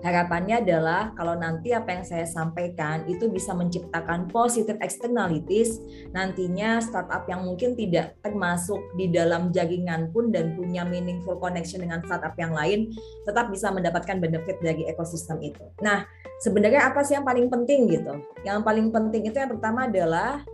Harapannya 0.04 0.60
adalah 0.60 1.16
kalau 1.16 1.32
nanti 1.32 1.72
apa 1.72 1.96
yang 1.96 2.04
saya 2.04 2.28
sampaikan 2.28 3.08
itu 3.08 3.32
bisa 3.32 3.56
menciptakan 3.56 4.28
positive 4.28 4.76
externalities, 4.84 5.80
nantinya 6.12 6.76
startup 6.84 7.24
yang 7.24 7.40
mungkin 7.40 7.72
tidak 7.72 8.20
termasuk 8.20 8.84
di 9.00 9.08
dalam 9.08 9.48
jaringan 9.48 10.12
pun 10.12 10.28
dan 10.28 10.52
punya 10.52 10.84
meaningful 10.84 11.40
connection 11.40 11.80
dengan 11.80 12.04
startup 12.04 12.36
yang 12.36 12.52
lain, 12.52 12.92
tetap 13.24 13.48
bisa 13.48 13.72
mendapatkan 13.72 14.20
benefit 14.20 14.60
dari 14.60 14.84
ekosistem 14.92 15.40
itu. 15.40 15.64
Nah, 15.80 16.04
sebenarnya 16.44 16.92
apa 16.92 17.00
sih 17.00 17.16
yang 17.16 17.24
paling 17.24 17.48
penting 17.48 17.88
gitu? 17.88 18.12
Yang 18.44 18.60
paling 18.60 18.92
penting 18.92 19.24
itu 19.24 19.40
yang 19.40 19.48
pertama 19.56 19.88
adalah 19.88 20.44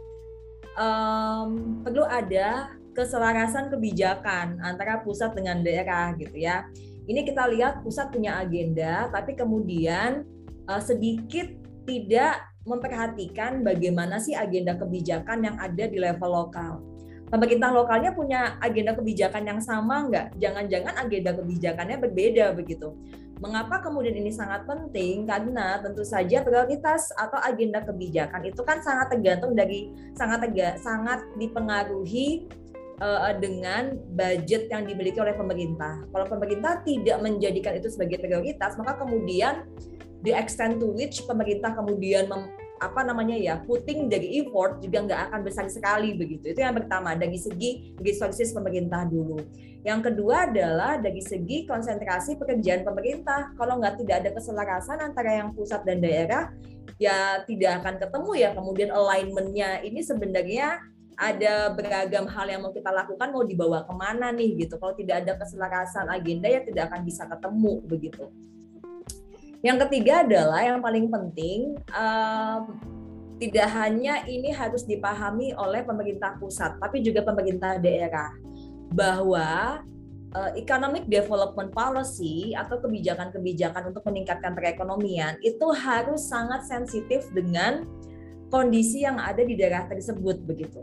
um, 0.78 1.82
perlu 1.82 2.06
ada 2.06 2.72
keselarasan 2.94 3.70
kebijakan 3.70 4.58
antara 4.62 5.02
pusat 5.02 5.34
dengan 5.34 5.60
daerah 5.62 6.14
gitu 6.16 6.34
ya. 6.34 6.66
Ini 7.08 7.24
kita 7.24 7.48
lihat 7.50 7.82
pusat 7.82 8.14
punya 8.14 8.38
agenda, 8.40 9.08
tapi 9.10 9.34
kemudian 9.34 10.24
uh, 10.70 10.82
sedikit 10.82 11.48
tidak 11.88 12.44
memperhatikan 12.68 13.64
bagaimana 13.64 14.20
sih 14.20 14.36
agenda 14.36 14.76
kebijakan 14.76 15.40
yang 15.40 15.56
ada 15.56 15.84
di 15.88 15.96
level 15.96 16.28
lokal. 16.28 16.84
Pemerintah 17.28 17.68
lokalnya 17.72 18.16
punya 18.16 18.56
agenda 18.60 18.96
kebijakan 18.96 19.44
yang 19.44 19.60
sama 19.60 20.08
nggak? 20.08 20.40
Jangan-jangan 20.40 20.96
agenda 20.96 21.36
kebijakannya 21.36 21.96
berbeda 22.00 22.56
begitu. 22.56 22.96
Mengapa 23.38 23.78
kemudian 23.78 24.18
ini 24.18 24.34
sangat 24.34 24.66
penting? 24.66 25.22
Karena 25.22 25.78
tentu 25.78 26.02
saja 26.02 26.42
prioritas 26.42 27.14
atau 27.14 27.38
agenda 27.38 27.78
kebijakan 27.86 28.50
itu 28.50 28.66
kan 28.66 28.82
sangat 28.82 29.14
tergantung 29.14 29.54
dari 29.54 29.94
sangat 30.18 30.42
tegak, 30.42 30.74
sangat 30.82 31.22
dipengaruhi 31.38 32.50
uh, 32.98 33.34
dengan 33.38 33.94
budget 34.14 34.66
yang 34.74 34.82
dimiliki 34.86 35.22
oleh 35.22 35.38
pemerintah. 35.38 36.02
Kalau 36.10 36.26
pemerintah 36.26 36.82
tidak 36.82 37.18
menjadikan 37.22 37.78
itu 37.78 37.88
sebagai 37.94 38.18
prioritas, 38.18 38.74
maka 38.74 38.98
kemudian 38.98 39.70
the 40.26 40.34
extent 40.34 40.82
to 40.82 40.90
which 40.90 41.22
pemerintah 41.22 41.70
kemudian 41.78 42.26
mem, 42.26 42.50
apa 42.78 43.02
namanya 43.02 43.34
ya 43.34 43.58
putting 43.62 44.06
dari 44.06 44.38
import 44.38 44.78
juga 44.78 45.04
nggak 45.04 45.20
akan 45.30 45.40
besar 45.42 45.66
sekali 45.68 46.14
begitu. 46.14 46.54
Itu 46.54 46.62
yang 46.62 46.74
pertama 46.74 47.18
dari 47.18 47.36
segi 47.36 47.94
resources 47.98 48.54
pemerintah 48.54 49.04
dulu. 49.04 49.42
Yang 49.82 50.10
kedua 50.10 50.50
adalah 50.50 50.98
dari 50.98 51.22
segi 51.22 51.66
konsentrasi 51.66 52.38
pekerjaan 52.38 52.82
pemerintah. 52.86 53.54
Kalau 53.54 53.78
nggak 53.78 54.02
tidak 54.02 54.16
ada 54.24 54.30
keselarasan 54.34 54.98
antara 55.02 55.30
yang 55.42 55.50
pusat 55.54 55.82
dan 55.82 55.98
daerah 56.02 56.54
ya 57.02 57.42
tidak 57.46 57.82
akan 57.82 57.94
ketemu 57.98 58.30
ya. 58.38 58.50
Kemudian 58.54 58.90
alignmentnya 58.94 59.82
ini 59.82 60.00
sebenarnya 60.02 60.82
ada 61.18 61.74
beragam 61.74 62.30
hal 62.30 62.46
yang 62.46 62.62
mau 62.62 62.70
kita 62.70 62.94
lakukan 62.94 63.34
mau 63.34 63.42
dibawa 63.42 63.82
ke 63.82 63.94
mana 63.94 64.30
nih 64.30 64.66
gitu. 64.66 64.78
Kalau 64.78 64.94
tidak 64.94 65.26
ada 65.26 65.34
keselarasan 65.34 66.06
agenda 66.10 66.46
ya 66.46 66.62
tidak 66.62 66.90
akan 66.94 67.02
bisa 67.02 67.26
ketemu 67.26 67.72
begitu 67.86 68.30
yang 69.62 69.78
ketiga 69.86 70.22
adalah 70.22 70.62
yang 70.62 70.78
paling 70.78 71.10
penting 71.10 71.74
um, 71.90 72.78
tidak 73.38 73.68
hanya 73.70 74.26
ini 74.26 74.50
harus 74.50 74.82
dipahami 74.82 75.54
oleh 75.54 75.86
pemerintah 75.86 76.34
pusat, 76.42 76.74
tapi 76.82 77.02
juga 77.02 77.22
pemerintah 77.22 77.78
daerah 77.78 78.34
bahwa 78.90 79.78
uh, 80.34 80.50
economic 80.58 81.06
development 81.06 81.70
policy 81.70 82.52
atau 82.58 82.82
kebijakan-kebijakan 82.82 83.94
untuk 83.94 84.02
meningkatkan 84.06 84.58
perekonomian 84.58 85.38
itu 85.42 85.70
harus 85.70 86.26
sangat 86.26 86.66
sensitif 86.66 87.30
dengan 87.30 87.86
kondisi 88.50 89.06
yang 89.06 89.22
ada 89.22 89.44
di 89.44 89.54
daerah 89.54 89.86
tersebut 89.86 90.42
begitu. 90.42 90.82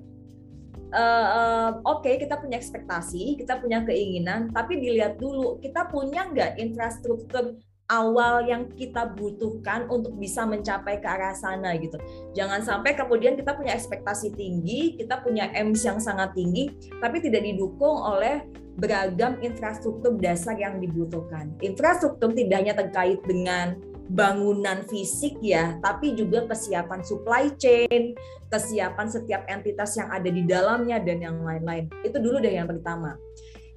Uh, 0.95 1.81
Oke, 1.83 2.07
okay, 2.07 2.15
kita 2.23 2.39
punya 2.39 2.55
ekspektasi, 2.55 3.35
kita 3.35 3.59
punya 3.59 3.83
keinginan, 3.83 4.47
tapi 4.55 4.79
dilihat 4.79 5.19
dulu 5.19 5.59
kita 5.59 5.91
punya 5.91 6.23
nggak 6.31 6.55
infrastruktur 6.55 7.59
awal 7.85 8.41
yang 8.49 8.65
kita 8.73 9.13
butuhkan 9.13 9.85
untuk 9.93 10.17
bisa 10.17 10.41
mencapai 10.45 10.97
ke 10.97 11.05
arah 11.05 11.37
sana 11.37 11.77
gitu. 11.77 12.01
Jangan 12.33 12.65
sampai 12.65 12.97
kemudian 12.97 13.37
kita 13.37 13.53
punya 13.53 13.77
ekspektasi 13.77 14.33
tinggi, 14.33 14.97
kita 14.97 15.21
punya 15.21 15.53
EMS 15.53 15.85
yang 15.85 15.99
sangat 16.01 16.33
tinggi, 16.33 16.73
tapi 16.97 17.21
tidak 17.21 17.45
didukung 17.45 18.01
oleh 18.01 18.41
beragam 18.75 19.39
infrastruktur 19.39 20.17
dasar 20.17 20.57
yang 20.57 20.81
dibutuhkan. 20.81 21.53
Infrastruktur 21.61 22.33
tidak 22.33 22.57
hanya 22.59 22.75
terkait 22.75 23.21
dengan 23.23 23.77
bangunan 24.05 24.85
fisik 24.85 25.41
ya, 25.41 25.77
tapi 25.81 26.13
juga 26.13 26.45
kesiapan 26.45 27.01
supply 27.01 27.49
chain, 27.57 28.13
kesiapan 28.53 29.07
setiap 29.09 29.41
entitas 29.49 29.97
yang 29.97 30.09
ada 30.13 30.29
di 30.29 30.45
dalamnya 30.45 31.01
dan 31.01 31.21
yang 31.21 31.37
lain-lain. 31.41 31.89
Itu 32.05 32.21
dulu 32.21 32.37
deh 32.37 32.53
yang 32.53 32.69
pertama. 32.69 33.17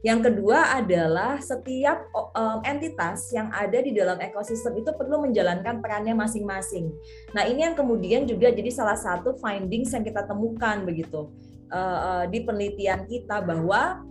Yang 0.06 0.30
kedua 0.30 0.78
adalah 0.78 1.42
setiap 1.42 2.06
um, 2.14 2.62
entitas 2.62 3.34
yang 3.34 3.50
ada 3.50 3.82
di 3.82 3.90
dalam 3.90 4.14
ekosistem 4.22 4.78
itu 4.78 4.94
perlu 4.94 5.26
menjalankan 5.26 5.82
perannya 5.82 6.14
masing-masing. 6.14 6.94
Nah, 7.34 7.42
ini 7.50 7.66
yang 7.66 7.74
kemudian 7.74 8.22
juga 8.22 8.54
jadi 8.54 8.70
salah 8.70 8.94
satu 8.94 9.34
findings 9.42 9.90
yang 9.90 10.06
kita 10.06 10.22
temukan 10.22 10.86
begitu 10.86 11.26
uh, 11.74 11.98
uh, 12.22 12.24
di 12.30 12.46
penelitian 12.46 13.10
kita 13.10 13.42
bahwa 13.42 14.06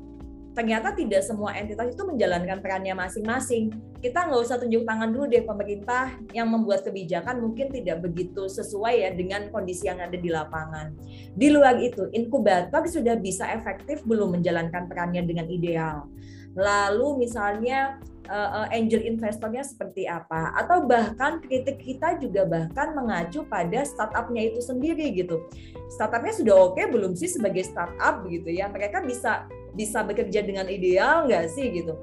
ternyata 0.57 0.89
tidak 0.97 1.21
semua 1.21 1.53
entitas 1.53 1.93
itu 1.93 2.01
menjalankan 2.01 2.57
perannya 2.65 2.97
masing-masing. 2.97 3.69
Kita 4.01 4.25
nggak 4.25 4.41
usah 4.41 4.57
tunjuk 4.57 4.89
tangan 4.89 5.13
dulu 5.13 5.29
deh 5.29 5.45
pemerintah 5.45 6.17
yang 6.33 6.49
membuat 6.49 6.81
kebijakan 6.81 7.45
mungkin 7.45 7.69
tidak 7.69 8.01
begitu 8.01 8.49
sesuai 8.49 9.05
ya 9.05 9.13
dengan 9.13 9.53
kondisi 9.53 9.85
yang 9.85 10.01
ada 10.01 10.17
di 10.17 10.33
lapangan. 10.33 10.97
Di 11.37 11.53
luar 11.53 11.77
itu, 11.77 12.09
inkubator 12.09 12.89
sudah 12.89 13.13
bisa 13.21 13.45
efektif 13.53 14.01
belum 14.09 14.41
menjalankan 14.41 14.89
perannya 14.89 15.21
dengan 15.21 15.45
ideal. 15.45 16.09
Lalu 16.57 17.29
misalnya 17.29 18.01
uh, 18.25 18.65
angel 18.73 19.05
investornya 19.05 19.61
seperti 19.61 20.09
apa 20.09 20.57
atau 20.57 20.89
bahkan 20.89 21.37
kritik 21.37 21.77
kita 21.85 22.17
juga 22.17 22.49
bahkan 22.49 22.97
mengacu 22.97 23.45
pada 23.47 23.85
startupnya 23.85 24.51
itu 24.53 24.59
sendiri 24.61 25.15
gitu 25.15 25.47
startupnya 25.93 26.33
sudah 26.35 26.55
oke 26.55 26.75
okay, 26.75 26.85
belum 26.89 27.15
sih 27.15 27.31
sebagai 27.31 27.63
startup 27.63 28.25
gitu 28.27 28.51
ya 28.51 28.67
mereka 28.67 28.99
bisa 29.03 29.47
bisa 29.77 30.01
bekerja 30.01 30.41
dengan 30.41 30.65
ideal 30.65 31.29
nggak 31.29 31.45
sih 31.53 31.69
gitu 31.69 31.93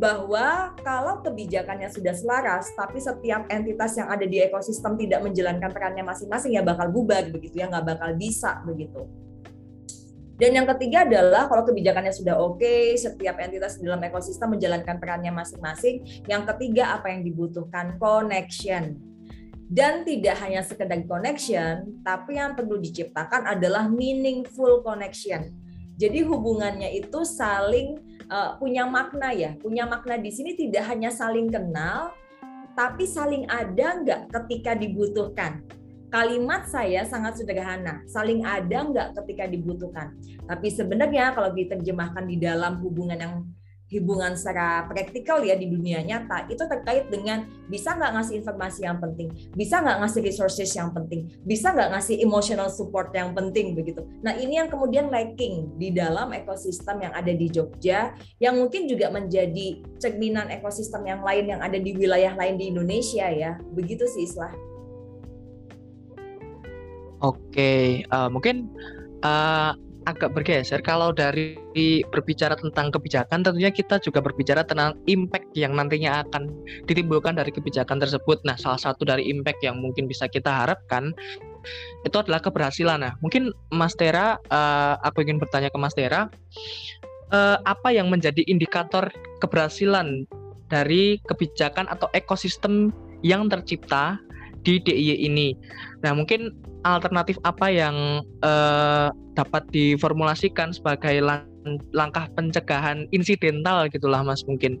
bahwa 0.00 0.72
kalau 0.80 1.20
kebijakannya 1.20 1.92
sudah 1.92 2.16
selaras 2.16 2.72
tapi 2.72 2.98
setiap 2.98 3.44
entitas 3.52 3.94
yang 4.00 4.08
ada 4.08 4.24
di 4.24 4.40
ekosistem 4.40 4.96
tidak 4.96 5.20
menjalankan 5.20 5.70
perannya 5.70 6.02
masing-masing 6.02 6.56
ya 6.56 6.64
bakal 6.64 6.88
bubar 6.88 7.28
begitu 7.28 7.60
ya 7.60 7.68
nggak 7.68 7.84
bakal 7.94 8.10
bisa 8.16 8.64
begitu 8.64 9.04
dan 10.40 10.56
yang 10.56 10.64
ketiga 10.72 11.04
adalah 11.04 11.52
kalau 11.52 11.68
kebijakannya 11.68 12.16
sudah 12.16 12.40
oke, 12.40 12.64
okay, 12.64 12.96
setiap 12.96 13.36
entitas 13.44 13.76
di 13.76 13.84
dalam 13.84 14.00
ekosistem 14.00 14.56
menjalankan 14.56 14.96
perannya 14.96 15.36
masing-masing. 15.36 16.24
Yang 16.24 16.56
ketiga 16.56 16.96
apa 16.96 17.12
yang 17.12 17.20
dibutuhkan 17.28 18.00
connection. 18.00 18.96
Dan 19.68 20.00
tidak 20.08 20.40
hanya 20.40 20.64
sekedar 20.64 20.96
connection, 21.04 22.00
tapi 22.00 22.40
yang 22.40 22.56
perlu 22.56 22.80
diciptakan 22.80 23.52
adalah 23.52 23.84
meaningful 23.92 24.80
connection 24.80 25.59
jadi 26.00 26.24
hubungannya 26.24 26.96
itu 26.96 27.20
saling 27.28 28.00
uh, 28.32 28.56
punya 28.56 28.88
makna 28.88 29.36
ya, 29.36 29.52
punya 29.60 29.84
makna 29.84 30.16
di 30.16 30.32
sini 30.32 30.56
tidak 30.56 30.88
hanya 30.88 31.12
saling 31.12 31.52
kenal, 31.52 32.16
tapi 32.72 33.04
saling 33.04 33.44
ada 33.52 34.00
nggak 34.00 34.20
ketika 34.32 34.72
dibutuhkan. 34.72 35.60
Kalimat 36.08 36.64
saya 36.72 37.04
sangat 37.04 37.36
sederhana, 37.36 38.00
saling 38.08 38.40
ada 38.48 38.80
nggak 38.80 39.08
ketika 39.22 39.44
dibutuhkan. 39.44 40.16
Tapi 40.48 40.72
sebenarnya 40.72 41.36
kalau 41.36 41.52
diterjemahkan 41.52 42.24
di 42.24 42.40
dalam 42.40 42.80
hubungan 42.80 43.20
yang 43.20 43.34
hubungan 43.90 44.38
secara 44.38 44.86
praktikal 44.86 45.42
ya 45.42 45.58
di 45.58 45.66
dunia 45.66 46.00
nyata 46.06 46.46
itu 46.46 46.62
terkait 46.62 47.10
dengan 47.10 47.46
bisa 47.66 47.98
nggak 47.98 48.12
ngasih 48.16 48.34
informasi 48.42 48.80
yang 48.86 48.98
penting, 49.02 49.28
bisa 49.54 49.82
nggak 49.82 49.98
ngasih 50.02 50.20
resources 50.22 50.70
yang 50.74 50.94
penting, 50.94 51.26
bisa 51.42 51.74
nggak 51.74 51.90
ngasih 51.98 52.22
emotional 52.22 52.70
support 52.70 53.10
yang 53.10 53.34
penting 53.34 53.74
begitu. 53.74 54.06
Nah 54.22 54.38
ini 54.38 54.62
yang 54.62 54.70
kemudian 54.70 55.10
lacking 55.10 55.74
di 55.74 55.90
dalam 55.90 56.30
ekosistem 56.30 57.02
yang 57.02 57.12
ada 57.14 57.34
di 57.34 57.46
Jogja, 57.50 58.14
yang 58.38 58.58
mungkin 58.58 58.86
juga 58.86 59.10
menjadi 59.10 59.82
cerminan 59.98 60.48
ekosistem 60.54 61.02
yang 61.06 61.20
lain 61.26 61.50
yang 61.50 61.60
ada 61.60 61.76
di 61.76 61.90
wilayah 61.94 62.32
lain 62.38 62.56
di 62.56 62.70
Indonesia 62.70 63.26
ya, 63.26 63.58
begitu 63.74 64.06
sih 64.06 64.26
Islah. 64.26 64.54
Oke, 67.20 68.00
uh, 68.08 68.32
mungkin 68.32 68.72
uh, 69.20 69.76
agak 70.10 70.34
bergeser. 70.34 70.82
Kalau 70.82 71.14
dari 71.14 71.56
berbicara 72.10 72.58
tentang 72.58 72.90
kebijakan, 72.90 73.46
tentunya 73.46 73.70
kita 73.70 74.02
juga 74.02 74.18
berbicara 74.18 74.66
tentang 74.66 74.98
impact 75.06 75.54
yang 75.54 75.78
nantinya 75.78 76.26
akan 76.26 76.50
ditimbulkan 76.90 77.38
dari 77.38 77.54
kebijakan 77.54 78.02
tersebut. 78.02 78.42
Nah, 78.42 78.58
salah 78.58 78.78
satu 78.78 79.06
dari 79.06 79.30
impact 79.30 79.62
yang 79.62 79.78
mungkin 79.78 80.10
bisa 80.10 80.26
kita 80.26 80.50
harapkan 80.66 81.14
itu 82.04 82.16
adalah 82.16 82.40
keberhasilan. 82.40 83.04
Nah, 83.04 83.12
mungkin 83.20 83.54
Mas 83.70 83.94
Tera, 83.94 84.40
uh, 84.50 84.94
aku 85.04 85.22
ingin 85.22 85.38
bertanya 85.38 85.68
ke 85.68 85.78
Mas 85.78 85.94
Tera, 85.94 86.28
uh, 87.32 87.56
apa 87.64 87.88
yang 87.92 88.08
menjadi 88.08 88.42
indikator 88.48 89.08
keberhasilan 89.38 90.26
dari 90.70 91.18
kebijakan 91.26 91.90
atau 91.90 92.06
ekosistem 92.16 92.94
yang 93.20 93.46
tercipta 93.52 94.16
di 94.64 94.80
DIY 94.80 95.28
ini? 95.28 95.48
Nah, 96.00 96.16
mungkin 96.16 96.52
alternatif 96.84 97.36
apa 97.44 97.68
yang 97.68 98.24
uh, 98.44 99.12
dapat 99.36 99.64
diformulasikan 99.72 100.72
sebagai 100.72 101.20
lang 101.20 101.44
langkah 101.92 102.24
pencegahan 102.36 103.04
insidental 103.12 103.84
gitulah 103.92 104.24
Mas 104.24 104.40
mungkin. 104.48 104.80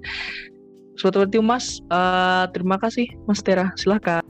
Seperti 0.96 1.36
itu 1.36 1.40
Mas, 1.40 1.80
uh, 1.92 2.48
terima 2.52 2.76
kasih 2.76 3.08
Mas 3.24 3.40
Tera, 3.40 3.72
silahkan. 3.76 4.24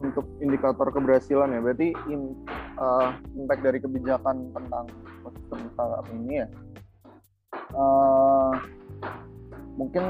Untuk 0.00 0.28
indikator 0.44 0.92
keberhasilan 0.92 1.56
ya, 1.56 1.60
berarti 1.60 1.96
in, 2.12 2.36
uh, 2.76 3.16
impact 3.32 3.64
dari 3.64 3.78
kebijakan 3.80 4.52
tentang 4.52 4.92
ekosistem 5.24 5.72
startup 5.72 6.06
ini 6.12 6.44
ya. 6.44 6.48
Uh, 7.72 8.52
mungkin 9.80 10.04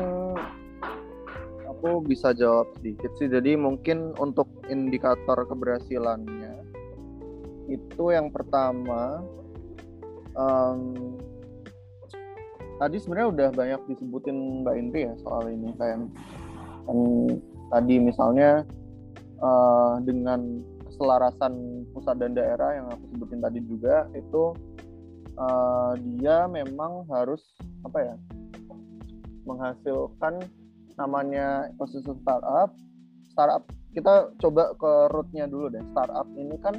aku 1.77 2.01
bisa 2.09 2.33
jawab 2.33 2.73
sedikit 2.81 3.13
sih. 3.21 3.29
Jadi 3.29 3.53
mungkin 3.53 4.17
untuk 4.17 4.49
indikator 4.73 5.45
keberhasilannya 5.45 6.57
itu 7.69 8.15
yang 8.15 8.31
pertama 8.31 9.21
um, 10.39 10.81
tadi 12.79 12.97
sebenarnya 13.03 13.29
udah 13.29 13.49
banyak 13.51 13.81
disebutin 13.91 14.63
Mbak 14.63 14.77
Indri 14.79 15.01
ya 15.11 15.15
soal 15.27 15.51
ini 15.51 15.75
kayak 15.75 15.99
kan 15.99 16.99
tadi 17.75 17.95
misalnya 17.99 18.63
uh, 19.43 19.99
dengan 20.07 20.63
keselarasan 20.87 21.85
pusat 21.91 22.23
dan 22.23 22.39
daerah 22.39 22.79
yang 22.79 22.87
aku 22.95 23.05
sebutin 23.19 23.43
tadi 23.43 23.59
juga 23.67 24.07
itu 24.15 24.55
uh, 25.35 25.99
dia 25.99 26.47
memang 26.47 27.03
harus 27.11 27.43
apa 27.83 28.15
ya 28.15 28.15
menghasilkan 29.43 30.47
namanya 30.97 31.69
ekosistem 31.73 32.17
startup. 32.25 32.73
Startup 33.33 33.63
kita 33.93 34.33
coba 34.41 34.73
ke 34.77 34.93
rootnya 35.13 35.45
dulu 35.49 35.73
deh. 35.73 35.85
Startup 35.93 36.27
ini 36.37 36.57
kan 36.61 36.77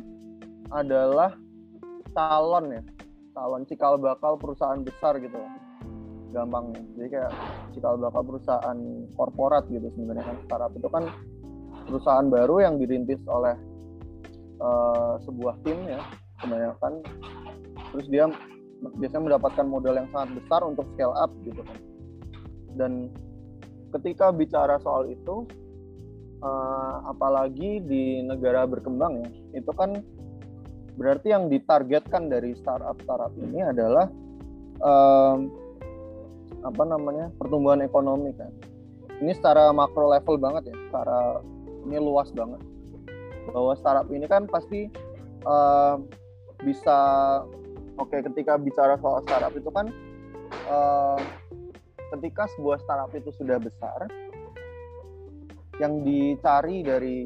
adalah 0.74 1.34
calon 2.14 2.74
ya. 2.74 2.84
Calon 3.38 3.64
cikal 3.70 4.02
bakal 4.02 4.38
perusahaan 4.42 4.82
besar 4.82 5.22
gitu. 5.22 5.38
Gampangnya. 6.34 6.82
Jadi 6.98 7.08
kayak 7.14 7.32
cikal 7.74 7.98
bakal 8.02 8.26
perusahaan 8.26 8.78
korporat 9.14 9.70
gitu 9.70 9.88
sebenarnya 9.94 10.26
kan. 10.26 10.38
Startup 10.50 10.74
itu 10.74 10.88
kan 10.90 11.04
perusahaan 11.88 12.28
baru 12.28 12.66
yang 12.66 12.82
dirintis 12.82 13.22
oleh 13.30 13.56
uh, 14.60 15.22
sebuah 15.24 15.62
tim 15.62 15.78
ya 15.86 16.02
kebanyakan. 16.42 17.06
Terus 17.94 18.08
dia 18.10 18.26
biasanya 18.98 19.24
mendapatkan 19.34 19.66
modal 19.66 19.98
yang 19.98 20.10
sangat 20.14 20.38
besar 20.38 20.62
untuk 20.66 20.86
scale 20.94 21.16
up 21.18 21.32
gitu 21.46 21.62
kan. 21.66 21.78
Dan 22.78 23.10
ketika 23.96 24.34
bicara 24.36 24.82
soal 24.84 25.08
itu 25.08 25.48
uh, 26.44 27.08
apalagi 27.08 27.80
di 27.84 28.24
negara 28.26 28.68
berkembang 28.68 29.24
ya 29.24 29.30
itu 29.64 29.72
kan 29.72 30.04
Berarti 30.98 31.30
yang 31.30 31.48
ditargetkan 31.48 32.26
dari 32.28 32.58
startup 32.58 32.98
startup 33.06 33.30
ini 33.38 33.62
adalah 33.62 34.10
um, 34.82 35.54
apa 36.66 36.84
namanya 36.90 37.30
pertumbuhan 37.38 37.86
ekonomi 37.86 38.34
kan. 38.34 38.50
Ini 39.22 39.38
secara 39.38 39.70
makro 39.70 40.10
level 40.10 40.42
banget 40.42 40.74
ya, 40.74 40.76
secara 40.90 41.46
ini 41.86 42.02
luas 42.02 42.34
banget. 42.34 42.62
Bahwa 43.54 43.78
startup 43.78 44.10
ini 44.10 44.26
kan 44.26 44.50
pasti 44.50 44.90
uh, 45.46 46.02
bisa 46.66 46.98
oke 48.02 48.10
okay, 48.10 48.26
ketika 48.26 48.58
bicara 48.58 48.98
soal 48.98 49.22
startup 49.22 49.54
itu 49.54 49.70
kan 49.70 49.94
uh, 50.66 51.22
ketika 52.16 52.48
sebuah 52.56 52.80
startup 52.84 53.12
itu 53.16 53.30
sudah 53.36 53.60
besar 53.60 54.08
yang 55.78 56.02
dicari 56.02 56.82
dari 56.82 57.22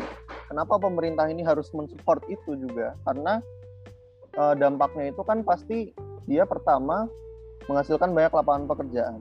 kenapa 0.51 0.75
pemerintah 0.75 1.29
ini 1.31 1.45
harus 1.45 1.71
mensupport 1.71 2.19
itu 2.27 2.59
juga 2.59 2.97
karena 3.07 3.39
uh, 4.35 4.55
dampaknya 4.55 5.15
itu 5.15 5.21
kan 5.23 5.43
pasti 5.47 5.95
dia 6.27 6.43
pertama 6.43 7.07
menghasilkan 7.71 8.11
banyak 8.11 8.33
lapangan 8.33 8.65
pekerjaan. 8.67 9.19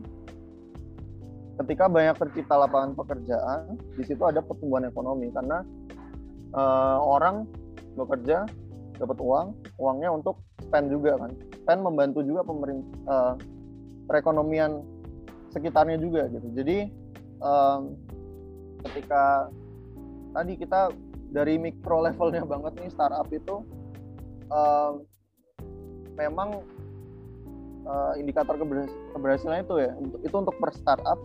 Ketika 1.61 1.93
banyak 1.93 2.17
tercipta 2.17 2.57
lapangan 2.57 2.97
pekerjaan, 2.97 3.77
di 3.93 4.03
situ 4.09 4.25
ada 4.25 4.41
pertumbuhan 4.41 4.89
ekonomi 4.89 5.29
karena 5.29 5.61
uh, 6.57 6.99
orang 7.05 7.45
bekerja 8.01 8.49
dapat 8.97 9.19
uang, 9.21 9.47
uangnya 9.77 10.09
untuk 10.09 10.41
spend 10.65 10.89
juga 10.89 11.21
kan. 11.21 11.31
Spend 11.63 11.81
membantu 11.85 12.25
juga 12.25 12.41
pemerintah 12.49 12.97
uh, 13.07 13.35
perekonomian 14.09 14.81
sekitarnya 15.51 15.99
juga 15.99 16.31
gitu. 16.31 16.49
Jadi 16.55 16.91
um, 17.43 17.95
ketika 18.87 19.51
tadi 20.33 20.53
kita 20.57 20.95
dari 21.31 21.59
mikro 21.59 22.03
levelnya 22.03 22.43
banget 22.43 22.73
nih 22.81 22.91
startup 22.91 23.29
itu 23.31 23.63
uh, 24.51 24.99
memang 26.19 26.63
uh, 27.87 28.13
indikator 28.19 28.59
keberhasilan 29.15 29.63
itu 29.63 29.75
ya 29.79 29.93
itu 30.27 30.35
untuk 30.35 30.55
per 30.59 30.75
startup 30.75 31.19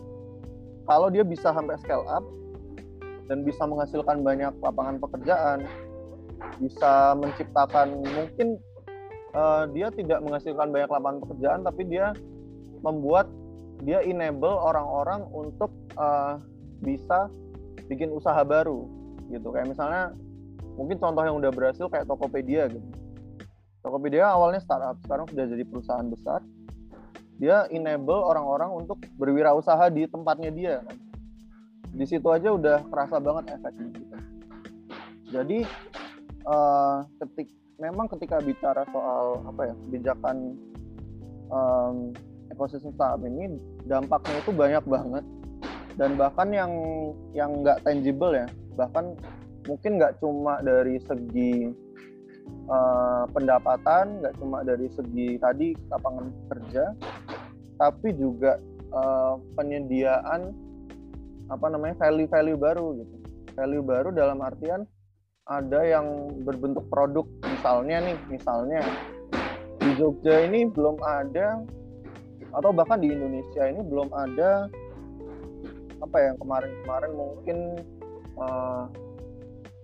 kalau 0.86 1.10
dia 1.10 1.26
bisa 1.26 1.50
sampai 1.50 1.78
scale 1.82 2.06
up 2.06 2.22
dan 3.26 3.42
bisa 3.42 3.66
menghasilkan 3.66 4.22
banyak 4.22 4.54
lapangan 4.62 5.02
pekerjaan 5.02 5.66
bisa 6.62 7.18
menciptakan 7.18 8.06
mungkin 8.06 8.62
uh, 9.34 9.66
dia 9.74 9.90
tidak 9.90 10.22
menghasilkan 10.22 10.70
banyak 10.70 10.90
lapangan 10.90 11.20
pekerjaan 11.26 11.60
tapi 11.66 11.82
dia 11.90 12.14
membuat 12.86 13.26
dia 13.86 14.02
enable 14.02 14.52
orang-orang 14.52 15.24
untuk 15.30 15.70
uh, 15.96 16.42
bisa 16.82 17.30
bikin 17.86 18.10
usaha 18.10 18.42
baru 18.42 18.90
gitu 19.30 19.54
kayak 19.54 19.70
misalnya 19.70 20.12
mungkin 20.76 20.98
contoh 20.98 21.22
yang 21.22 21.38
udah 21.38 21.54
berhasil 21.54 21.86
kayak 21.88 22.10
Tokopedia 22.10 22.68
gitu 22.68 22.90
Tokopedia 23.86 24.34
awalnya 24.34 24.58
startup, 24.66 24.98
sekarang 25.06 25.30
sudah 25.30 25.46
jadi 25.46 25.62
perusahaan 25.62 26.10
besar. 26.10 26.42
Dia 27.38 27.70
enable 27.70 28.18
orang-orang 28.18 28.74
untuk 28.74 28.98
berwirausaha 29.14 29.94
di 29.94 30.10
tempatnya 30.10 30.50
dia. 30.50 30.76
Kan. 30.82 30.98
Di 31.94 32.06
situ 32.10 32.26
aja 32.34 32.50
udah 32.50 32.82
kerasa 32.90 33.22
banget 33.22 33.54
efeknya. 33.54 33.88
Gitu. 33.94 34.16
Jadi 35.30 35.60
uh, 36.50 37.06
ketik, 37.22 37.54
memang 37.78 38.10
ketika 38.10 38.42
bicara 38.42 38.90
soal 38.90 39.46
apa 39.46 39.62
ya 39.70 39.74
kebijakan 39.86 40.58
um, 41.54 42.10
ekosistem 42.56 42.96
startup 42.96 43.22
ini 43.28 43.60
dampaknya 43.86 44.40
itu 44.40 44.52
banyak 44.56 44.84
banget. 44.88 45.26
Dan 45.96 46.20
bahkan 46.20 46.52
yang 46.52 46.72
yang 47.32 47.64
nggak 47.64 47.84
tangible 47.84 48.36
ya 48.36 48.48
bahkan 48.76 49.16
mungkin 49.66 49.98
nggak 49.98 50.20
cuma 50.20 50.60
dari 50.60 51.00
segi 51.00 51.72
uh, 52.68 53.24
pendapatan 53.32 54.20
nggak 54.22 54.36
cuma 54.38 54.62
dari 54.68 54.92
segi 54.92 55.40
tadi 55.40 55.72
lapangan 55.88 56.28
kerja 56.52 56.92
tapi 57.80 58.12
juga 58.16 58.60
uh, 58.92 59.40
penyediaan 59.56 60.52
apa 61.52 61.66
namanya 61.70 61.96
value-value 62.02 62.58
baru 62.58 62.88
gitu. 63.00 63.16
Value 63.56 63.86
baru 63.86 64.10
dalam 64.12 64.44
artian 64.44 64.84
ada 65.46 65.86
yang 65.86 66.34
berbentuk 66.42 66.88
produk. 66.90 67.24
Misalnya 67.46 68.02
nih 68.02 68.18
misalnya 68.32 68.82
di 69.78 69.92
Jogja 70.00 70.50
ini 70.50 70.66
belum 70.66 70.98
ada 71.06 71.62
atau 72.56 72.72
bahkan 72.72 73.04
di 73.04 73.12
Indonesia 73.12 73.68
ini 73.68 73.84
belum 73.84 74.10
ada 74.16 74.72
apa 76.00 76.18
yang 76.24 76.36
kemarin-kemarin 76.40 77.12
mungkin 77.12 77.58
uh, 78.40 78.88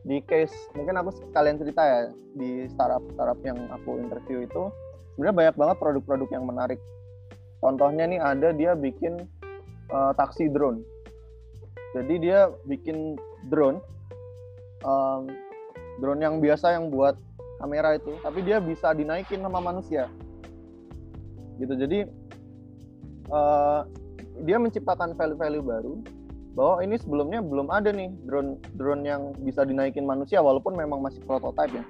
di 0.02 0.18
case 0.26 0.54
mungkin 0.74 0.98
aku 0.98 1.14
sekalian 1.14 1.62
cerita 1.62 1.82
ya 1.84 2.00
di 2.34 2.66
startup 2.72 3.04
startup 3.14 3.40
yang 3.46 3.58
aku 3.70 4.02
interview 4.02 4.48
itu 4.48 4.72
sebenarnya 5.14 5.36
banyak 5.36 5.56
banget 5.60 5.78
produk-produk 5.78 6.30
yang 6.32 6.46
menarik. 6.48 6.80
Contohnya 7.62 8.10
nih 8.10 8.18
ada 8.18 8.50
dia 8.56 8.74
bikin 8.74 9.30
uh, 9.94 10.12
taksi 10.18 10.50
drone. 10.50 10.82
Jadi 11.94 12.24
dia 12.24 12.50
bikin 12.66 13.20
drone 13.52 13.84
um, 14.88 15.30
drone 16.00 16.22
yang 16.24 16.40
biasa 16.42 16.74
yang 16.74 16.90
buat 16.90 17.20
kamera 17.62 18.00
itu 18.00 18.18
tapi 18.26 18.42
dia 18.42 18.58
bisa 18.58 18.96
dinaikin 18.96 19.46
sama 19.46 19.62
manusia. 19.62 20.10
Gitu 21.62 21.78
jadi 21.78 22.10
uh, 23.32 23.88
dia 24.44 24.60
menciptakan 24.60 25.16
value-value 25.16 25.66
baru 25.66 25.94
bahwa 26.52 26.84
ini 26.84 27.00
sebelumnya 27.00 27.40
belum 27.40 27.72
ada 27.72 27.96
nih 27.96 28.12
drone 28.28 28.60
drone 28.76 29.04
yang 29.08 29.32
bisa 29.40 29.64
dinaikin 29.64 30.04
manusia 30.04 30.44
walaupun 30.44 30.76
memang 30.76 31.00
masih 31.00 31.24
prototipe 31.24 31.80
ya. 31.80 31.86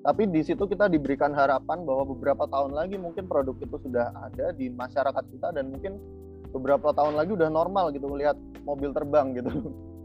Tapi 0.00 0.24
di 0.32 0.40
situ 0.40 0.64
kita 0.64 0.88
diberikan 0.88 1.36
harapan 1.36 1.84
bahwa 1.84 2.08
beberapa 2.08 2.48
tahun 2.48 2.72
lagi 2.72 2.96
mungkin 2.96 3.28
produk 3.28 3.52
itu 3.60 3.76
sudah 3.84 4.08
ada 4.16 4.56
di 4.56 4.72
masyarakat 4.72 5.24
kita 5.28 5.52
dan 5.52 5.68
mungkin 5.68 6.00
beberapa 6.56 6.96
tahun 6.96 7.20
lagi 7.20 7.36
udah 7.36 7.52
normal 7.52 7.92
gitu 7.92 8.08
melihat 8.08 8.40
mobil 8.64 8.96
terbang 8.96 9.36
gitu. 9.36 9.52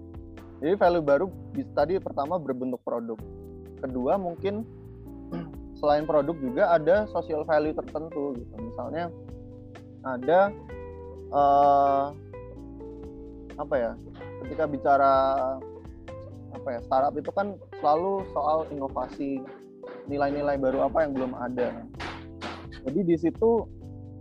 Jadi 0.59 0.75
value 0.75 1.03
baru 1.03 1.25
tadi 1.71 1.95
pertama 2.03 2.35
berbentuk 2.35 2.83
produk. 2.83 3.15
Kedua 3.79 4.19
mungkin 4.19 4.67
selain 5.79 6.03
produk 6.03 6.35
juga 6.43 6.75
ada 6.75 7.07
social 7.15 7.47
value 7.47 7.71
tertentu 7.71 8.35
gitu. 8.35 8.53
Misalnya 8.59 9.07
ada 10.05 10.53
uh, 11.33 12.13
apa 13.57 13.75
ya 13.75 13.91
ketika 14.45 14.63
bicara 14.69 15.13
apa 16.53 16.67
ya 16.71 16.79
startup 16.85 17.13
itu 17.17 17.31
kan 17.33 17.57
selalu 17.81 18.23
soal 18.31 18.69
inovasi 18.71 19.41
nilai-nilai 20.05 20.55
baru 20.61 20.85
apa 20.87 21.03
yang 21.05 21.11
belum 21.17 21.33
ada. 21.35 21.83
Jadi 22.85 22.99
di 23.01 23.15
situ 23.17 23.65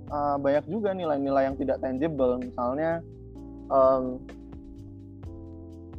uh, 0.09 0.37
banyak 0.41 0.65
juga 0.73 0.97
nilai-nilai 0.97 1.53
yang 1.53 1.57
tidak 1.61 1.79
tangible. 1.85 2.41
Misalnya 2.41 3.05
um, 3.69 4.19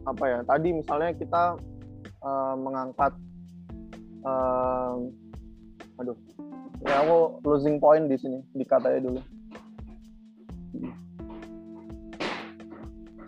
apa 0.05 0.23
ya 0.25 0.39
tadi 0.45 0.69
misalnya 0.73 1.11
kita 1.17 1.57
uh, 2.21 2.55
mengangkat 2.57 3.13
um, 4.21 5.09
aduh 5.97 6.17
ya 6.85 7.01
aku 7.01 7.41
losing 7.41 7.81
point 7.81 8.05
di 8.05 8.17
sini 8.19 8.43
dikatanya 8.53 9.01
dulu 9.01 9.21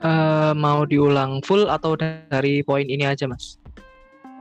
uh, 0.01 0.53
mau 0.53 0.85
diulang 0.85 1.41
full 1.45 1.65
atau 1.69 1.97
dari 1.97 2.61
poin 2.61 2.85
ini 2.85 3.05
aja 3.07 3.25
mas 3.25 3.57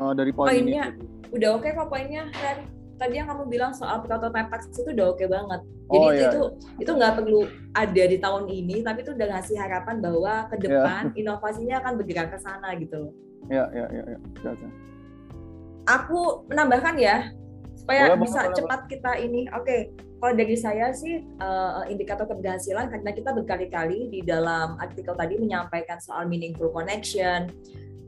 uh, 0.01 0.13
dari 0.13 0.33
poin 0.33 0.51
poinnya 0.51 0.93
ini. 0.93 1.33
udah 1.33 1.49
oke 1.57 1.65
okay 1.65 1.73
kok 1.77 1.89
poinnya 1.89 2.23
kan 2.35 2.59
tadi 2.97 3.21
yang 3.21 3.29
kamu 3.29 3.45
bilang 3.49 3.73
soal 3.77 4.01
prototype 4.01 4.49
tax 4.49 4.73
itu 4.73 4.91
udah 4.93 5.07
oke 5.13 5.21
okay 5.21 5.29
banget 5.29 5.61
jadi 5.87 6.03
oh, 6.03 6.11
itu, 6.11 6.19
iya. 6.19 6.29
itu 6.33 6.43
itu 6.83 6.91
nggak 6.97 7.15
perlu 7.15 7.41
ada 7.77 8.03
di 8.09 8.19
tahun 8.19 8.45
ini 8.51 8.77
tapi 8.83 8.99
itu 9.05 9.13
udah 9.15 9.29
ngasih 9.37 9.57
harapan 9.61 9.97
bahwa 10.03 10.35
ke 10.51 10.57
iya. 10.59 10.65
depan 10.65 11.03
yeah. 11.13 11.21
inovasinya 11.21 11.77
akan 11.85 11.93
bergerak 12.01 12.29
ke 12.35 12.39
sana 12.41 12.69
gitu 12.81 12.97
loh 12.97 13.13
ya 13.47 13.65
ya 13.71 13.87
ya, 13.95 14.03
ya. 14.11 14.19
aku 15.87 16.43
menambahkan 16.51 16.95
ya 16.99 17.31
supaya 17.87 18.11
boleh, 18.11 18.27
bisa 18.27 18.41
boleh, 18.43 18.57
cepat 18.59 18.81
boleh. 18.83 18.91
kita 18.91 19.11
ini 19.23 19.41
oke 19.55 19.63
okay. 19.63 19.81
kalau 20.19 20.35
dari 20.35 20.57
saya 20.59 20.91
sih 20.91 21.23
uh, 21.39 21.87
indikator 21.87 22.27
keberhasilan 22.27 22.91
karena 22.91 23.11
kita 23.15 23.31
berkali-kali 23.31 24.11
di 24.11 24.27
dalam 24.27 24.75
artikel 24.83 25.15
tadi 25.15 25.39
menyampaikan 25.39 26.03
soal 26.03 26.27
meaningful 26.27 26.67
connection 26.75 27.47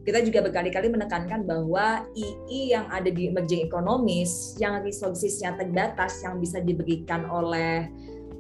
kita 0.03 0.27
juga 0.27 0.43
berkali-kali 0.51 0.91
menekankan 0.91 1.47
bahwa 1.47 2.03
II 2.19 2.75
yang 2.75 2.91
ada 2.91 3.07
di 3.07 3.31
emerging 3.31 3.71
economies 3.71 4.59
yang 4.59 4.83
resourcesnya 4.83 5.55
terbatas 5.55 6.19
yang 6.27 6.43
bisa 6.43 6.59
diberikan 6.59 7.31
oleh 7.31 7.87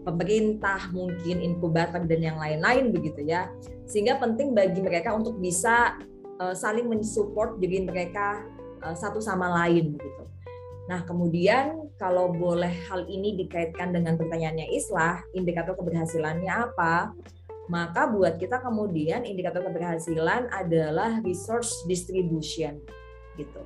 pemerintah 0.02 0.90
mungkin 0.90 1.38
inkubator 1.38 2.02
dan 2.02 2.18
yang 2.18 2.40
lain-lain 2.42 2.90
begitu 2.90 3.22
ya 3.22 3.46
sehingga 3.86 4.18
penting 4.18 4.58
bagi 4.58 4.82
mereka 4.82 5.14
untuk 5.14 5.38
bisa 5.38 6.02
uh, 6.42 6.56
saling 6.56 6.90
mensupport 6.90 7.62
diri 7.62 7.86
mereka 7.86 8.42
uh, 8.82 8.96
satu 8.98 9.22
sama 9.22 9.48
lain 9.62 9.94
begitu. 9.94 10.22
Nah 10.88 11.04
kemudian 11.04 11.92
kalau 12.00 12.32
boleh 12.32 12.72
hal 12.88 13.04
ini 13.06 13.36
dikaitkan 13.36 13.92
dengan 13.92 14.16
pertanyaannya 14.16 14.72
Islah 14.72 15.20
indikator 15.36 15.76
keberhasilannya 15.76 16.48
apa? 16.48 17.12
maka 17.68 18.08
buat 18.08 18.40
kita 18.40 18.64
kemudian 18.64 19.28
indikator 19.28 19.60
keberhasilan 19.60 20.48
adalah 20.50 21.20
resource 21.20 21.84
distribution 21.84 22.80
gitu. 23.36 23.62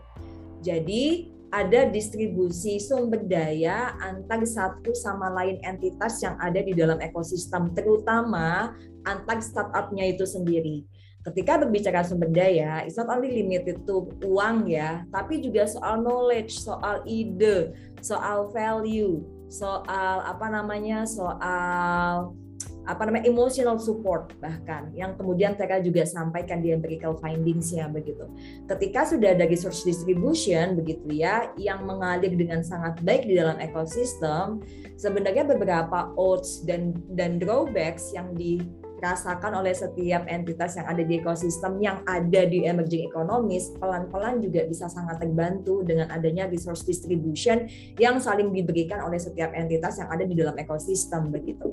Jadi 0.62 1.32
ada 1.54 1.86
distribusi 1.86 2.82
sumber 2.82 3.22
daya 3.22 3.94
antar 4.02 4.42
satu 4.42 4.90
sama 4.96 5.30
lain 5.30 5.62
entitas 5.62 6.18
yang 6.20 6.34
ada 6.42 6.58
di 6.58 6.74
dalam 6.74 6.98
ekosistem, 6.98 7.70
terutama 7.78 8.74
antar 9.06 9.38
startupnya 9.38 10.10
itu 10.10 10.26
sendiri. 10.26 10.82
Ketika 11.22 11.62
berbicara 11.62 12.02
sumber 12.02 12.26
daya, 12.34 12.82
it's 12.82 12.98
not 12.98 13.06
only 13.06 13.30
limited 13.30 13.86
to 13.86 14.10
uang 14.26 14.66
ya, 14.66 15.06
tapi 15.14 15.38
juga 15.38 15.70
soal 15.70 16.02
knowledge, 16.02 16.58
soal 16.58 16.98
ide, 17.06 17.70
soal 18.02 18.50
value, 18.50 19.22
soal 19.46 20.26
apa 20.26 20.50
namanya, 20.50 21.06
soal 21.06 22.34
apa 22.82 23.06
namanya 23.06 23.30
emotional 23.30 23.78
support 23.78 24.34
bahkan 24.42 24.90
yang 24.90 25.14
kemudian 25.14 25.54
mereka 25.54 25.78
juga 25.78 26.02
sampaikan 26.02 26.58
di 26.58 26.74
empirical 26.74 27.14
findingsnya 27.14 27.86
begitu. 27.86 28.26
Ketika 28.66 29.06
sudah 29.06 29.38
ada 29.38 29.46
resource 29.46 29.86
distribution 29.86 30.74
begitu 30.74 31.06
ya 31.14 31.54
yang 31.54 31.86
mengalir 31.86 32.34
dengan 32.34 32.66
sangat 32.66 32.98
baik 33.06 33.30
di 33.30 33.38
dalam 33.38 33.62
ekosistem, 33.62 34.58
sebenarnya 34.98 35.46
beberapa 35.46 36.10
odds 36.18 36.66
dan 36.66 36.98
dan 37.14 37.38
drawbacks 37.38 38.10
yang 38.10 38.34
di 38.34 38.58
dirasakan 39.02 39.58
oleh 39.58 39.74
setiap 39.74 40.30
entitas 40.30 40.78
yang 40.78 40.86
ada 40.86 41.02
di 41.02 41.18
ekosistem 41.18 41.82
yang 41.82 42.06
ada 42.06 42.46
di 42.46 42.62
emerging 42.62 43.10
economies 43.10 43.74
pelan-pelan 43.82 44.38
juga 44.38 44.62
bisa 44.62 44.86
sangat 44.86 45.18
terbantu 45.18 45.82
dengan 45.82 46.06
adanya 46.14 46.46
resource 46.46 46.86
distribution 46.86 47.66
yang 47.98 48.22
saling 48.22 48.54
diberikan 48.54 49.02
oleh 49.02 49.18
setiap 49.18 49.50
entitas 49.58 49.98
yang 49.98 50.06
ada 50.06 50.22
di 50.22 50.38
dalam 50.38 50.54
ekosistem 50.54 51.34
begitu. 51.34 51.66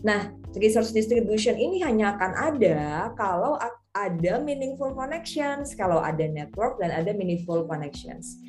Nah, 0.00 0.32
resource 0.56 0.96
distribution 0.96 1.60
ini 1.60 1.84
hanya 1.84 2.16
akan 2.16 2.32
ada 2.32 3.12
kalau 3.12 3.60
ada 3.92 4.40
meaningful 4.40 4.96
connections, 4.96 5.76
kalau 5.76 6.00
ada 6.00 6.24
network 6.32 6.80
dan 6.80 6.96
ada 6.96 7.12
meaningful 7.12 7.68
connections. 7.68 8.40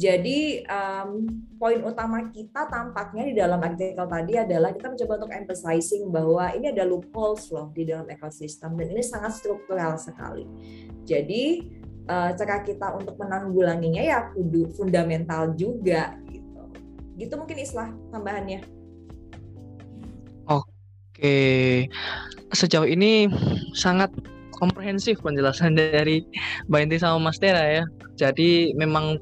Jadi 0.00 0.64
um, 0.64 1.28
poin 1.60 1.84
utama 1.84 2.24
kita 2.32 2.72
tampaknya 2.72 3.22
di 3.28 3.34
dalam 3.36 3.60
artikel 3.60 4.00
tadi 4.08 4.32
adalah 4.40 4.72
kita 4.72 4.96
mencoba 4.96 5.12
untuk 5.20 5.32
emphasizing 5.36 6.08
bahwa 6.08 6.48
ini 6.56 6.72
ada 6.72 6.88
loopholes 6.88 7.52
loh 7.52 7.68
di 7.76 7.84
dalam 7.84 8.08
ekosistem 8.08 8.80
dan 8.80 8.96
ini 8.96 9.04
sangat 9.04 9.36
struktural 9.36 10.00
sekali. 10.00 10.48
Jadi 11.04 11.68
uh, 12.08 12.32
cara 12.32 12.64
kita 12.64 12.96
untuk 12.96 13.20
menanggulanginya 13.20 14.00
ya 14.00 14.32
kudu 14.32 14.72
fundamental 14.72 15.52
juga 15.52 16.16
gitu. 16.32 16.62
Gitu 17.20 17.34
mungkin 17.36 17.60
istilah 17.60 17.92
tambahannya. 18.08 18.64
Oke, 20.48 21.92
sejauh 22.56 22.88
ini 22.88 23.28
sangat 23.76 24.08
komprehensif 24.56 25.20
penjelasan 25.20 25.76
dari 25.76 26.24
Mbak 26.72 26.80
Inti 26.88 26.96
sama 26.96 27.28
Mas 27.28 27.36
Tera 27.36 27.60
ya. 27.68 27.84
Jadi 28.16 28.72
memang 28.72 29.20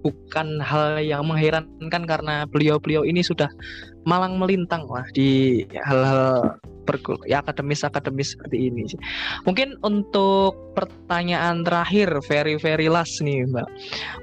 bukan 0.00 0.60
hal 0.64 1.00
yang 1.00 1.28
mengherankan 1.28 2.02
karena 2.08 2.48
beliau-beliau 2.48 3.04
ini 3.04 3.20
sudah 3.20 3.48
malang 4.08 4.40
melintang 4.40 4.88
lah 4.88 5.04
di 5.12 5.62
hal-hal 5.76 6.56
ya 7.28 7.38
akademis 7.38 7.86
akademis 7.86 8.34
seperti 8.34 8.66
ini. 8.66 8.82
Mungkin 9.46 9.78
untuk 9.86 10.58
pertanyaan 10.74 11.62
terakhir, 11.62 12.10
very 12.26 12.58
very 12.58 12.90
last 12.90 13.22
nih 13.22 13.46
Mbak. 13.46 13.68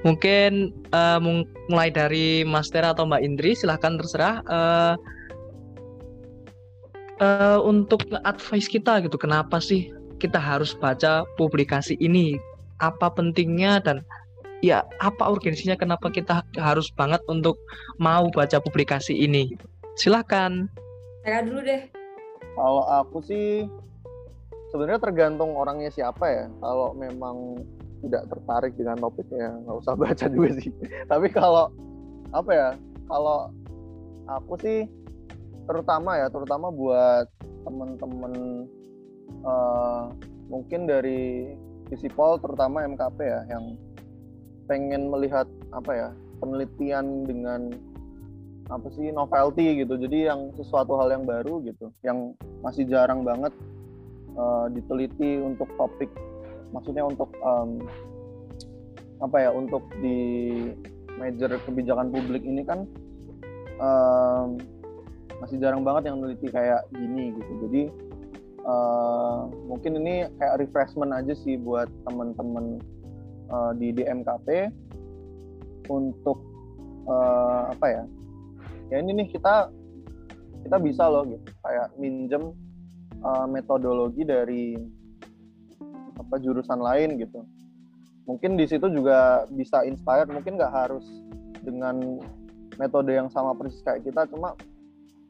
Mungkin 0.04 0.76
uh, 0.92 1.20
mulai 1.72 1.88
dari 1.88 2.44
Mas 2.44 2.68
Tera 2.68 2.92
atau 2.92 3.08
Mbak 3.08 3.24
Indri, 3.24 3.56
silahkan 3.56 3.96
terserah. 3.96 4.44
Uh, 4.52 4.96
uh, 7.24 7.60
untuk 7.64 8.04
advice 8.28 8.68
kita 8.68 9.00
gitu, 9.00 9.16
kenapa 9.16 9.64
sih 9.64 9.88
kita 10.20 10.42
harus 10.42 10.76
baca 10.76 11.24
publikasi 11.40 11.96
ini? 12.04 12.36
Apa 12.78 13.10
pentingnya 13.10 13.82
dan 13.82 14.06
ya 14.66 14.82
apa 14.98 15.30
urgensinya 15.30 15.78
kenapa 15.78 16.10
kita 16.10 16.42
harus 16.58 16.90
banget 16.98 17.22
untuk 17.30 17.58
mau 18.02 18.30
baca 18.34 18.58
publikasi 18.62 19.14
ini? 19.14 19.54
Silakan. 19.98 20.70
Saya 21.26 21.46
dulu 21.46 21.60
deh. 21.66 21.84
Kalau 22.58 22.84
aku 22.90 23.22
sih 23.22 23.66
sebenarnya 24.74 25.02
tergantung 25.02 25.54
orangnya 25.54 25.94
siapa 25.94 26.26
ya. 26.26 26.46
Kalau 26.62 26.98
memang 26.98 27.62
tidak 28.06 28.30
tertarik 28.30 28.74
dengan 28.78 28.98
topiknya 29.02 29.58
nggak 29.66 29.78
usah 29.82 29.94
baca 30.02 30.26
juga 30.30 30.50
sih. 30.58 30.72
Tapi 31.10 31.28
kalau 31.30 31.70
apa 32.34 32.52
ya 32.52 32.70
kalau 33.08 33.50
aku 34.28 34.54
sih 34.60 34.80
terutama 35.68 36.20
ya 36.20 36.28
terutama 36.32 36.72
buat 36.72 37.28
temen-temen 37.68 38.34
uh, 39.44 40.12
mungkin 40.48 40.88
dari 40.88 41.52
Visipol 41.88 42.40
terutama 42.40 42.84
MKP 42.84 43.20
ya 43.24 43.42
yang 43.52 43.76
pengen 44.68 45.10
melihat 45.10 45.48
apa 45.72 45.92
ya 45.96 46.10
penelitian 46.44 47.26
dengan 47.26 47.74
apa 48.68 48.88
sih 48.92 49.10
novelty 49.16 49.82
gitu. 49.82 49.96
Jadi 49.96 50.28
yang 50.28 50.52
sesuatu 50.60 51.00
hal 51.00 51.12
yang 51.16 51.24
baru 51.24 51.64
gitu 51.64 51.90
yang 52.04 52.36
masih 52.60 52.84
jarang 52.86 53.24
banget 53.24 53.56
uh, 54.36 54.68
diteliti 54.70 55.40
untuk 55.40 55.72
topik 55.80 56.12
maksudnya 56.76 57.08
untuk 57.08 57.32
um, 57.40 57.80
apa 59.24 59.38
ya 59.40 59.50
untuk 59.50 59.88
di 60.04 60.20
major 61.18 61.50
kebijakan 61.66 62.14
publik 62.14 62.46
ini 62.46 62.62
kan 62.62 62.86
um, 63.82 64.62
masih 65.42 65.58
jarang 65.58 65.82
banget 65.82 66.10
yang 66.10 66.22
meneliti 66.22 66.50
kayak 66.50 66.86
gini 66.94 67.34
gitu. 67.34 67.52
Jadi 67.66 67.82
uh, 68.66 69.50
mungkin 69.66 70.02
ini 70.02 70.30
kayak 70.38 70.62
refreshment 70.62 71.14
aja 71.14 71.34
sih 71.34 71.58
buat 71.58 71.90
teman-teman 72.06 72.82
uh, 73.50 73.72
di 73.76 73.92
DMKP 73.96 74.72
untuk 75.88 76.40
uh, 77.08 77.72
apa 77.72 77.88
ya 77.88 78.04
ya 78.92 78.98
ini 79.04 79.24
nih 79.24 79.28
kita 79.32 79.72
kita 80.68 80.78
bisa 80.84 81.08
loh 81.08 81.24
gitu. 81.28 81.48
Kayak 81.64 81.88
minjem 81.96 82.52
uh, 83.24 83.48
metodologi 83.48 84.28
dari 84.28 84.76
apa 86.18 86.36
jurusan 86.42 86.82
lain 86.82 87.16
gitu. 87.22 87.46
Mungkin 88.28 88.60
di 88.60 88.68
situ 88.68 88.92
juga 88.92 89.48
bisa 89.48 89.88
inspired 89.88 90.28
mungkin 90.28 90.60
nggak 90.60 90.74
harus 90.74 91.08
dengan 91.64 92.20
metode 92.76 93.16
yang 93.16 93.32
sama 93.32 93.56
persis 93.56 93.80
kayak 93.84 94.04
kita 94.04 94.28
cuma 94.28 94.54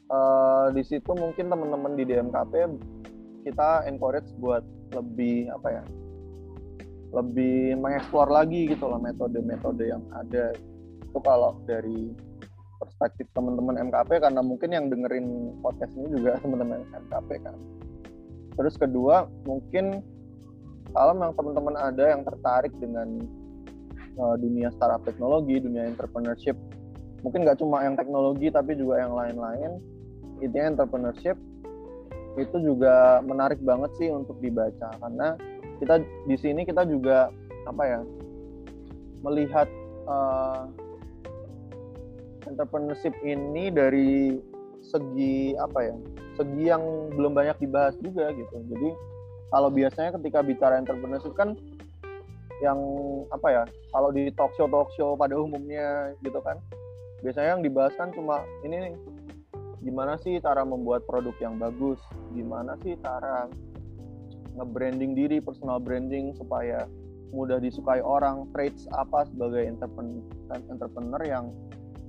uh, 0.10 0.68
di 0.74 0.84
situ 0.84 1.12
mungkin 1.14 1.48
teman-teman 1.48 1.94
di 1.96 2.04
DMKP 2.04 2.54
kita 3.48 3.88
encourage 3.88 4.28
buat 4.42 4.66
lebih 4.92 5.48
apa 5.54 5.82
ya 5.82 5.84
lebih 7.16 7.80
mengeksplor 7.80 8.28
lagi 8.28 8.68
gitu 8.68 8.88
loh 8.88 9.00
metode-metode 9.00 9.84
yang 9.88 10.04
ada. 10.12 10.52
Itu 11.08 11.20
kalau 11.24 11.60
dari 11.64 12.12
perspektif 12.78 13.26
teman-teman 13.34 13.90
MKP 13.90 14.22
karena 14.22 14.42
mungkin 14.44 14.70
yang 14.70 14.86
dengerin 14.92 15.58
podcast 15.64 15.92
ini 15.98 16.14
juga 16.14 16.38
teman-teman 16.44 16.86
MKP 16.94 17.30
kan. 17.42 17.56
Terus 18.58 18.76
kedua 18.78 19.30
mungkin 19.46 20.02
kalau 20.94 21.14
memang 21.14 21.34
teman-teman 21.38 21.76
ada 21.78 22.16
yang 22.16 22.22
tertarik 22.26 22.74
dengan 22.82 23.22
uh, 24.18 24.36
dunia 24.40 24.74
startup 24.74 25.04
teknologi, 25.06 25.62
dunia 25.62 25.86
entrepreneurship, 25.86 26.58
mungkin 27.22 27.46
nggak 27.46 27.60
cuma 27.62 27.86
yang 27.86 27.94
teknologi 28.00 28.50
tapi 28.50 28.74
juga 28.74 29.04
yang 29.04 29.14
lain-lain, 29.14 29.78
intinya 30.42 30.78
entrepreneurship 30.78 31.38
itu 32.38 32.58
juga 32.62 33.20
menarik 33.26 33.58
banget 33.66 33.92
sih 33.98 34.10
untuk 34.14 34.38
dibaca. 34.42 34.94
Karena 35.02 35.34
kita 35.78 36.02
di 36.26 36.36
sini 36.38 36.62
kita 36.66 36.84
juga 36.86 37.30
apa 37.68 37.84
ya 37.84 38.00
melihat 39.22 39.68
uh, 40.08 40.70
entrepreneurship 42.48 43.14
ini 43.26 43.70
dari 43.74 44.40
segi 44.82 45.58
apa 45.60 45.92
ya 45.92 45.96
segi 46.40 46.70
yang 46.70 47.12
belum 47.18 47.34
banyak 47.34 47.58
dibahas 47.60 47.98
juga 48.00 48.30
gitu. 48.32 48.56
Jadi 48.72 48.90
kalau 49.50 49.70
biasanya 49.74 50.16
ketika 50.22 50.40
bicara 50.46 50.80
entrepreneurship 50.80 51.34
kan 51.34 51.58
yang 52.62 52.80
apa 53.30 53.48
ya 53.54 53.64
kalau 53.94 54.10
di 54.10 54.34
talk 54.34 54.50
show 54.58 54.66
talk 54.66 54.90
show 54.98 55.14
pada 55.14 55.38
umumnya 55.38 56.14
gitu 56.26 56.42
kan 56.42 56.58
biasanya 57.22 57.58
yang 57.58 57.64
dibahas 57.66 57.94
kan 57.98 58.14
cuma 58.14 58.46
ini 58.64 58.92
nih. 58.92 58.96
Gimana 59.86 60.20
sih 60.20 60.42
cara 60.44 60.68
membuat 60.68 61.08
produk 61.08 61.32
yang 61.40 61.56
bagus? 61.62 62.02
Gimana 62.36 62.76
sih 62.84 62.98
cara 63.00 63.48
nge-branding 64.58 65.14
diri 65.14 65.38
personal 65.40 65.78
branding 65.78 66.34
supaya 66.36 66.90
mudah 67.32 67.60
disukai 67.60 68.00
orang 68.00 68.48
traits 68.56 68.88
apa 68.96 69.28
sebagai 69.28 69.68
entrepreneur, 69.68 71.22
yang 71.28 71.52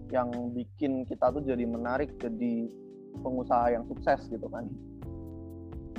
yang 0.08 0.30
bikin 0.56 1.04
kita 1.04 1.28
tuh 1.28 1.44
jadi 1.44 1.68
menarik 1.68 2.08
jadi 2.16 2.70
pengusaha 3.20 3.76
yang 3.76 3.84
sukses 3.90 4.24
gitu 4.32 4.48
kan 4.48 4.64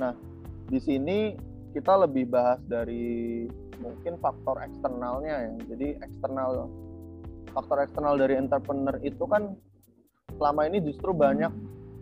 nah 0.00 0.16
di 0.66 0.80
sini 0.82 1.36
kita 1.70 1.94
lebih 2.02 2.26
bahas 2.26 2.58
dari 2.66 3.46
mungkin 3.80 4.20
faktor 4.20 4.60
eksternalnya 4.60 5.34
ya. 5.48 5.52
Jadi 5.74 5.88
eksternal 6.04 6.68
faktor 7.50 7.82
eksternal 7.82 8.14
dari 8.14 8.38
entrepreneur 8.38 8.94
itu 9.02 9.24
kan 9.26 9.58
selama 10.38 10.70
ini 10.70 10.78
justru 10.86 11.10
banyak 11.10 11.50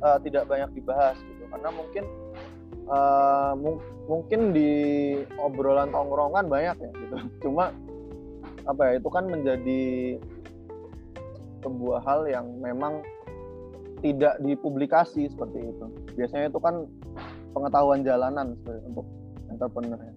uh, 0.05 0.19
tidak 0.21 0.45
banyak 0.45 0.69
dibahas 0.77 1.17
gitu 1.17 1.49
karena 1.49 1.71
mungkin 1.73 2.05
uh, 2.89 3.53
mung 3.55 3.79
mungkin 4.09 4.57
di 4.57 4.71
obrolan 5.37 5.93
tongkrongan 5.93 6.49
banyak 6.49 6.77
ya 6.81 6.91
gitu. 6.93 7.17
Cuma 7.49 7.71
apa 8.69 8.83
ya 8.89 8.93
itu 9.01 9.09
kan 9.09 9.25
menjadi 9.29 10.17
sebuah 11.65 12.01
hal 12.05 12.29
yang 12.29 12.47
memang 12.61 13.01
tidak 14.01 14.39
dipublikasi 14.43 15.29
seperti 15.29 15.59
itu. 15.75 15.87
Biasanya 16.15 16.53
itu 16.53 16.61
kan 16.63 16.87
pengetahuan 17.53 18.07
jalanan 18.07 18.55
untuk 18.87 19.07
entrepreneur 19.51 19.99
ya. 19.99 20.15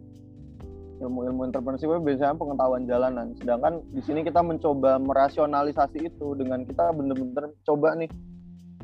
Ilmu-ilmu 1.01 1.49
entrepreneurship 1.49 1.89
biasanya 2.05 2.37
pengetahuan 2.37 2.85
jalanan. 2.85 3.33
Sedangkan 3.41 3.81
di 3.89 4.05
sini 4.05 4.21
kita 4.21 4.45
mencoba 4.45 5.01
merasionalisasi 5.01 6.13
itu 6.13 6.37
dengan 6.37 6.61
kita 6.61 6.93
benar-benar 6.93 7.49
coba 7.65 7.97
nih 7.97 8.11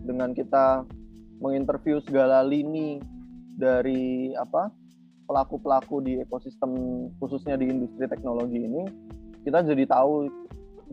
dengan 0.01 0.33
kita 0.33 0.81
menginterview 1.37 2.01
segala 2.01 2.41
lini 2.41 2.97
dari 3.57 4.31
apa 4.37 4.69
pelaku-pelaku 5.27 5.99
di 6.05 6.23
ekosistem 6.23 6.71
khususnya 7.19 7.59
di 7.59 7.67
industri 7.67 8.07
teknologi 8.07 8.63
ini 8.63 8.85
kita 9.43 9.65
jadi 9.65 9.83
tahu 9.89 10.29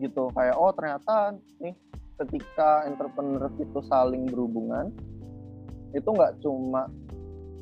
gitu. 0.01 0.27
Kayak 0.35 0.55
oh 0.59 0.73
ternyata 0.75 1.37
nih 1.61 1.77
ketika 2.25 2.83
entrepreneur 2.89 3.47
itu 3.61 3.79
saling 3.87 4.27
berhubungan 4.27 4.91
itu 5.95 6.09
nggak 6.09 6.41
cuma 6.43 6.91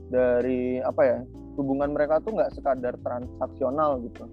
dari 0.09 0.81
apa 0.81 1.01
ya 1.05 1.19
hubungan 1.53 1.93
mereka 1.93 2.17
tuh 2.23 2.33
nggak 2.33 2.53
sekadar 2.57 2.97
transaksional 3.05 4.01
gitu. 4.01 4.25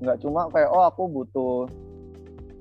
Nggak 0.00 0.24
cuma 0.24 0.48
kayak 0.48 0.72
oh 0.72 0.88
aku 0.88 1.02
butuh 1.12 1.68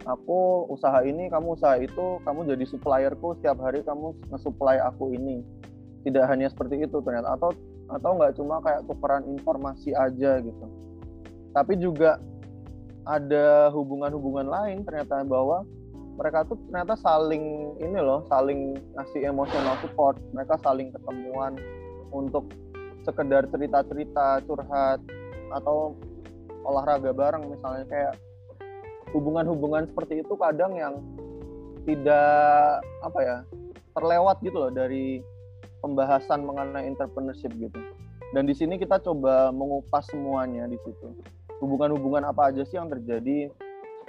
aku 0.03 0.67
usaha 0.67 0.99
ini 1.07 1.31
kamu 1.31 1.55
usaha 1.55 1.79
itu 1.79 2.19
kamu 2.27 2.43
jadi 2.55 2.65
supplierku 2.67 3.39
setiap 3.39 3.63
hari 3.63 3.79
kamu 3.87 4.11
nge-supply 4.31 4.83
aku 4.83 5.15
ini 5.15 5.39
tidak 6.03 6.27
hanya 6.29 6.47
seperti 6.51 6.83
itu 6.83 6.99
ternyata. 7.01 7.35
Atau 7.35 7.55
atau 7.91 8.11
nggak 8.15 8.33
cuma 8.39 8.63
kayak 8.63 8.87
tukeran 8.87 9.23
informasi 9.27 9.91
aja 9.91 10.39
gitu. 10.39 10.65
Tapi 11.53 11.73
juga 11.77 12.17
ada 13.03 13.67
hubungan-hubungan 13.75 14.47
lain 14.47 14.87
ternyata 14.87 15.21
bahwa 15.27 15.67
mereka 16.15 16.45
tuh 16.45 16.55
ternyata 16.69 16.95
saling 17.01 17.75
ini 17.81 17.99
loh 17.99 18.23
saling 18.31 18.77
ngasih 18.97 19.27
emosional 19.27 19.75
support. 19.83 20.17
Mereka 20.31 20.57
saling 20.63 20.93
ketemuan 20.93 21.57
untuk 22.13 22.47
sekedar 23.03 23.49
cerita-cerita 23.51 24.39
curhat 24.47 25.03
atau 25.51 25.97
olahraga 26.63 27.11
bareng 27.11 27.51
misalnya. 27.51 27.85
Kayak 27.89 28.13
hubungan-hubungan 29.13 29.85
seperti 29.91 30.25
itu 30.25 30.33
kadang 30.39 30.73
yang 30.73 30.97
tidak 31.83 32.79
apa 33.03 33.19
ya 33.19 33.37
terlewat 33.93 34.39
gitu 34.41 34.57
loh 34.57 34.71
dari 34.71 35.19
pembahasan 35.83 36.47
mengenai 36.47 36.87
entrepreneurship 36.87 37.51
gitu. 37.59 37.77
Dan 38.31 38.47
di 38.47 38.55
sini 38.55 38.79
kita 38.79 39.03
coba 39.03 39.51
mengupas 39.51 40.09
semuanya 40.09 40.65
di 40.65 40.79
situ. 40.81 41.11
Hubungan-hubungan 41.59 42.25
apa 42.25 42.49
aja 42.49 42.63
sih 42.63 42.79
yang 42.79 42.89
terjadi 42.89 43.51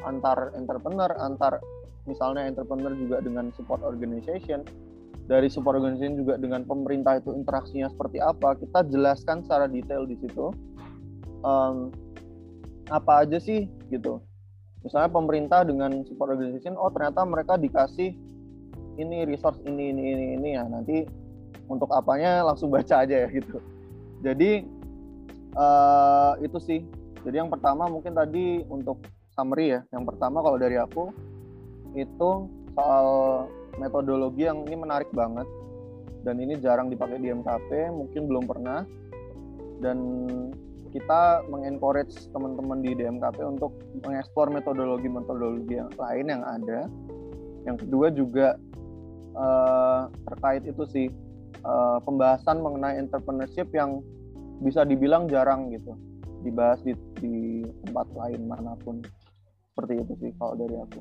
antar 0.06 0.54
entrepreneur 0.54 1.10
antar 1.18 1.58
misalnya 2.06 2.46
entrepreneur 2.46 2.92
juga 2.94 3.20
dengan 3.24 3.48
support 3.56 3.80
organization 3.82 4.64
dari 5.24 5.48
support 5.48 5.80
organization 5.80 6.20
juga 6.20 6.36
dengan 6.36 6.68
pemerintah 6.68 7.16
itu 7.16 7.32
interaksinya 7.32 7.88
seperti 7.88 8.20
apa 8.20 8.60
kita 8.60 8.84
jelaskan 8.92 9.40
secara 9.44 9.66
detail 9.68 10.04
di 10.04 10.16
situ. 10.20 10.52
Um, 11.44 11.92
apa 12.92 13.24
aja 13.24 13.40
sih 13.40 13.68
gitu. 13.88 14.20
Misalnya 14.84 15.08
pemerintah 15.08 15.64
dengan 15.64 16.04
support 16.04 16.36
organization 16.36 16.76
oh 16.76 16.92
ternyata 16.92 17.24
mereka 17.24 17.56
dikasih 17.56 18.12
ini 19.00 19.24
resource 19.24 19.60
ini 19.64 19.92
ini 19.92 20.02
ini 20.12 20.26
ini 20.36 20.48
ya 20.60 20.64
nanti 20.68 21.08
untuk 21.68 21.88
apanya 21.92 22.44
langsung 22.44 22.68
baca 22.68 23.04
aja 23.04 23.26
ya 23.26 23.28
gitu. 23.32 23.58
Jadi 24.24 24.64
uh, 25.56 26.32
itu 26.40 26.58
sih. 26.60 26.80
Jadi 27.24 27.40
yang 27.40 27.48
pertama 27.48 27.88
mungkin 27.88 28.12
tadi 28.12 28.60
untuk 28.68 29.00
summary 29.32 29.78
ya. 29.78 29.80
Yang 29.92 30.14
pertama 30.14 30.44
kalau 30.44 30.60
dari 30.60 30.76
aku 30.76 31.08
itu 31.96 32.30
soal 32.74 33.08
metodologi 33.80 34.44
yang 34.44 34.64
ini 34.68 34.76
menarik 34.76 35.08
banget. 35.14 35.48
Dan 36.24 36.40
ini 36.40 36.56
jarang 36.60 36.88
dipakai 36.88 37.20
di 37.20 37.32
MKP 37.32 37.92
mungkin 37.92 38.22
belum 38.28 38.44
pernah. 38.48 38.80
Dan 39.80 39.98
kita 40.94 41.42
mengencourage 41.50 42.30
teman-teman 42.30 42.78
di 42.78 42.94
DMKP 42.94 43.42
untuk 43.42 43.74
mengeksplor 44.06 44.54
metodologi-metodologi 44.54 45.74
yang 45.74 45.90
lain 45.98 46.26
yang 46.30 46.42
ada. 46.46 46.80
Yang 47.66 47.76
kedua 47.82 48.06
juga 48.14 48.48
uh, 49.34 50.06
terkait 50.30 50.62
itu 50.70 50.84
sih 50.86 51.08
uh, 51.64 51.98
pembahasan 52.04 52.60
mengenai 52.60 53.00
entrepreneurship 53.00 53.68
yang 53.74 54.04
bisa 54.62 54.86
dibilang 54.86 55.26
jarang 55.26 55.72
gitu 55.74 55.96
dibahas 56.44 56.78
di, 56.84 56.92
di 57.18 57.64
tempat 57.88 58.06
lain 58.12 58.44
mana 58.44 58.76
pun. 58.84 59.00
Seperti 59.72 59.92
itu 59.98 60.12
sih 60.22 60.30
kalau 60.38 60.54
dari 60.54 60.76
aku. 60.78 61.00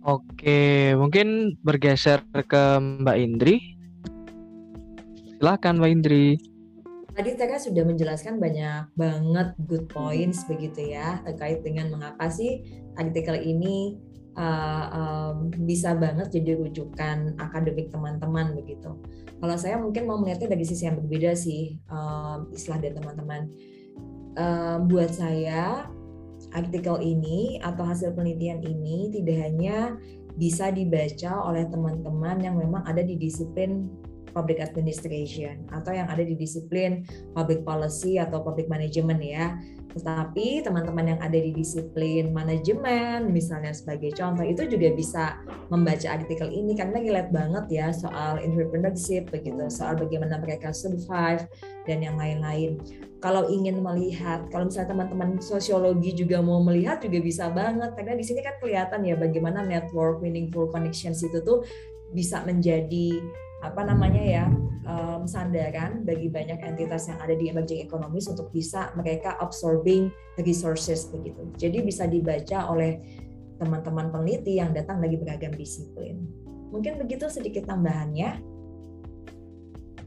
Oke, 0.00 0.96
mungkin 0.96 1.60
bergeser 1.60 2.24
ke 2.48 2.80
Mbak 2.80 3.16
Indri. 3.20 3.60
Silahkan 5.36 5.76
Mbak 5.76 5.90
Indri. 5.92 6.40
Tadi 7.12 7.36
Tera 7.36 7.60
sudah 7.60 7.84
menjelaskan 7.84 8.40
banyak 8.40 8.96
banget 8.96 9.52
good 9.68 9.84
points 9.92 10.48
begitu 10.48 10.96
ya 10.96 11.20
terkait 11.26 11.60
dengan 11.60 11.92
mengapa 11.92 12.32
sih 12.32 12.64
artikel 12.96 13.36
ini 13.44 14.00
uh, 14.36 14.84
um, 14.92 15.50
bisa 15.66 15.96
banget 15.96 16.30
jadi 16.30 16.58
rujukan 16.58 17.34
akademik 17.40 17.90
teman-teman 17.90 18.54
begitu. 18.54 18.94
Kalau 19.40 19.56
saya 19.56 19.80
mungkin 19.80 20.04
mau 20.04 20.20
melihatnya 20.20 20.52
dari 20.52 20.64
sisi 20.68 20.84
yang 20.84 21.00
berbeda 21.00 21.32
sih 21.32 21.80
um, 21.88 22.50
istilah 22.52 22.78
dari 22.78 22.94
teman-teman. 22.94 23.42
Um, 24.38 24.86
buat 24.86 25.10
saya 25.10 25.90
artikel 26.54 26.96
ini 27.02 27.58
atau 27.60 27.82
hasil 27.84 28.14
penelitian 28.14 28.62
ini 28.62 29.10
tidak 29.10 29.36
hanya 29.44 29.98
bisa 30.38 30.70
dibaca 30.70 31.42
oleh 31.44 31.66
teman-teman 31.68 32.38
yang 32.40 32.56
memang 32.56 32.86
ada 32.86 33.02
di 33.02 33.18
disiplin 33.18 33.90
public 34.32 34.62
administration 34.62 35.66
atau 35.74 35.94
yang 35.94 36.06
ada 36.08 36.22
di 36.22 36.34
disiplin 36.34 37.04
public 37.34 37.62
policy 37.66 38.16
atau 38.16 38.42
public 38.42 38.66
management 38.70 39.20
ya. 39.22 39.58
Tetapi 39.90 40.62
teman-teman 40.62 41.16
yang 41.16 41.20
ada 41.20 41.34
di 41.34 41.50
disiplin 41.50 42.30
manajemen 42.30 43.34
misalnya 43.34 43.74
sebagai 43.74 44.14
contoh 44.14 44.46
itu 44.46 44.70
juga 44.70 44.94
bisa 44.94 45.24
membaca 45.66 46.14
artikel 46.14 46.46
ini 46.46 46.78
karena 46.78 47.02
relate 47.02 47.34
banget 47.34 47.64
ya 47.74 47.86
soal 47.90 48.38
entrepreneurship 48.38 49.26
begitu, 49.34 49.66
soal 49.66 49.98
bagaimana 49.98 50.38
mereka 50.38 50.70
survive 50.70 51.42
dan 51.90 52.06
yang 52.06 52.14
lain-lain. 52.14 52.78
Kalau 53.20 53.50
ingin 53.52 53.84
melihat, 53.84 54.48
kalau 54.48 54.70
misalnya 54.70 54.96
teman-teman 54.96 55.42
sosiologi 55.44 56.16
juga 56.16 56.40
mau 56.40 56.62
melihat 56.64 57.04
juga 57.04 57.20
bisa 57.20 57.52
banget 57.52 57.92
karena 57.92 58.16
di 58.16 58.24
sini 58.24 58.40
kan 58.40 58.56
kelihatan 58.62 59.04
ya 59.04 59.18
bagaimana 59.18 59.60
network 59.66 60.24
meaningful 60.24 60.70
connections 60.72 61.20
itu 61.20 61.42
tuh 61.44 61.66
bisa 62.16 62.40
menjadi 62.48 63.20
apa 63.60 63.84
namanya 63.84 64.22
ya 64.24 64.44
um, 64.88 65.28
sandaran 65.28 66.02
bagi 66.08 66.32
banyak 66.32 66.60
entitas 66.64 67.12
yang 67.12 67.20
ada 67.20 67.36
di 67.36 67.52
emerging 67.52 67.84
economies 67.84 68.26
untuk 68.28 68.48
bisa 68.50 68.88
mereka 68.96 69.36
absorbing 69.40 70.08
resources 70.40 71.08
begitu. 71.12 71.44
Jadi 71.60 71.84
bisa 71.84 72.08
dibaca 72.08 72.72
oleh 72.72 73.00
teman-teman 73.60 74.08
peneliti 74.08 74.56
yang 74.56 74.72
datang 74.72 75.04
dari 75.04 75.20
beragam 75.20 75.52
disiplin. 75.52 76.24
Mungkin 76.72 76.96
begitu 76.96 77.28
sedikit 77.28 77.68
tambahannya. 77.68 78.40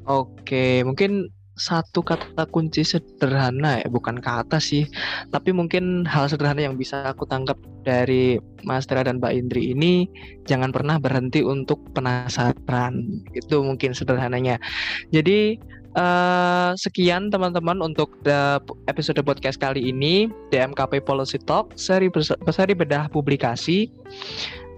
Oke, 0.09 0.81
mungkin 0.83 1.29
satu 1.53 2.01
kata 2.01 2.49
kunci 2.49 2.81
sederhana 2.81 3.81
ya, 3.81 3.87
bukan 3.89 4.17
kata 4.17 4.57
sih, 4.57 4.89
tapi 5.29 5.53
mungkin 5.53 6.01
hal 6.09 6.25
sederhana 6.25 6.65
yang 6.65 6.75
bisa 6.77 7.05
aku 7.05 7.29
tangkap 7.29 7.57
dari 7.85 8.41
Mas 8.65 8.89
Tera 8.89 9.05
dan 9.05 9.21
Mbak 9.21 9.33
Indri 9.37 9.75
ini 9.75 10.09
jangan 10.49 10.73
pernah 10.73 10.97
berhenti 10.97 11.45
untuk 11.45 11.77
penasaran. 11.93 13.21
Itu 13.37 13.61
mungkin 13.61 13.93
sederhananya. 13.93 14.57
Jadi 15.13 15.61
uh, 15.93 16.73
sekian 16.73 17.29
teman-teman 17.29 17.81
untuk 17.85 18.17
episode 18.89 19.21
podcast 19.21 19.61
kali 19.61 19.93
ini 19.93 20.29
DMKP 20.49 21.05
Policy 21.05 21.37
Talk 21.45 21.73
seri 21.77 22.09
seri 22.49 22.73
bedah 22.73 23.09
publikasi. 23.13 23.89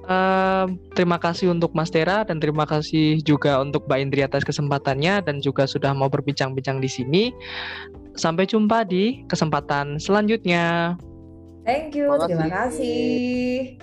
Uh, 0.05 0.69
terima 0.93 1.17
kasih 1.17 1.49
untuk 1.49 1.73
Mas 1.73 1.89
Tera 1.89 2.21
dan 2.21 2.37
terima 2.37 2.69
kasih 2.69 3.25
juga 3.25 3.57
untuk 3.57 3.89
Mbak 3.89 3.99
Indri 4.05 4.21
atas 4.21 4.45
kesempatannya 4.45 5.25
dan 5.25 5.41
juga 5.41 5.65
sudah 5.65 5.97
mau 5.97 6.13
berbincang-bincang 6.13 6.77
di 6.77 6.89
sini. 6.89 7.23
Sampai 8.13 8.45
jumpa 8.45 8.85
di 8.85 9.25
kesempatan 9.25 9.97
selanjutnya. 9.97 10.93
Thank 11.65 11.97
you, 11.97 12.13
terima 12.21 12.69
kasih. 12.69 13.81